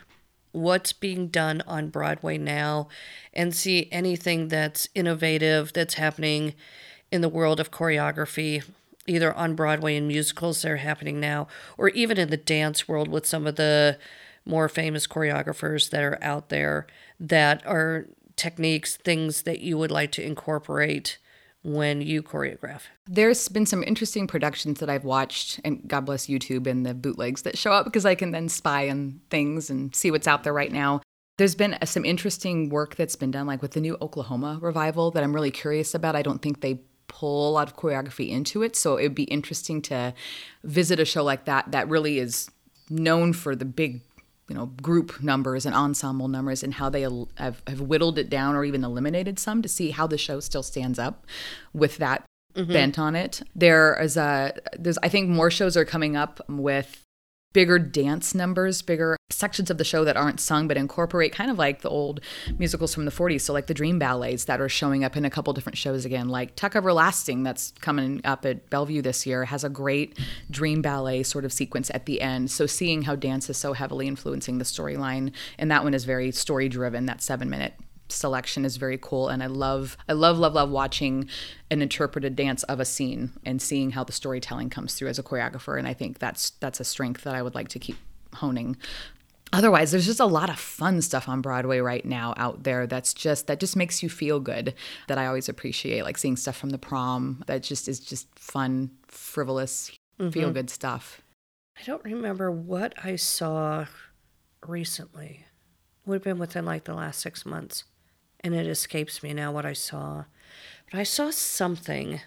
what's 0.52 0.94
being 0.94 1.28
done 1.28 1.62
on 1.68 1.90
Broadway 1.90 2.38
now 2.38 2.88
and 3.34 3.56
see 3.56 3.88
anything 3.92 4.48
that's 4.48 4.88
innovative 4.96 5.74
that's 5.74 5.96
happening 5.96 6.54
in 7.12 7.22
the 7.22 7.30
world 7.30 7.60
of 7.60 7.72
choreography, 7.72 8.64
either 9.06 9.34
on 9.34 9.56
Broadway 9.56 9.96
in 9.96 10.08
musicals 10.08 10.62
that 10.62 10.72
are 10.72 10.78
happening 10.78 11.20
now, 11.20 11.48
or 11.78 11.90
even 11.90 12.18
in 12.18 12.30
the 12.30 12.38
dance 12.38 12.88
world 12.88 13.08
with 13.08 13.26
some 13.26 13.48
of 13.48 13.56
the 13.56 13.98
more 14.46 14.70
famous 14.70 15.08
choreographers 15.08 15.90
that 15.90 16.04
are 16.04 16.18
out 16.22 16.50
there 16.50 16.88
that 17.20 17.66
are 17.66 18.08
techniques, 18.36 18.96
things 18.96 19.44
that 19.44 19.60
you 19.60 19.78
would 19.78 19.92
like 19.92 20.12
to 20.12 20.24
incorporate 20.24 21.18
when 21.68 22.00
you 22.00 22.24
choreograph? 22.24 22.84
There's 23.08 23.50
been 23.50 23.66
some 23.66 23.84
interesting 23.84 24.26
productions 24.26 24.80
that 24.80 24.90
I've 24.90 25.04
watched, 25.04 25.60
and 25.66 25.86
God 25.86 26.06
bless 26.06 26.28
YouTube 26.28 26.66
and 26.66 26.86
the 26.86 26.94
bootlegs 26.94 27.42
that 27.42 27.58
show 27.58 27.74
up 27.74 27.84
because 27.84 28.06
I 28.06 28.16
can 28.16 28.32
then 28.32 28.48
spy 28.48 28.90
on 28.90 29.20
things 29.30 29.70
and 29.70 29.94
see 29.94 30.10
what's 30.10 30.28
out 30.28 30.46
there 30.46 30.54
right 30.54 30.72
now. 30.72 31.02
There's 31.38 31.56
been 31.56 31.74
uh, 31.76 31.86
some 31.86 32.06
interesting 32.06 32.70
work 32.70 32.96
that's 32.96 33.18
been 33.18 33.32
done, 33.32 33.48
like 33.48 33.62
with 33.62 33.72
the 33.72 33.82
new 33.82 33.98
Oklahoma 34.02 34.60
revival, 34.62 35.12
that 35.12 35.24
I'm 35.24 35.36
really 35.36 35.52
curious 35.52 35.94
about. 35.94 36.16
I 36.16 36.22
don't 36.22 36.42
think 36.42 36.62
they 36.62 36.80
pull 37.10 37.50
a 37.50 37.52
lot 37.52 37.68
of 37.68 37.76
choreography 37.76 38.30
into 38.30 38.64
it, 38.64 38.78
so 38.78 38.98
it'd 38.98 39.14
be 39.14 39.24
interesting 39.24 39.82
to 39.84 40.14
visit 40.64 41.02
a 41.02 41.06
show 41.06 41.24
like 41.24 41.46
that 41.46 41.72
that 41.74 41.90
really 41.90 42.18
is 42.18 42.50
known 42.90 43.34
for 43.34 43.58
the 43.58 43.66
big 43.66 44.02
you 44.50 44.56
know 44.56 44.68
group 44.82 45.22
numbers 45.22 45.66
and 45.66 45.76
ensemble 45.76 46.28
numbers 46.28 46.64
and 46.64 46.76
how 46.76 46.90
they 46.90 47.02
have, 47.02 47.62
have 47.68 47.82
whittled 47.82 48.18
it 48.18 48.30
down 48.30 48.56
or 48.56 48.64
even 48.64 48.84
eliminated 48.84 49.38
some 49.40 49.62
to 49.62 49.70
see 49.70 49.92
how 49.92 50.08
the 50.08 50.18
show 50.18 50.40
still 50.40 50.64
stands 50.64 50.98
up 50.98 51.26
with 51.74 51.98
that 51.98 52.24
mm-hmm. 52.56 52.72
bent 52.72 52.98
on 52.98 53.16
it 53.16 53.42
there 53.56 54.00
is 54.02 54.16
a 54.16 54.54
there's 54.78 54.98
i 55.04 55.10
think 55.10 55.30
more 55.30 55.52
shows 55.52 55.76
are 55.76 55.86
coming 55.86 56.16
up 56.16 56.40
with 56.48 57.04
bigger 57.58 57.80
dance 57.80 58.36
numbers, 58.36 58.84
bigger 58.84 59.17
sections 59.38 59.70
of 59.70 59.78
the 59.78 59.84
show 59.84 60.04
that 60.04 60.18
aren't 60.18 60.40
sung 60.40 60.68
but 60.68 60.78
incorporate 60.78 61.32
kind 61.32 61.52
of 61.52 61.58
like 61.58 61.82
the 61.82 61.90
old 61.90 62.20
musicals 62.58 62.94
from 62.94 63.06
the 63.06 63.12
40s. 63.12 63.42
So, 63.42 63.54
like 63.54 63.68
the 63.68 63.74
dream 63.74 64.00
ballets 64.00 64.46
that 64.46 64.60
are 64.60 64.70
showing 64.70 65.04
up 65.04 65.16
in 65.16 65.26
a 65.26 65.30
couple 65.30 65.54
different 65.54 65.78
shows 65.78 66.06
again, 66.06 66.30
like 66.30 66.56
Tuck 66.56 66.76
Everlasting, 66.76 67.44
that's 67.44 67.74
coming 67.80 68.22
up 68.24 68.46
at 68.46 68.70
Bellevue 68.70 69.02
this 69.02 69.26
year, 69.26 69.46
has 69.46 69.64
a 69.64 69.70
great 69.70 70.18
dream 70.50 70.82
ballet 70.82 71.24
sort 71.24 71.46
of 71.46 71.54
sequence 71.54 71.92
at 71.94 72.06
the 72.06 72.22
end. 72.22 72.50
So, 72.52 72.66
seeing 72.66 73.04
how 73.04 73.16
dance 73.16 73.50
is 73.50 73.58
so 73.58 73.74
heavily 73.74 74.08
influencing 74.08 74.58
the 74.58 74.66
storyline, 74.66 75.32
and 75.58 75.70
that 75.72 75.84
one 75.84 75.94
is 75.94 76.06
very 76.06 76.32
story 76.32 76.70
driven, 76.70 77.06
that 77.06 77.22
seven 77.22 77.50
minute 77.50 77.74
selection 78.10 78.64
is 78.64 78.78
very 78.78 78.98
cool 78.98 79.28
and 79.28 79.44
i 79.44 79.48
love 79.48 79.98
i 80.08 80.14
love 80.14 80.40
love 80.40 80.54
love 80.54 80.70
watching 80.70 81.28
an 81.70 81.82
interpreted 81.82 82.38
dance 82.38 82.64
of 82.64 82.80
a 82.80 82.86
scene 82.86 83.34
and 83.46 83.62
seeing 83.62 83.92
how 83.92 84.02
the 84.02 84.14
storytelling 84.14 84.70
comes 84.70 84.94
through 84.94 85.10
as 85.10 85.20
a 85.20 85.24
choreographer 85.24 85.78
and 85.78 85.88
i 85.88 85.94
think 85.94 86.18
that's 86.20 86.52
that's 86.62 86.80
a 86.80 86.86
strength 86.86 87.26
that 87.26 87.36
i 87.36 87.42
would 87.42 87.54
like 87.54 87.68
to 87.68 87.80
keep 87.80 87.98
honing 88.36 88.78
otherwise 89.54 89.92
there's 89.92 90.06
just 90.06 90.20
a 90.20 90.26
lot 90.26 90.50
of 90.50 90.60
fun 90.60 91.02
stuff 91.02 91.30
on 91.30 91.42
broadway 91.42 91.80
right 91.80 92.06
now 92.06 92.34
out 92.38 92.64
there 92.64 92.86
that's 92.86 93.14
just 93.14 93.48
that 93.48 93.60
just 93.60 93.76
makes 93.76 94.04
you 94.04 94.10
feel 94.10 94.40
good 94.40 94.74
that 95.08 95.18
i 95.18 95.26
always 95.26 95.48
appreciate 95.50 96.04
like 96.04 96.18
seeing 96.18 96.36
stuff 96.36 96.58
from 96.58 96.70
the 96.70 96.78
prom 96.78 97.44
that 97.48 97.64
just 97.64 97.88
is 97.88 98.00
just 98.00 98.28
fun 98.38 98.92
frivolous 99.08 99.92
mm-hmm. 100.20 100.32
feel 100.32 100.52
good 100.52 100.70
stuff 100.70 101.22
i 101.80 101.84
don't 101.86 102.04
remember 102.04 102.52
what 102.52 102.94
i 103.04 103.16
saw 103.16 103.86
recently 104.66 105.46
would 106.06 106.16
have 106.16 106.24
been 106.24 106.40
within 106.40 106.66
like 106.66 106.84
the 106.84 106.94
last 106.94 107.20
six 107.20 107.46
months 107.46 107.84
and 108.42 108.56
it 108.56 108.68
escapes 108.68 109.24
me 109.24 109.34
now 109.34 109.52
what 109.52 109.66
I 109.66 109.74
saw. 109.74 110.26
But 110.92 111.00
I 111.00 111.04
saw 111.04 111.32
something, 111.32 112.22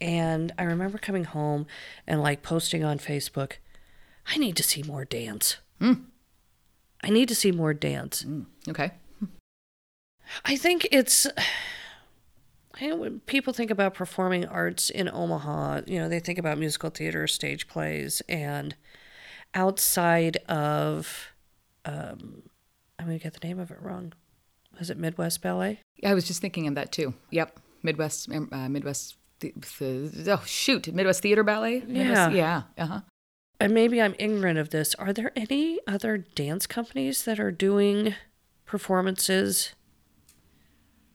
and 0.00 0.52
I 0.58 0.62
remember 0.64 0.98
coming 0.98 1.24
home 1.24 1.66
and 2.06 2.22
like 2.22 2.42
posting 2.42 2.84
on 2.84 2.98
Facebook, 2.98 3.54
I 4.28 4.38
need 4.38 4.56
to 4.56 4.62
see 4.62 4.82
more 4.82 5.04
dance. 5.04 5.56
Mm. 5.80 6.04
I 7.06 7.10
need 7.10 7.28
to 7.28 7.34
see 7.34 7.52
more 7.52 7.72
dance. 7.72 8.24
Mm. 8.24 8.46
Okay. 8.68 8.90
I 10.44 10.56
think 10.56 10.88
it's. 10.90 11.26
I 12.78 12.88
know 12.88 12.96
when 12.96 13.20
people 13.20 13.54
think 13.54 13.70
about 13.70 13.94
performing 13.94 14.44
arts 14.44 14.90
in 14.90 15.08
Omaha, 15.08 15.82
you 15.86 15.98
know, 15.98 16.10
they 16.10 16.20
think 16.20 16.38
about 16.38 16.58
musical 16.58 16.90
theater, 16.90 17.26
stage 17.26 17.68
plays, 17.68 18.20
and 18.28 18.74
outside 19.54 20.36
of, 20.46 21.32
um, 21.86 22.42
I'm 22.98 23.06
going 23.06 23.18
to 23.18 23.22
get 23.22 23.32
the 23.32 23.48
name 23.48 23.58
of 23.58 23.70
it 23.70 23.80
wrong 23.80 24.12
was 24.78 24.90
it 24.90 24.98
Midwest 24.98 25.42
Ballet? 25.42 25.80
Yeah, 25.96 26.10
I 26.10 26.14
was 26.14 26.26
just 26.26 26.40
thinking 26.40 26.66
of 26.66 26.74
that 26.74 26.92
too. 26.92 27.14
Yep, 27.30 27.60
Midwest 27.82 28.30
um, 28.30 28.48
uh, 28.52 28.68
Midwest. 28.68 29.16
oh 29.44 30.42
shoot, 30.46 30.92
Midwest 30.92 31.22
Theater 31.22 31.42
Ballet. 31.42 31.82
Yeah, 31.86 32.30
yeah. 32.30 32.62
Uh 32.78 32.86
huh. 32.86 33.00
And 33.58 33.72
maybe 33.72 34.02
I'm 34.02 34.14
ignorant 34.18 34.58
of 34.58 34.70
this. 34.70 34.94
Are 34.96 35.12
there 35.12 35.32
any 35.34 35.80
other 35.86 36.18
dance 36.18 36.66
companies 36.66 37.24
that 37.24 37.40
are 37.40 37.50
doing 37.50 38.14
performances 38.66 39.72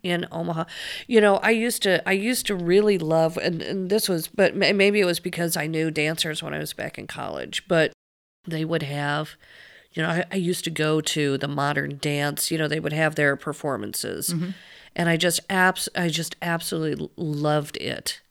in 0.04 0.26
Omaha. 0.32 0.66
You 1.08 1.22
know, 1.22 1.36
I 1.38 1.52
used 1.52 1.84
to 1.84 2.08
I 2.08 2.14
used 2.14 2.48
to 2.48 2.56
really 2.56 2.98
love 2.98 3.38
and, 3.38 3.62
and 3.62 3.90
this 3.90 4.10
was 4.10 4.28
but 4.28 4.56
maybe 4.56 5.00
it 5.00 5.06
was 5.06 5.20
because 5.20 5.56
I 5.56 5.68
knew 5.68 5.92
dancers 5.92 6.42
when 6.42 6.54
I 6.54 6.60
was 6.60 6.74
back 6.74 6.98
in 6.98 7.08
college, 7.08 7.68
but 7.68 7.92
they 8.48 8.66
would 8.66 8.84
have 8.84 9.36
you 9.94 10.02
know, 10.02 10.10
I, 10.10 10.26
I, 10.32 10.36
used 10.38 10.64
to 10.64 10.70
go 10.70 11.02
to 11.02 11.38
the 11.38 11.50
modern 11.50 11.98
dance, 11.98 12.50
you 12.50 12.58
know, 12.58 12.70
they 12.70 12.80
would 12.80 12.94
have 12.94 13.16
their 13.16 13.36
performances. 13.36 14.30
Mm-hmm. 14.30 14.52
And 14.96 15.10
I 15.10 15.18
just 15.18 15.42
abs 15.50 15.90
I 15.96 16.08
just 16.08 16.36
absolutely 16.42 17.10
loved 17.18 17.78
it. 17.78 18.22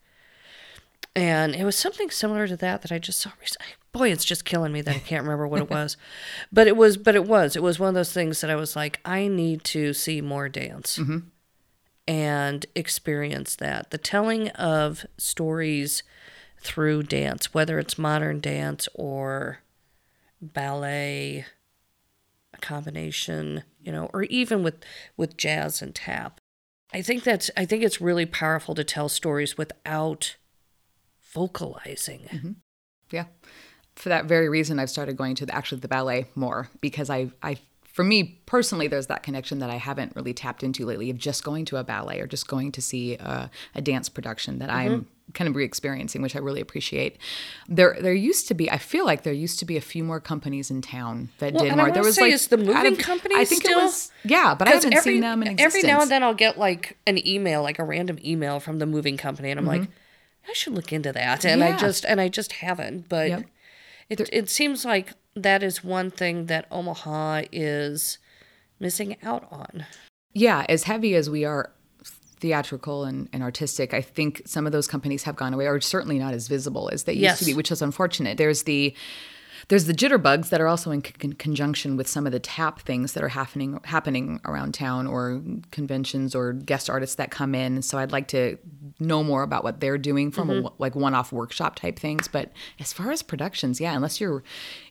And 1.16 1.54
it 1.54 1.64
was 1.64 1.76
something 1.76 2.10
similar 2.10 2.46
to 2.46 2.56
that 2.58 2.82
that 2.82 2.92
I 2.92 2.98
just 2.98 3.20
saw 3.20 3.30
recently. 3.40 3.66
Boy, 3.92 4.12
it's 4.12 4.24
just 4.24 4.44
killing 4.44 4.72
me 4.72 4.80
that 4.82 4.94
I 4.94 4.98
can't 5.00 5.24
remember 5.24 5.48
what 5.48 5.62
it 5.62 5.70
was. 5.70 5.96
but 6.52 6.66
it 6.66 6.76
was 6.76 6.96
but 6.96 7.16
it 7.16 7.26
was. 7.26 7.56
It 7.56 7.62
was 7.62 7.78
one 7.78 7.88
of 7.88 7.94
those 7.94 8.12
things 8.12 8.40
that 8.40 8.50
I 8.50 8.54
was 8.54 8.76
like, 8.76 9.00
I 9.04 9.26
need 9.26 9.64
to 9.64 9.92
see 9.92 10.20
more 10.20 10.48
dance. 10.48 10.98
Mm-hmm. 10.98 11.18
And 12.06 12.66
experience 12.74 13.56
that. 13.56 13.90
The 13.90 13.98
telling 13.98 14.48
of 14.50 15.04
stories 15.16 16.02
through 16.58 17.04
dance, 17.04 17.54
whether 17.54 17.78
it's 17.78 17.98
modern 17.98 18.40
dance 18.40 18.88
or 18.94 19.60
ballet 20.40 21.44
a 22.54 22.58
combination 22.58 23.62
you 23.80 23.92
know 23.92 24.10
or 24.12 24.22
even 24.24 24.62
with 24.62 24.82
with 25.16 25.36
jazz 25.36 25.82
and 25.82 25.94
tap 25.94 26.40
i 26.94 27.02
think 27.02 27.22
that's 27.22 27.50
i 27.56 27.64
think 27.64 27.82
it's 27.82 28.00
really 28.00 28.26
powerful 28.26 28.74
to 28.74 28.84
tell 28.84 29.08
stories 29.08 29.58
without 29.58 30.36
vocalizing 31.32 32.20
mm-hmm. 32.32 32.52
yeah 33.10 33.24
for 33.94 34.08
that 34.08 34.24
very 34.24 34.48
reason 34.48 34.78
i've 34.78 34.90
started 34.90 35.16
going 35.16 35.34
to 35.34 35.46
the, 35.46 35.54
actually 35.54 35.80
the 35.80 35.88
ballet 35.88 36.26
more 36.34 36.68
because 36.80 37.10
i 37.10 37.30
i 37.42 37.58
for 37.92 38.04
me 38.04 38.40
personally, 38.46 38.86
there's 38.86 39.08
that 39.08 39.22
connection 39.22 39.58
that 39.58 39.68
I 39.68 39.76
haven't 39.76 40.14
really 40.14 40.32
tapped 40.32 40.62
into 40.62 40.86
lately 40.86 41.10
of 41.10 41.18
just 41.18 41.42
going 41.42 41.64
to 41.66 41.76
a 41.76 41.84
ballet 41.84 42.20
or 42.20 42.26
just 42.26 42.46
going 42.46 42.72
to 42.72 42.80
see 42.80 43.16
a, 43.16 43.50
a 43.74 43.82
dance 43.82 44.08
production 44.08 44.60
that 44.60 44.70
mm-hmm. 44.70 44.94
I'm 44.94 45.06
kind 45.34 45.48
of 45.48 45.56
re-experiencing, 45.56 46.22
which 46.22 46.36
I 46.36 46.38
really 46.38 46.60
appreciate. 46.60 47.18
There, 47.68 47.96
there 48.00 48.14
used 48.14 48.46
to 48.48 48.54
be. 48.54 48.70
I 48.70 48.78
feel 48.78 49.04
like 49.04 49.24
there 49.24 49.32
used 49.32 49.58
to 49.58 49.64
be 49.64 49.76
a 49.76 49.80
few 49.80 50.04
more 50.04 50.20
companies 50.20 50.70
in 50.70 50.82
town 50.82 51.30
that 51.38 51.52
well, 51.52 51.64
did 51.64 51.76
more. 51.76 51.90
there 51.90 52.02
was 52.02 52.14
say, 52.14 52.22
like 52.22 52.32
is 52.32 52.46
the 52.46 52.58
moving 52.58 52.96
company. 52.96 53.34
I 53.34 53.44
think 53.44 53.62
still? 53.62 53.80
it 53.80 53.82
was. 53.82 54.12
Yeah, 54.24 54.54
but 54.54 54.68
I 54.68 54.72
haven't 54.72 54.94
every, 54.94 55.14
seen 55.14 55.20
them 55.22 55.42
in 55.42 55.48
existence. 55.48 55.74
Every 55.74 55.88
now 55.88 56.00
and 56.02 56.10
then, 56.10 56.22
I'll 56.22 56.34
get 56.34 56.58
like 56.58 56.96
an 57.06 57.26
email, 57.26 57.62
like 57.62 57.78
a 57.78 57.84
random 57.84 58.18
email 58.24 58.60
from 58.60 58.78
the 58.78 58.86
moving 58.86 59.16
company, 59.16 59.50
and 59.50 59.58
I'm 59.58 59.66
mm-hmm. 59.66 59.80
like, 59.82 59.90
I 60.50 60.52
should 60.54 60.74
look 60.74 60.92
into 60.92 61.12
that, 61.12 61.44
and 61.44 61.60
yeah. 61.60 61.74
I 61.74 61.76
just 61.76 62.04
and 62.04 62.20
I 62.20 62.28
just 62.28 62.52
haven't. 62.52 63.08
But 63.08 63.28
yep. 63.28 63.44
it 64.08 64.28
it 64.32 64.50
seems 64.50 64.84
like 64.84 65.12
that 65.36 65.62
is 65.62 65.84
one 65.84 66.10
thing 66.10 66.46
that 66.46 66.66
Omaha 66.70 67.42
is 67.52 68.18
missing 68.80 69.16
out 69.22 69.46
on. 69.52 69.86
Yeah, 70.32 70.66
as 70.68 70.84
heavy 70.84 71.14
as 71.14 71.30
we 71.30 71.44
are 71.44 71.72
theatrical 72.38 73.04
and, 73.04 73.28
and 73.32 73.42
artistic, 73.42 73.92
I 73.92 74.00
think 74.00 74.42
some 74.46 74.66
of 74.66 74.72
those 74.72 74.86
companies 74.86 75.22
have 75.24 75.36
gone 75.36 75.54
away, 75.54 75.66
or 75.66 75.80
certainly 75.80 76.18
not 76.18 76.34
as 76.34 76.48
visible 76.48 76.90
as 76.92 77.04
they 77.04 77.12
yes. 77.12 77.32
used 77.32 77.38
to 77.40 77.44
be, 77.46 77.54
which 77.54 77.70
is 77.70 77.82
unfortunate. 77.82 78.38
There's 78.38 78.64
the 78.64 78.94
there's 79.68 79.84
the 79.86 79.92
jitterbugs 79.92 80.48
that 80.50 80.60
are 80.60 80.68
also 80.68 80.90
in 80.90 81.02
con- 81.02 81.32
conjunction 81.34 81.96
with 81.96 82.08
some 82.08 82.26
of 82.26 82.32
the 82.32 82.40
tap 82.40 82.80
things 82.80 83.12
that 83.12 83.22
are 83.22 83.28
happening 83.28 83.80
happening 83.84 84.40
around 84.44 84.72
town 84.74 85.06
or 85.06 85.42
conventions 85.70 86.34
or 86.34 86.52
guest 86.52 86.90
artists 86.90 87.16
that 87.16 87.30
come 87.30 87.54
in 87.54 87.82
so 87.82 87.98
i'd 87.98 88.12
like 88.12 88.28
to 88.28 88.56
know 88.98 89.22
more 89.22 89.42
about 89.42 89.64
what 89.64 89.80
they're 89.80 89.98
doing 89.98 90.30
from 90.30 90.48
mm-hmm. 90.48 90.66
a, 90.66 90.72
like 90.78 90.94
one-off 90.94 91.32
workshop 91.32 91.76
type 91.76 91.98
things 91.98 92.28
but 92.28 92.50
as 92.78 92.92
far 92.92 93.10
as 93.10 93.22
productions 93.22 93.80
yeah 93.80 93.94
unless 93.94 94.20
you're 94.20 94.42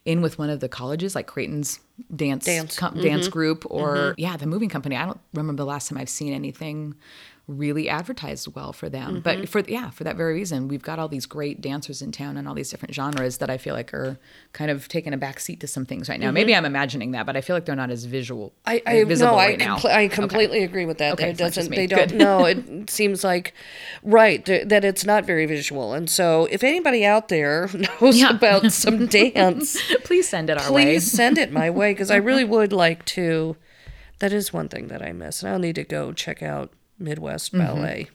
in 0.04 0.22
with 0.22 0.38
one 0.38 0.50
of 0.50 0.60
the 0.60 0.68
colleges 0.68 1.14
like 1.14 1.26
creighton's 1.26 1.80
dance 2.14 2.44
dance, 2.44 2.78
com- 2.78 2.94
mm-hmm. 2.94 3.02
dance 3.02 3.28
group 3.28 3.64
or 3.68 3.96
mm-hmm. 3.96 4.20
yeah 4.20 4.36
the 4.36 4.46
moving 4.46 4.68
company 4.68 4.96
i 4.96 5.04
don't 5.04 5.20
remember 5.34 5.62
the 5.62 5.66
last 5.66 5.88
time 5.88 5.98
i've 5.98 6.08
seen 6.08 6.32
anything 6.32 6.94
really 7.50 7.88
advertised 7.88 8.54
well 8.54 8.72
for 8.72 8.88
them. 8.88 9.16
Mm-hmm. 9.16 9.20
But 9.20 9.48
for 9.48 9.60
yeah, 9.60 9.90
for 9.90 10.04
that 10.04 10.16
very 10.16 10.34
reason, 10.34 10.68
we've 10.68 10.82
got 10.82 10.98
all 10.98 11.08
these 11.08 11.26
great 11.26 11.60
dancers 11.60 12.00
in 12.00 12.12
town 12.12 12.36
and 12.36 12.46
all 12.46 12.54
these 12.54 12.70
different 12.70 12.94
genres 12.94 13.38
that 13.38 13.50
I 13.50 13.58
feel 13.58 13.74
like 13.74 13.92
are 13.92 14.18
kind 14.52 14.70
of 14.70 14.88
taking 14.88 15.12
a 15.12 15.16
back 15.16 15.40
seat 15.40 15.60
to 15.60 15.66
some 15.66 15.84
things 15.84 16.08
right 16.08 16.20
now. 16.20 16.26
Mm-hmm. 16.26 16.34
Maybe 16.34 16.54
I'm 16.54 16.64
imagining 16.64 17.10
that, 17.12 17.26
but 17.26 17.36
I 17.36 17.40
feel 17.40 17.56
like 17.56 17.64
they're 17.64 17.76
not 17.76 17.90
as 17.90 18.04
visual. 18.04 18.52
I, 18.64 18.82
I 18.86 19.04
visible 19.04 19.32
no, 19.32 19.38
right 19.38 19.60
I, 19.60 19.64
compl- 19.64 19.90
I 19.90 20.08
completely 20.08 20.58
okay. 20.58 20.64
agree 20.64 20.86
with 20.86 20.98
that. 20.98 21.14
Okay, 21.14 21.30
it 21.30 21.36
doesn't. 21.36 21.70
They 21.70 21.86
don't. 21.86 22.14
no, 22.14 22.44
it 22.44 22.90
seems 22.90 23.24
like 23.24 23.52
right 24.02 24.44
that 24.44 24.84
it's 24.84 25.04
not 25.04 25.24
very 25.24 25.46
visual. 25.46 25.92
And 25.92 26.08
so, 26.08 26.46
if 26.50 26.62
anybody 26.62 27.04
out 27.04 27.28
there 27.28 27.68
knows 28.00 28.18
yeah. 28.18 28.30
about 28.30 28.72
some 28.72 29.06
dance, 29.06 29.80
please 30.04 30.28
send 30.28 30.50
it 30.50 30.58
our 30.58 30.64
please 30.64 30.72
way. 30.72 30.84
Please 30.84 31.10
send 31.10 31.38
it 31.38 31.52
my 31.52 31.70
way 31.70 31.92
because 31.92 32.10
I 32.10 32.16
really 32.16 32.44
would 32.44 32.72
like 32.72 33.04
to. 33.06 33.56
That 34.20 34.34
is 34.34 34.52
one 34.52 34.68
thing 34.68 34.88
that 34.88 35.00
I 35.00 35.12
miss, 35.12 35.42
and 35.42 35.50
I'll 35.50 35.58
need 35.58 35.76
to 35.76 35.84
go 35.84 36.12
check 36.12 36.42
out 36.42 36.70
Midwest 37.00 37.52
mm-hmm. 37.52 37.66
Ballet. 37.66 38.02
Mm-hmm. 38.04 38.14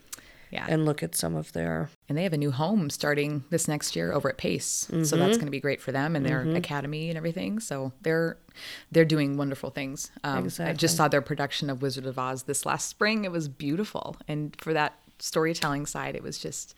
Yeah. 0.51 0.67
And 0.69 0.85
look 0.85 1.03
at 1.03 1.15
some 1.15 1.35
of 1.35 1.51
their. 1.51 1.89
And 2.07 2.17
they 2.17 2.23
have 2.23 2.31
a 2.31 2.37
new 2.37 2.51
home 2.51 2.89
starting 2.89 3.43
this 3.49 3.67
next 3.67 3.95
year 3.95 4.13
over 4.13 4.29
at 4.29 4.37
Pace. 4.37 4.87
Mm-hmm. 4.89 5.03
So 5.03 5.17
that's 5.17 5.35
going 5.35 5.47
to 5.47 5.51
be 5.51 5.59
great 5.59 5.81
for 5.81 5.91
them 5.91 6.15
and 6.15 6.25
their 6.25 6.41
mm-hmm. 6.41 6.55
academy 6.55 7.09
and 7.09 7.17
everything. 7.17 7.59
So 7.59 7.91
they're 8.03 8.37
they're 8.91 9.03
doing 9.03 9.35
wonderful 9.35 9.71
things. 9.71 10.11
Um, 10.23 10.45
exactly. 10.45 10.71
I 10.71 10.73
just 10.75 10.95
saw 10.95 11.09
their 11.09 11.21
production 11.21 11.69
of 11.69 11.81
Wizard 11.81 12.05
of 12.05 12.17
Oz 12.17 12.43
this 12.43 12.65
last 12.65 12.87
spring. 12.87 13.25
It 13.25 13.31
was 13.31 13.49
beautiful. 13.49 14.15
And 14.29 14.55
for 14.61 14.71
that 14.71 14.97
storytelling 15.19 15.85
side. 15.85 16.15
It 16.15 16.23
was 16.23 16.37
just, 16.37 16.75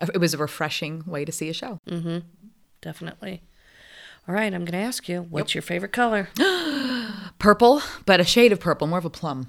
it 0.00 0.18
was 0.18 0.34
a 0.34 0.38
refreshing 0.38 1.04
way 1.06 1.24
to 1.24 1.32
see 1.32 1.48
a 1.48 1.52
show. 1.52 1.78
Definitely. 2.80 3.42
All 4.28 4.34
right, 4.34 4.52
I'm 4.52 4.64
going 4.64 4.80
to 4.80 4.86
ask 4.86 5.08
you, 5.08 5.22
what's 5.22 5.54
your 5.54 5.62
favorite 5.62 5.92
color? 5.92 6.28
Purple, 7.38 7.82
but 8.06 8.20
a 8.20 8.24
shade 8.24 8.52
of 8.52 8.60
purple, 8.60 8.86
more 8.86 8.98
of 8.98 9.04
a 9.04 9.10
plum. 9.10 9.48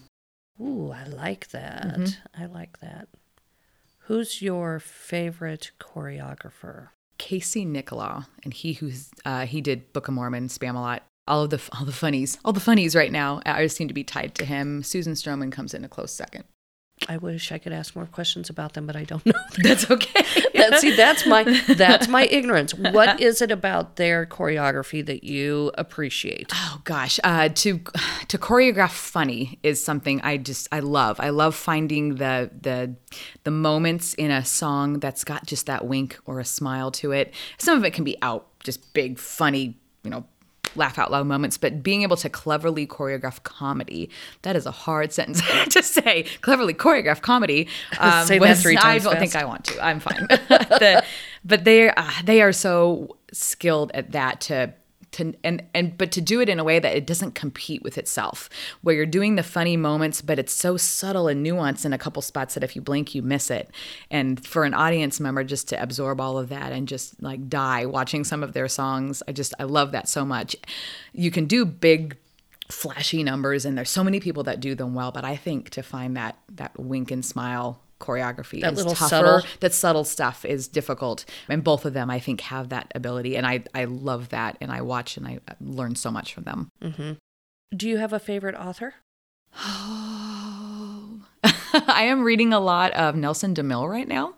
Ooh, 0.61 0.91
I 0.91 1.05
like 1.05 1.49
that. 1.49 2.17
I 2.37 2.45
like 2.45 2.79
that. 2.81 3.07
Who's 4.05 4.41
your 4.41 4.79
favorite 4.79 5.71
choreographer? 5.79 6.89
Casey 7.17 7.65
Nicholaw, 7.65 8.25
and 8.43 8.53
he 8.53 8.73
who's 8.73 9.09
uh, 9.25 9.45
he 9.45 9.61
did 9.61 9.93
Book 9.93 10.07
of 10.07 10.13
Mormon, 10.13 10.47
Spamalot. 10.47 11.01
All 11.27 11.43
of 11.43 11.49
the 11.51 11.61
all 11.77 11.85
the 11.85 11.91
funnies, 11.91 12.37
all 12.43 12.53
the 12.53 12.59
funnies 12.59 12.95
right 12.95 13.11
now, 13.11 13.41
I 13.45 13.67
seem 13.67 13.87
to 13.87 13.93
be 13.93 14.03
tied 14.03 14.35
to 14.35 14.45
him. 14.45 14.83
Susan 14.83 15.13
Stroman 15.13 15.51
comes 15.51 15.73
in 15.73 15.85
a 15.85 15.89
close 15.89 16.11
second. 16.11 16.45
I 17.09 17.17
wish 17.17 17.51
I 17.51 17.57
could 17.57 17.73
ask 17.73 17.95
more 17.95 18.05
questions 18.05 18.49
about 18.49 18.73
them, 18.73 18.85
but 18.85 18.95
I 18.95 19.03
don't 19.03 19.25
know. 19.25 19.33
That's 19.63 19.89
okay. 19.89 20.23
That- 20.61 20.79
see, 20.79 20.95
that's 20.95 21.25
my 21.25 21.43
that's 21.75 22.07
my 22.07 22.25
ignorance. 22.31 22.73
What 22.75 23.19
is 23.19 23.41
it 23.41 23.49
about 23.49 23.95
their 23.95 24.27
choreography 24.27 25.03
that 25.07 25.23
you 25.23 25.71
appreciate? 25.75 26.51
Oh 26.53 26.81
gosh, 26.83 27.19
uh, 27.23 27.49
to 27.49 27.79
to 28.27 28.37
choreograph 28.37 28.91
funny 28.91 29.57
is 29.63 29.83
something 29.83 30.21
I 30.21 30.37
just 30.37 30.67
I 30.71 30.79
love. 30.81 31.19
I 31.19 31.29
love 31.29 31.55
finding 31.55 32.15
the 32.15 32.51
the 32.61 32.95
the 33.43 33.51
moments 33.51 34.13
in 34.13 34.29
a 34.29 34.45
song 34.45 34.99
that's 34.99 35.23
got 35.23 35.45
just 35.47 35.65
that 35.65 35.85
wink 35.87 36.19
or 36.25 36.39
a 36.39 36.45
smile 36.45 36.91
to 36.91 37.11
it. 37.11 37.33
Some 37.57 37.75
of 37.77 37.83
it 37.83 37.91
can 37.93 38.03
be 38.03 38.15
out 38.21 38.47
just 38.63 38.93
big 38.93 39.17
funny, 39.17 39.79
you 40.03 40.11
know, 40.11 40.25
laugh 40.75 40.97
out 40.97 41.11
loud 41.11 41.27
moments, 41.27 41.57
but 41.57 41.83
being 41.83 42.03
able 42.03 42.17
to 42.17 42.29
cleverly 42.29 42.87
choreograph 42.87 43.43
comedy, 43.43 44.09
that 44.43 44.55
is 44.55 44.65
a 44.65 44.71
hard 44.71 45.11
sentence 45.17 45.41
to 45.69 45.83
say. 45.83 46.23
Cleverly 46.41 46.73
choreograph 46.73 47.21
comedy. 47.21 47.67
Um, 47.99 48.25
Say 48.25 48.39
that 48.39 48.57
three 48.57 48.77
I 48.77 48.97
don't 48.99 49.13
fast. 49.13 49.19
think 49.19 49.35
I 49.35 49.45
want 49.45 49.65
to. 49.65 49.83
I'm 49.85 49.99
fine. 49.99 50.27
The- 50.29 51.03
but 51.43 51.63
they 51.65 51.89
uh, 51.89 52.09
they 52.23 52.41
are 52.41 52.51
so 52.53 53.17
skilled 53.33 53.91
at 53.93 54.11
that 54.11 54.41
to 54.41 54.73
to 55.11 55.33
and 55.43 55.63
and 55.73 55.97
but 55.97 56.11
to 56.11 56.21
do 56.21 56.39
it 56.39 56.49
in 56.49 56.59
a 56.59 56.63
way 56.63 56.79
that 56.79 56.95
it 56.95 57.05
doesn't 57.05 57.35
compete 57.35 57.83
with 57.83 57.97
itself 57.97 58.49
where 58.81 58.95
you're 58.95 59.05
doing 59.05 59.35
the 59.35 59.43
funny 59.43 59.75
moments 59.75 60.21
but 60.21 60.39
it's 60.39 60.53
so 60.53 60.77
subtle 60.77 61.27
and 61.27 61.45
nuanced 61.45 61.85
in 61.85 61.93
a 61.93 61.97
couple 61.97 62.21
spots 62.21 62.53
that 62.53 62.63
if 62.63 62.75
you 62.75 62.81
blink 62.81 63.13
you 63.13 63.21
miss 63.21 63.51
it. 63.51 63.69
And 64.09 64.45
for 64.45 64.63
an 64.63 64.73
audience 64.73 65.19
member 65.19 65.43
just 65.43 65.69
to 65.69 65.81
absorb 65.81 66.21
all 66.21 66.37
of 66.37 66.49
that 66.49 66.71
and 66.71 66.87
just 66.87 67.21
like 67.21 67.49
die 67.49 67.85
watching 67.85 68.23
some 68.23 68.43
of 68.43 68.53
their 68.53 68.67
songs 68.67 69.21
i 69.27 69.31
just 69.31 69.53
i 69.59 69.63
love 69.63 69.91
that 69.91 70.07
so 70.07 70.25
much. 70.25 70.55
You 71.13 71.31
can 71.31 71.45
do 71.45 71.65
big 71.65 72.17
flashy 72.69 73.21
numbers 73.21 73.65
and 73.65 73.77
there's 73.77 73.89
so 73.89 74.03
many 74.03 74.19
people 74.19 74.43
that 74.43 74.61
do 74.61 74.75
them 74.75 74.93
well 74.93 75.11
but 75.11 75.25
i 75.25 75.35
think 75.35 75.69
to 75.71 75.83
find 75.83 76.15
that 76.15 76.37
that 76.49 76.71
wink 76.79 77.11
and 77.11 77.25
smile 77.25 77.81
choreography 78.01 78.59
That 78.61 78.73
is 78.73 78.79
little 78.79 78.95
tougher 78.95 79.09
subtle- 79.09 79.41
that 79.61 79.73
subtle 79.73 80.03
stuff 80.03 80.43
is 80.43 80.67
difficult 80.67 81.23
and 81.47 81.63
both 81.63 81.85
of 81.85 81.93
them 81.93 82.09
i 82.09 82.19
think 82.19 82.41
have 82.41 82.69
that 82.69 82.91
ability 82.95 83.35
and 83.37 83.45
i 83.47 83.63
i 83.73 83.85
love 83.85 84.29
that 84.29 84.57
and 84.59 84.71
i 84.71 84.81
watch 84.81 85.15
and 85.17 85.25
i 85.27 85.39
learn 85.61 85.95
so 85.95 86.11
much 86.11 86.33
from 86.33 86.43
them 86.43 86.69
Do 87.75 87.87
you 87.87 87.97
have 87.97 88.11
a 88.11 88.19
favorite 88.19 88.55
author? 88.55 88.95
Oh, 89.63 91.21
I 91.73 92.03
am 92.03 92.23
reading 92.23 92.51
a 92.53 92.59
lot 92.59 92.91
of 92.93 93.15
nelson 93.15 93.53
demille 93.55 93.89
right 93.89 94.07
now 94.07 94.33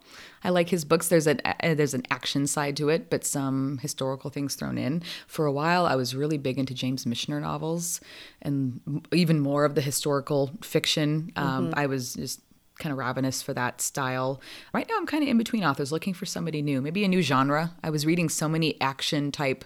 I 0.46 0.50
like 0.50 0.68
his 0.68 0.84
books. 0.84 1.08
There's 1.08 1.26
an 1.26 1.40
uh, 1.46 1.74
there's 1.74 1.94
an 1.94 2.04
action 2.12 2.48
side 2.48 2.76
to 2.76 2.90
it, 2.90 3.10
but 3.10 3.26
some 3.26 3.78
historical 3.82 4.30
things 4.30 4.56
thrown 4.56 4.78
in. 4.78 5.02
For 5.26 5.46
a 5.46 5.54
while, 5.54 5.86
I 5.86 5.96
was 5.96 6.14
really 6.14 6.38
big 6.38 6.60
into 6.60 6.74
James 6.74 7.06
Michener 7.06 7.40
novels, 7.40 8.02
and 8.42 8.82
m- 8.86 9.04
even 9.14 9.40
more 9.40 9.64
of 9.64 9.76
the 9.76 9.80
historical 9.82 10.52
fiction. 10.62 11.32
Um, 11.38 11.74
I 11.78 11.86
was 11.86 12.16
just 12.16 12.42
kind 12.80 12.92
of 12.92 12.98
ravenous 12.98 13.42
for 13.42 13.54
that 13.54 13.82
style. 13.82 14.42
Right 14.74 14.88
now, 14.90 14.96
I'm 14.98 15.06
kind 15.06 15.24
of 15.24 15.30
in 15.30 15.38
between 15.38 15.64
authors, 15.64 15.92
looking 15.92 16.14
for 16.14 16.26
somebody 16.26 16.62
new, 16.62 16.82
maybe 16.82 17.04
a 17.04 17.08
new 17.08 17.22
genre. 17.22 17.74
I 17.84 17.90
was 17.90 18.06
reading 18.06 18.30
so 18.30 18.50
many 18.50 18.80
action 18.82 19.32
type 19.32 19.64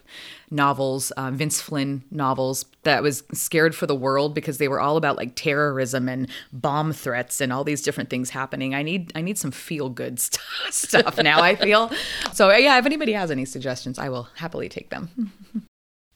novels, 0.50 1.10
uh, 1.12 1.30
Vince 1.30 1.60
Flynn 1.60 2.04
novels, 2.10 2.64
that 2.82 2.98
I 2.98 3.00
was 3.00 3.22
scared 3.32 3.74
for 3.74 3.86
the 3.86 3.94
world 3.94 4.34
because 4.34 4.58
they 4.58 4.68
were 4.68 4.80
all 4.80 4.96
about 4.96 5.16
like 5.16 5.34
terrorism 5.34 6.08
and 6.08 6.28
bomb 6.52 6.92
threats 6.92 7.40
and 7.40 7.52
all 7.52 7.64
these 7.64 7.82
different 7.82 8.10
things 8.10 8.30
happening. 8.30 8.74
I 8.74 8.82
need 8.82 9.12
I 9.14 9.20
need 9.22 9.38
some 9.38 9.50
feel 9.50 9.88
good 9.88 10.20
st- 10.20 10.42
stuff 10.70 11.18
now. 11.18 11.42
I 11.42 11.54
feel 11.54 11.90
so. 12.32 12.50
Yeah, 12.54 12.78
if 12.78 12.86
anybody 12.86 13.12
has 13.12 13.30
any 13.30 13.44
suggestions, 13.44 13.98
I 13.98 14.08
will 14.08 14.28
happily 14.36 14.68
take 14.68 14.90
them. 14.90 15.32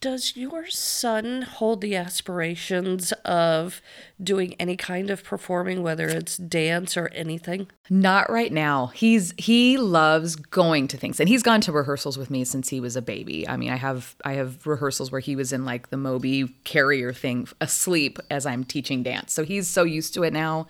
Does 0.03 0.36
your 0.36 0.66
son 0.66 1.42
hold 1.42 1.80
the 1.80 1.94
aspirations 1.94 3.12
of 3.24 3.80
doing 4.20 4.57
any 4.59 4.76
kind 4.76 5.11
of 5.11 5.22
performing, 5.22 5.84
whether 5.84 6.09
it's 6.09 6.36
dance 6.36 6.96
or 6.96 7.07
anything? 7.14 7.68
Not 7.88 8.28
right 8.28 8.53
now. 8.53 8.88
He's 8.88 9.32
he 9.38 9.78
loves 9.78 10.34
going 10.34 10.88
to 10.88 10.96
things, 10.96 11.20
and 11.20 11.28
he's 11.28 11.44
gone 11.44 11.61
to 11.61 11.70
rehearsals 11.70 12.18
with 12.18 12.30
me 12.30 12.42
since 12.42 12.68
he 12.68 12.80
was 12.80 12.96
a 12.96 13.03
baby. 13.03 13.48
I 13.48 13.57
mean, 13.57 13.70
I 13.70 13.76
have 13.76 14.16
I 14.24 14.32
have 14.32 14.66
rehearsals 14.66 15.12
where 15.12 15.20
he 15.20 15.36
was 15.36 15.53
in 15.53 15.64
like 15.64 15.90
the 15.90 15.96
Moby 15.96 16.48
carrier 16.64 17.12
thing, 17.12 17.46
asleep 17.61 18.18
as 18.28 18.44
I'm 18.44 18.64
teaching 18.64 19.05
dance. 19.05 19.32
So 19.32 19.44
he's 19.44 19.68
so 19.68 19.84
used 19.84 20.14
to 20.14 20.24
it 20.24 20.32
now, 20.32 20.66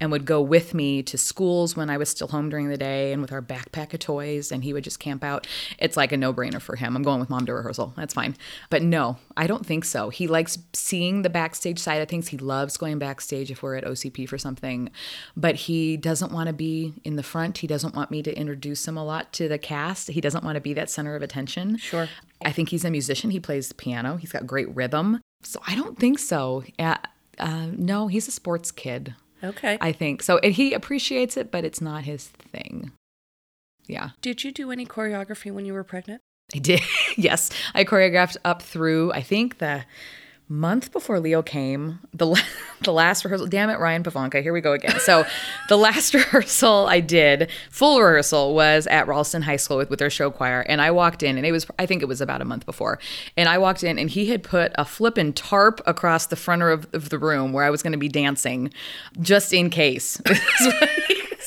and 0.00 0.10
would 0.10 0.24
go 0.24 0.40
with 0.40 0.74
me 0.74 1.02
to 1.02 1.16
schools 1.16 1.76
when 1.76 1.88
I 1.88 1.96
was 1.96 2.08
still 2.08 2.28
home 2.28 2.48
during 2.48 2.68
the 2.68 2.76
day, 2.76 3.12
and 3.12 3.22
with 3.22 3.32
our 3.32 3.42
backpack 3.42 3.94
of 3.94 4.00
toys, 4.00 4.52
and 4.52 4.62
he 4.62 4.72
would 4.72 4.84
just 4.84 5.00
camp 5.00 5.24
out. 5.24 5.46
It's 5.78 5.96
like 5.96 6.12
a 6.12 6.16
no 6.16 6.32
brainer 6.32 6.60
for 6.60 6.76
him. 6.76 6.96
I'm 6.96 7.02
going 7.02 7.20
with 7.20 7.30
mom 7.30 7.46
to 7.46 7.54
rehearsal. 7.54 7.94
That's 7.96 8.14
fine. 8.14 8.36
But 8.70 8.82
no, 8.82 9.16
I 9.36 9.46
don't 9.46 9.64
think 9.64 9.84
so. 9.84 10.10
He 10.10 10.26
likes 10.26 10.58
seeing 10.72 11.22
the 11.22 11.30
backstage 11.30 11.78
side 11.78 12.02
of 12.02 12.08
things. 12.08 12.28
He 12.28 12.38
loves 12.38 12.76
going 12.76 12.98
backstage 12.98 13.50
if 13.50 13.62
we're 13.62 13.76
at 13.76 13.84
OCP 13.84 14.28
for 14.28 14.38
something, 14.38 14.90
but 15.36 15.54
he 15.54 15.96
doesn't 15.96 16.32
want 16.32 16.48
to 16.48 16.52
be 16.52 16.94
in 17.04 17.16
the 17.16 17.22
front. 17.22 17.58
He 17.58 17.66
doesn't 17.66 17.94
want 17.94 18.10
me 18.10 18.22
to 18.22 18.36
introduce 18.36 18.86
him 18.86 18.96
a 18.96 19.04
lot 19.04 19.32
to 19.34 19.48
the 19.48 19.58
cast. 19.58 20.08
He 20.08 20.20
doesn't 20.20 20.44
want 20.44 20.56
to 20.56 20.60
be 20.60 20.74
that 20.74 20.90
center 20.90 21.16
of 21.16 21.22
attention. 21.22 21.78
Sure. 21.78 22.08
I 22.44 22.52
think 22.52 22.68
he's 22.68 22.84
a 22.84 22.90
musician. 22.90 23.30
He 23.30 23.40
plays 23.40 23.68
the 23.68 23.74
piano. 23.74 24.16
He's 24.16 24.32
got 24.32 24.46
great 24.46 24.74
rhythm. 24.74 25.20
So 25.42 25.60
I 25.66 25.74
don't 25.74 25.98
think 25.98 26.18
so. 26.18 26.64
Uh, 26.78 26.96
uh, 27.38 27.68
no, 27.72 28.08
he's 28.08 28.28
a 28.28 28.32
sports 28.32 28.70
kid. 28.70 29.14
Okay. 29.42 29.78
I 29.80 29.92
think 29.92 30.22
so. 30.22 30.38
And 30.38 30.52
he 30.52 30.72
appreciates 30.72 31.36
it, 31.36 31.50
but 31.50 31.64
it's 31.64 31.80
not 31.80 32.04
his 32.04 32.26
thing. 32.26 32.92
Yeah. 33.86 34.10
Did 34.20 34.44
you 34.44 34.52
do 34.52 34.70
any 34.70 34.86
choreography 34.86 35.52
when 35.52 35.64
you 35.64 35.72
were 35.72 35.84
pregnant? 35.84 36.22
I 36.54 36.58
did. 36.58 36.80
yes, 37.16 37.50
I 37.74 37.84
choreographed 37.84 38.36
up 38.44 38.62
through 38.62 39.12
I 39.12 39.22
think 39.22 39.58
the 39.58 39.84
month 40.48 40.92
before 40.92 41.18
Leo 41.18 41.42
came. 41.42 41.98
The 42.14 42.40
the 42.82 42.92
last 42.92 43.24
rehearsal. 43.24 43.46
Damn 43.46 43.70
it, 43.70 43.78
Ryan 43.78 44.02
Pavanka. 44.02 44.42
Here 44.42 44.52
we 44.52 44.60
go 44.60 44.72
again. 44.72 44.98
So 45.00 45.24
the 45.68 45.76
last 45.76 46.14
rehearsal 46.14 46.86
I 46.86 47.00
did, 47.00 47.50
full 47.70 48.00
rehearsal, 48.00 48.54
was 48.54 48.86
at 48.86 49.08
Ralston 49.08 49.42
High 49.42 49.56
School 49.56 49.78
with, 49.78 49.90
with 49.90 49.98
their 49.98 50.10
show 50.10 50.30
choir, 50.30 50.60
and 50.60 50.80
I 50.80 50.90
walked 50.90 51.22
in, 51.22 51.36
and 51.36 51.46
it 51.46 51.52
was 51.52 51.66
I 51.78 51.86
think 51.86 52.02
it 52.02 52.06
was 52.06 52.20
about 52.20 52.40
a 52.40 52.44
month 52.44 52.66
before, 52.66 52.98
and 53.36 53.48
I 53.48 53.58
walked 53.58 53.82
in, 53.82 53.98
and 53.98 54.10
he 54.10 54.26
had 54.26 54.42
put 54.42 54.72
a 54.76 54.84
flippin' 54.84 55.32
tarp 55.32 55.80
across 55.86 56.26
the 56.26 56.36
front 56.36 56.62
of, 56.62 56.86
of 56.92 57.08
the 57.08 57.18
room 57.18 57.52
where 57.52 57.64
I 57.64 57.70
was 57.70 57.82
going 57.82 57.92
to 57.92 57.98
be 57.98 58.08
dancing, 58.08 58.72
just 59.20 59.52
in 59.52 59.70
case. 59.70 60.20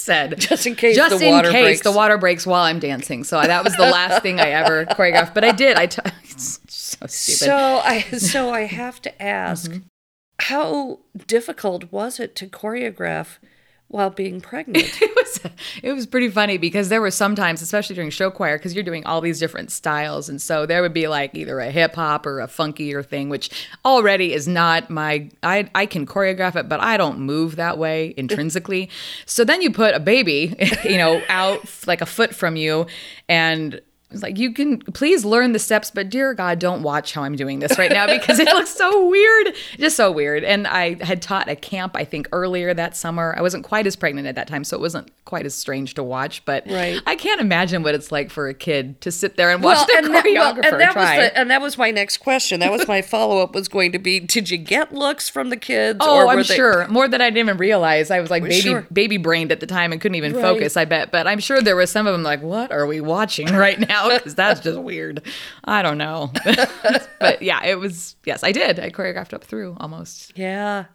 Is 0.01 0.07
what 0.07 0.15
he 0.15 0.33
Said 0.33 0.39
Just 0.49 0.65
in 0.65 0.75
case 0.75 0.95
just 0.95 1.19
the 1.19 1.25
in 1.25 1.31
water 1.31 1.51
case 1.51 1.63
breaks. 1.65 1.81
the 1.81 1.91
water 1.91 2.17
breaks 2.17 2.45
while 2.47 2.63
I'm 2.63 2.79
dancing. 2.79 3.23
So 3.23 3.41
that 3.41 3.63
was 3.63 3.75
the 3.75 3.83
last 3.83 4.21
thing 4.21 4.39
I 4.39 4.49
ever 4.49 4.85
choreographed. 4.91 5.33
But 5.33 5.43
I 5.43 5.51
did. 5.51 5.77
I 5.77 5.85
t- 5.87 6.01
it's 6.23 6.59
so 6.67 7.05
stupid. 7.07 7.39
So 7.39 7.81
I 7.83 8.01
so 8.17 8.51
I 8.51 8.61
have 8.61 9.01
to 9.03 9.21
ask, 9.21 9.71
mm-hmm. 9.71 9.79
how 10.39 10.99
difficult 11.27 11.91
was 11.91 12.19
it 12.19 12.35
to 12.37 12.47
choreograph 12.47 13.37
while 13.89 14.09
being 14.09 14.39
pregnant? 14.49 15.01
it 15.01 15.15
was 15.15 15.39
it 15.83 15.91
was 15.93 16.07
pretty 16.07 16.29
funny 16.29 16.57
because 16.57 16.89
there 16.89 17.01
were 17.01 17.11
some 17.11 17.35
times, 17.35 17.61
especially 17.61 17.95
during 17.95 18.09
show 18.09 18.31
choir, 18.31 18.57
because 18.57 18.73
you're 18.73 18.83
doing 18.83 19.05
all 19.05 19.21
these 19.21 19.39
different 19.39 19.71
styles, 19.71 20.29
and 20.29 20.41
so 20.41 20.65
there 20.65 20.81
would 20.81 20.93
be 20.93 21.07
like 21.07 21.35
either 21.35 21.59
a 21.59 21.69
hip 21.69 21.95
hop 21.95 22.25
or 22.25 22.39
a 22.39 22.47
funkier 22.47 23.05
thing, 23.05 23.29
which 23.29 23.49
already 23.83 24.33
is 24.33 24.47
not 24.47 24.89
my. 24.89 25.29
I 25.43 25.69
I 25.75 25.85
can 25.85 26.05
choreograph 26.05 26.55
it, 26.55 26.69
but 26.69 26.79
I 26.79 26.97
don't 26.97 27.19
move 27.19 27.57
that 27.57 27.77
way 27.77 28.13
intrinsically. 28.17 28.89
so 29.25 29.43
then 29.43 29.61
you 29.61 29.71
put 29.71 29.93
a 29.93 29.99
baby, 29.99 30.55
you 30.83 30.97
know, 30.97 31.21
out 31.29 31.61
like 31.85 32.01
a 32.01 32.05
foot 32.05 32.33
from 32.33 32.55
you, 32.55 32.87
and. 33.27 33.81
It's 34.11 34.23
like 34.23 34.39
you 34.39 34.53
can 34.53 34.79
please 34.79 35.23
learn 35.23 35.51
the 35.51 35.59
steps, 35.59 35.91
but 35.91 36.09
dear 36.09 36.33
God, 36.33 36.57
don't 36.57 36.81
watch 36.81 37.13
how 37.13 37.21
I'm 37.23 37.35
doing 37.35 37.59
this 37.59 37.77
right 37.77 37.91
now 37.91 38.07
because 38.07 38.39
it 38.39 38.47
looks 38.47 38.71
so 38.71 39.07
weird, 39.07 39.53
just 39.77 39.95
so 39.95 40.11
weird. 40.11 40.43
And 40.43 40.65
I 40.65 41.03
had 41.03 41.21
taught 41.21 41.47
a 41.47 41.55
camp, 41.55 41.95
I 41.95 42.05
think, 42.05 42.27
earlier 42.31 42.73
that 42.73 42.95
summer. 42.97 43.35
I 43.37 43.41
wasn't 43.43 43.63
quite 43.65 43.85
as 43.85 43.95
pregnant 43.95 44.25
at 44.27 44.33
that 44.33 44.47
time, 44.47 44.63
so 44.63 44.75
it 44.75 44.79
wasn't 44.79 45.11
quite 45.25 45.45
as 45.45 45.53
strange 45.53 45.93
to 45.93 46.01
watch. 46.03 46.43
But 46.45 46.63
Right. 46.67 46.99
I 47.05 47.15
can't 47.15 47.39
imagine 47.39 47.83
what 47.83 47.93
it's 47.93 48.11
like 48.11 48.31
for 48.31 48.47
a 48.49 48.53
kid 48.55 48.99
to 49.01 49.11
sit 49.11 49.37
there 49.37 49.51
and 49.51 49.61
watch 49.63 49.85
their 49.85 49.99
and 49.99 50.07
that, 50.07 50.23
well, 50.25 50.55
choreographer 50.55 50.71
and 50.71 50.81
that 50.81 50.93
try. 50.93 51.17
was 51.19 51.29
the, 51.29 51.37
and 51.37 51.51
that 51.51 51.61
was 51.61 51.77
my 51.77 51.91
next 51.91 52.17
question. 52.17 52.61
That 52.61 52.71
was 52.71 52.87
my 52.87 53.03
follow 53.03 53.43
up 53.43 53.53
was 53.53 53.67
going 53.67 53.91
to 53.91 53.99
be: 53.99 54.19
Did 54.19 54.49
you 54.49 54.57
get 54.57 54.91
looks 54.91 55.29
from 55.29 55.51
the 55.51 55.57
kids? 55.57 55.99
Oh, 56.01 56.27
I'm 56.27 56.37
they- 56.37 56.43
sure. 56.45 56.87
More 56.87 57.07
than 57.07 57.21
I 57.21 57.25
didn't 57.29 57.45
even 57.47 57.57
realize. 57.57 58.09
I 58.09 58.19
was 58.21 58.31
like 58.31 58.41
baby 58.41 58.55
sure. 58.55 58.87
baby 58.91 59.17
brained 59.17 59.51
at 59.51 59.59
the 59.59 59.67
time 59.67 59.91
and 59.91 60.01
couldn't 60.01 60.15
even 60.15 60.33
Right. 60.33 60.41
focus, 60.41 60.75
I 60.75 60.85
bet. 60.85 61.11
But 61.11 61.27
I'm 61.27 61.39
sure 61.39 61.61
there 61.61 61.75
was 61.75 61.91
some 61.91 62.07
of 62.07 62.13
them 62.13 62.23
like, 62.23 62.41
what 62.41 62.71
are 62.71 62.87
we 62.87 63.01
watching 63.01 63.47
right 63.53 63.79
now? 63.79 63.98
Because 64.07 64.35
that's 64.35 64.61
just 64.61 64.79
weird. 64.79 65.21
I 65.63 65.81
don't 65.81 65.97
know. 65.97 66.31
but 67.19 67.41
yeah, 67.41 67.63
it 67.65 67.75
was, 67.79 68.15
yes, 68.25 68.43
I 68.43 68.51
did. 68.51 68.79
I 68.79 68.89
choreographed 68.89 69.33
up 69.33 69.43
through 69.43 69.75
almost. 69.79 70.37
Yeah, 70.37 70.85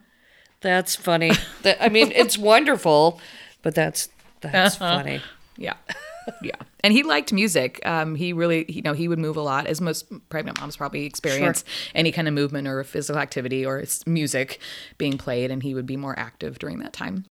that's 0.61 0.97
funny. 0.97 1.33
that, 1.63 1.83
I 1.83 1.89
mean, 1.89 2.13
it's 2.13 2.39
wonderful, 2.39 3.21
but 3.63 3.75
that's 3.75 4.09
That's 4.41 4.77
funny. 4.77 5.21
Yeah. 5.57 5.75
yeah. 6.43 6.57
And 6.81 6.93
he 6.93 7.03
liked 7.03 7.33
music. 7.33 7.81
Um, 7.87 8.15
he 8.15 8.33
really, 8.33 8.71
you 8.71 8.83
know, 8.83 8.93
he 8.93 9.09
would 9.09 9.19
move 9.19 9.37
a 9.37 9.41
lot, 9.41 9.67
as 9.67 9.81
most 9.81 10.07
pregnant 10.29 10.61
moms 10.61 10.77
probably 10.77 11.07
experience 11.07 11.65
any 11.95 12.13
kind 12.13 12.29
of 12.29 12.35
movement 12.35 12.69
or 12.69 12.83
physical 12.85 13.21
activity 13.21 13.65
or 13.65 13.83
music 14.07 14.61
being 14.99 15.17
played, 15.17 15.51
and 15.51 15.63
he 15.63 15.75
would 15.75 15.87
be 15.87 15.97
more 15.97 16.19
active 16.19 16.59
during 16.59 16.79
that 16.81 16.93
time. 16.93 17.25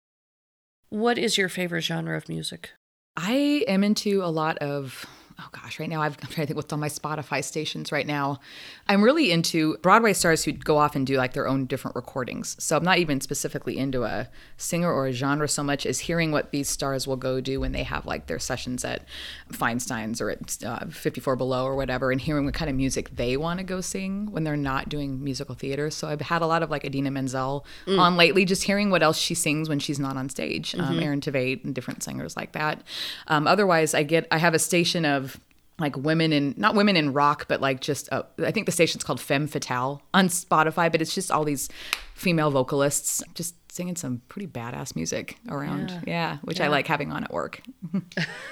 What 0.90 1.18
is 1.18 1.38
your 1.38 1.50
favorite 1.50 1.82
genre 1.82 2.18
of 2.18 2.30
music? 2.30 2.72
I 3.16 3.64
am 3.68 3.84
into 3.84 4.24
a 4.24 4.30
lot 4.32 4.58
of 4.58 5.06
oh 5.40 5.50
gosh, 5.52 5.80
right 5.80 5.90
now 5.90 6.02
I've, 6.02 6.18
I'm 6.22 6.30
trying 6.30 6.46
to 6.46 6.48
think 6.48 6.58
what's 6.58 6.74
on 6.74 6.80
my 6.80 6.90
Spotify 6.90 7.44
stations 7.44 7.92
right 7.92 8.08
now. 8.08 8.40
I'm 8.88 9.04
really 9.04 9.32
into 9.32 9.78
Broadway 9.78 10.14
stars 10.14 10.44
who 10.44 10.52
go 10.52 10.78
off 10.78 10.96
and 10.96 11.06
do 11.06 11.18
like 11.18 11.34
their 11.34 11.48
own 11.48 11.66
different 11.66 11.96
recordings. 11.96 12.56
So 12.60 12.78
I'm 12.78 12.84
not 12.84 12.98
even 12.98 13.22
specifically 13.22 13.78
into 13.78 14.04
a 14.04 14.30
singer 14.58 14.92
or 14.92 15.08
a 15.08 15.12
genre 15.12 15.48
so 15.48 15.64
much 15.64 15.86
as 15.86 16.02
hearing 16.02 16.32
what 16.32 16.52
these 16.52 16.70
stars 16.70 17.08
will 17.08 17.18
go 17.18 17.42
do 17.42 17.60
when 17.60 17.72
they 17.72 17.84
have 17.84 18.06
like 18.06 18.28
their 18.28 18.40
sessions 18.40 18.84
at 18.86 19.06
Feinstein's 19.52 20.22
or 20.22 20.30
at 20.30 20.64
uh, 20.64 20.86
54 20.88 21.36
Below 21.36 21.66
or 21.66 21.76
whatever, 21.76 22.12
and 22.12 22.22
hearing 22.22 22.46
what 22.46 22.54
kind 22.54 22.70
of 22.70 22.76
music 22.76 23.10
they 23.16 23.38
want 23.38 23.60
to 23.60 23.64
go 23.64 23.82
sing 23.82 24.32
when 24.32 24.44
they're 24.44 24.56
not 24.56 24.90
doing 24.90 25.24
musical 25.24 25.56
theater. 25.56 25.90
So 25.90 26.08
I've 26.08 26.22
had 26.22 26.42
a 26.42 26.48
lot 26.48 26.64
of 26.64 26.70
like 26.70 26.86
Idina 26.86 27.12
Menzel 27.12 27.66
mm. 27.86 28.00
on 28.00 28.18
lately, 28.18 28.46
just 28.46 28.64
hearing 28.64 28.90
what 28.90 29.04
else 29.04 29.18
she 29.18 29.34
sings 29.34 29.70
when 29.70 29.80
she's 29.80 30.00
not 30.00 30.18
on 30.18 30.30
stage. 30.30 30.76
Um, 30.76 30.82
mm-hmm. 30.82 30.94
Um, 30.94 31.00
Aaron 31.00 31.22
Tveit 31.22 31.64
and 31.64 31.74
different 31.74 32.04
singers 32.04 32.38
like 32.38 32.52
that. 32.54 32.82
Um, 33.28 33.48
otherwise, 33.48 33.94
I 33.94 34.04
get 34.04 34.28
I 34.32 34.38
have 34.38 34.54
a 34.54 34.60
station 34.60 35.06
of 35.06 35.33
like 35.80 35.98
women 35.98 36.32
in 36.32 36.54
not 36.58 36.76
women 36.76 36.96
in 36.96 37.14
rock, 37.14 37.46
but 37.48 37.62
like 37.62 37.82
just 37.82 38.12
uh, 38.12 38.24
I 38.40 38.52
think 38.52 38.66
the 38.66 38.72
station's 38.72 39.04
called 39.04 39.20
Femme 39.20 39.48
Fatale 39.48 40.02
on 40.14 40.28
Spotify, 40.28 40.92
but 40.92 41.02
it's 41.02 41.16
just 41.16 41.32
all 41.32 41.44
these 41.44 41.70
female 42.14 42.52
vocalists 42.52 43.24
just 43.34 43.56
singing 43.72 43.96
some 43.96 44.22
pretty 44.28 44.48
badass 44.48 44.96
music 44.96 45.38
around. 45.50 45.90
Yeah, 45.90 46.02
yeah 46.06 46.38
which 46.44 46.60
yeah. 46.60 46.66
I 46.66 46.70
like 46.70 46.88
having 46.88 47.12
on 47.12 47.24
at 47.24 47.34
work. 47.34 47.62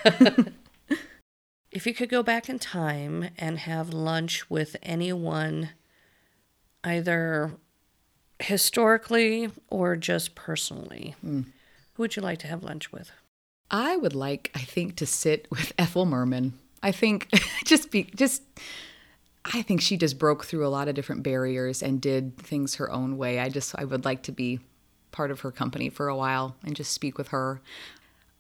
if 1.72 1.86
you 1.86 1.93
could 1.93 2.09
go 2.09 2.24
back 2.24 2.49
in 2.49 2.59
time 2.59 3.30
and 3.38 3.59
have 3.59 3.93
lunch 3.93 4.49
with 4.49 4.76
anyone, 4.82 5.69
either 6.84 7.51
historically 8.39 9.49
or 9.69 9.95
just 9.95 10.34
personally, 10.34 11.15
mm. 11.24 11.45
who 11.93 12.03
would 12.03 12.15
you 12.15 12.22
like 12.22 12.39
to 12.39 12.47
have 12.47 12.63
lunch 12.63 12.91
with? 12.91 13.11
I 13.69 13.95
would 13.95 14.15
like, 14.15 14.51
I 14.53 14.59
think, 14.59 14.97
to 14.97 15.05
sit 15.05 15.47
with 15.49 15.72
Ethel 15.78 16.05
Merman. 16.05 16.59
I 16.84 16.91
think 16.91 17.29
just 17.65 17.91
be 17.91 18.09
just 18.15 18.43
I 19.45 19.61
think 19.61 19.82
she 19.82 19.97
just 19.97 20.19
broke 20.19 20.45
through 20.45 20.65
a 20.65 20.69
lot 20.69 20.88
of 20.88 20.95
different 20.95 21.23
barriers 21.23 21.82
and 21.82 21.99
did 21.99 22.38
things 22.38 22.75
her 22.75 22.91
own 22.91 23.17
way. 23.17 23.39
I 23.39 23.49
just 23.49 23.75
I 23.77 23.86
would 23.86 24.05
like 24.05 24.23
to 24.23 24.32
be 24.32 24.59
part 25.11 25.32
of 25.32 25.41
her 25.41 25.51
company 25.51 25.89
for 25.89 26.07
a 26.07 26.15
while 26.15 26.55
and 26.63 26.75
just 26.75 26.91
speak 26.91 27.17
with 27.17 27.29
her. 27.29 27.61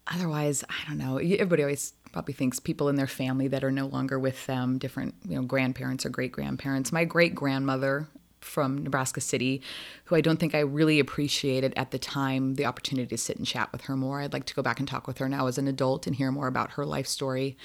Otherwise, 0.07 0.63
I 0.69 0.87
don't 0.87 0.97
know. 0.97 1.17
Everybody 1.17 1.63
always 1.63 1.93
probably 2.11 2.33
thinks 2.33 2.59
people 2.59 2.89
in 2.89 2.95
their 2.95 3.07
family 3.07 3.47
that 3.47 3.63
are 3.63 3.71
no 3.71 3.85
longer 3.85 4.19
with 4.19 4.45
them, 4.45 4.77
different, 4.77 5.15
you 5.27 5.35
know, 5.35 5.43
grandparents 5.43 6.05
or 6.05 6.09
great 6.09 6.31
grandparents. 6.31 6.91
My 6.91 7.05
great 7.05 7.33
grandmother 7.35 8.07
from 8.41 8.79
Nebraska 8.79 9.21
City, 9.21 9.61
who 10.05 10.15
I 10.15 10.21
don't 10.21 10.39
think 10.39 10.55
I 10.55 10.59
really 10.59 10.99
appreciated 10.99 11.73
at 11.77 11.91
the 11.91 11.99
time 11.99 12.55
the 12.55 12.65
opportunity 12.65 13.07
to 13.07 13.17
sit 13.17 13.37
and 13.37 13.45
chat 13.45 13.71
with 13.71 13.81
her 13.81 13.95
more. 13.95 14.21
I'd 14.21 14.33
like 14.33 14.45
to 14.45 14.55
go 14.55 14.61
back 14.61 14.79
and 14.79 14.87
talk 14.87 15.07
with 15.07 15.19
her 15.19 15.29
now 15.29 15.47
as 15.47 15.57
an 15.57 15.67
adult 15.67 16.07
and 16.07 16.15
hear 16.15 16.31
more 16.31 16.47
about 16.47 16.71
her 16.71 16.85
life 16.85 17.07
story. 17.07 17.55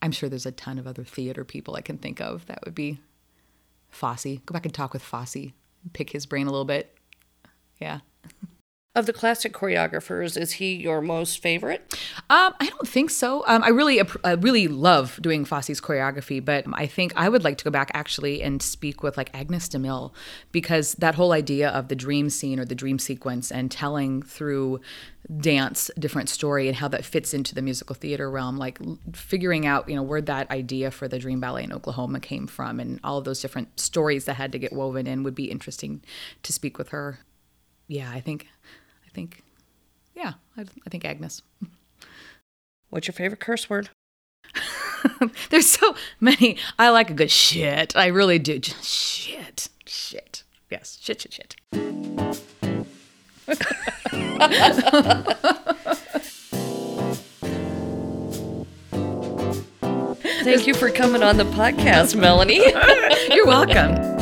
I'm 0.00 0.12
sure 0.12 0.28
there's 0.28 0.46
a 0.46 0.52
ton 0.52 0.78
of 0.78 0.86
other 0.86 1.04
theater 1.04 1.44
people 1.44 1.76
I 1.76 1.80
can 1.80 1.98
think 1.98 2.20
of 2.20 2.46
that 2.46 2.60
would 2.64 2.74
be 2.74 3.00
Fosse. 3.90 4.38
Go 4.46 4.52
back 4.52 4.64
and 4.64 4.74
talk 4.74 4.92
with 4.92 5.02
Fosse, 5.02 5.52
pick 5.92 6.10
his 6.10 6.26
brain 6.26 6.46
a 6.46 6.50
little 6.50 6.64
bit. 6.64 6.96
Yeah. 7.80 8.00
Of 8.98 9.06
the 9.06 9.12
classic 9.12 9.52
choreographers, 9.52 10.36
is 10.36 10.50
he 10.54 10.74
your 10.74 11.00
most 11.00 11.40
favorite? 11.40 11.96
Um, 12.30 12.52
I 12.58 12.66
don't 12.66 12.88
think 12.88 13.10
so. 13.10 13.44
Um, 13.46 13.62
I 13.62 13.68
really, 13.68 14.02
I 14.24 14.32
really 14.32 14.66
love 14.66 15.20
doing 15.22 15.44
Fosse's 15.44 15.80
choreography, 15.80 16.44
but 16.44 16.64
I 16.72 16.86
think 16.86 17.12
I 17.14 17.28
would 17.28 17.44
like 17.44 17.58
to 17.58 17.64
go 17.64 17.70
back 17.70 17.92
actually 17.94 18.42
and 18.42 18.60
speak 18.60 19.04
with 19.04 19.16
like 19.16 19.30
Agnes 19.32 19.68
de 19.68 19.78
Mille 19.78 20.12
because 20.50 20.94
that 20.94 21.14
whole 21.14 21.30
idea 21.30 21.68
of 21.68 21.86
the 21.86 21.94
dream 21.94 22.28
scene 22.28 22.58
or 22.58 22.64
the 22.64 22.74
dream 22.74 22.98
sequence 22.98 23.52
and 23.52 23.70
telling 23.70 24.20
through 24.20 24.80
dance 25.36 25.92
different 25.96 26.28
story 26.28 26.66
and 26.66 26.78
how 26.78 26.88
that 26.88 27.04
fits 27.04 27.32
into 27.32 27.54
the 27.54 27.62
musical 27.62 27.94
theater 27.94 28.28
realm 28.28 28.56
like 28.56 28.80
figuring 29.14 29.66
out 29.66 29.88
you 29.88 29.94
know 29.94 30.02
where 30.02 30.22
that 30.22 30.50
idea 30.50 30.90
for 30.90 31.06
the 31.06 31.18
dream 31.18 31.38
ballet 31.38 31.64
in 31.64 31.72
oklahoma 31.72 32.18
came 32.18 32.46
from 32.46 32.80
and 32.80 32.98
all 33.04 33.18
of 33.18 33.24
those 33.24 33.42
different 33.42 33.78
stories 33.78 34.24
that 34.24 34.34
had 34.34 34.50
to 34.52 34.58
get 34.58 34.72
woven 34.72 35.06
in 35.06 35.22
would 35.22 35.34
be 35.34 35.50
interesting 35.50 36.02
to 36.42 36.50
speak 36.50 36.78
with 36.78 36.88
her 36.88 37.18
yeah 37.88 38.10
i 38.10 38.20
think 38.20 38.46
think, 39.18 39.42
yeah, 40.14 40.34
I, 40.56 40.60
I 40.60 40.90
think 40.90 41.04
Agnes. 41.04 41.42
What's 42.90 43.08
your 43.08 43.14
favorite 43.14 43.40
curse 43.40 43.68
word? 43.68 43.90
There's 45.50 45.68
so 45.68 45.96
many. 46.20 46.56
I 46.78 46.90
like 46.90 47.10
a 47.10 47.14
good 47.14 47.30
shit. 47.30 47.96
I 47.96 48.06
really 48.06 48.38
do. 48.38 48.60
Just 48.60 48.84
shit. 48.84 49.70
Shit. 49.86 50.44
Yes. 50.70 50.98
Shit, 51.00 51.22
shit, 51.22 51.32
shit. 51.32 51.56
Thank 60.44 60.66
you 60.66 60.74
for 60.74 60.90
coming 60.90 61.24
on 61.24 61.38
the 61.38 61.44
podcast, 61.44 62.14
Melanie. 62.14 62.62
You're 63.34 63.46
welcome. 63.46 64.17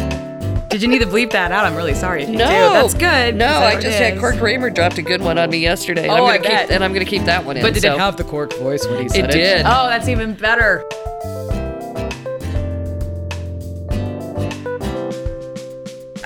Did 0.77 0.83
you 0.83 0.89
need 0.89 0.99
to 0.99 1.07
bleep 1.07 1.31
that 1.31 1.53
out? 1.53 1.65
I'm 1.65 1.75
really 1.75 1.95
sorry 1.95 2.25
if 2.25 2.29
you 2.29 2.37
no, 2.37 2.45
do. 2.45 2.53
That's 2.53 2.93
good. 2.93 3.35
No, 3.35 3.47
I 3.47 3.81
just 3.81 3.99
had 3.99 4.19
Cork 4.19 4.37
Kramer 4.37 4.69
dropped 4.69 4.99
a 4.99 5.03
good 5.03 5.23
one 5.23 5.39
on 5.39 5.49
me 5.49 5.57
yesterday. 5.57 6.03
And 6.03 6.11
oh, 6.11 6.17
I'm 6.17 6.21
gonna 6.21 6.33
I 6.33 6.37
keep, 6.37 6.51
bet. 6.51 6.71
And 6.71 6.85
I'm 6.85 6.93
going 6.93 7.03
to 7.03 7.11
keep 7.11 7.23
that 7.23 7.47
one 7.47 7.57
in. 7.57 7.63
But 7.63 7.73
did 7.73 7.85
so. 7.85 7.95
it 7.95 7.99
have 7.99 8.19
the 8.19 8.25
Cork 8.25 8.53
voice 8.59 8.87
when 8.87 9.03
he 9.03 9.09
said 9.09 9.25
it? 9.25 9.31
It 9.31 9.33
did. 9.33 9.61
Oh, 9.65 9.87
that's 9.87 10.07
even 10.07 10.35
better. 10.35 10.85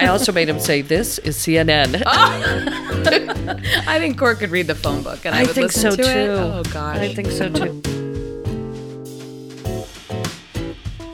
I 0.01 0.09
also 0.09 0.33
made 0.33 0.49
him 0.49 0.59
say, 0.59 0.83
"This 0.83 1.21
is 1.21 1.37
CNN." 1.37 2.03
Oh. 2.05 3.61
I 3.87 4.01
think 4.01 4.19
Cork 4.19 4.41
could 4.41 4.51
read 4.51 4.67
the 4.67 4.75
phone 4.75 5.05
book, 5.05 5.25
and 5.27 5.33
I, 5.33 5.43
I 5.43 5.43
would 5.43 5.55
think 5.55 5.69
listen 5.69 5.93
so 5.93 5.97
to 5.97 6.03
too. 6.03 6.09
It. 6.09 6.29
Oh 6.29 6.63
gosh, 6.73 6.97
I 6.97 7.15
think 7.15 7.31
so 7.31 7.49
too. 7.49 7.81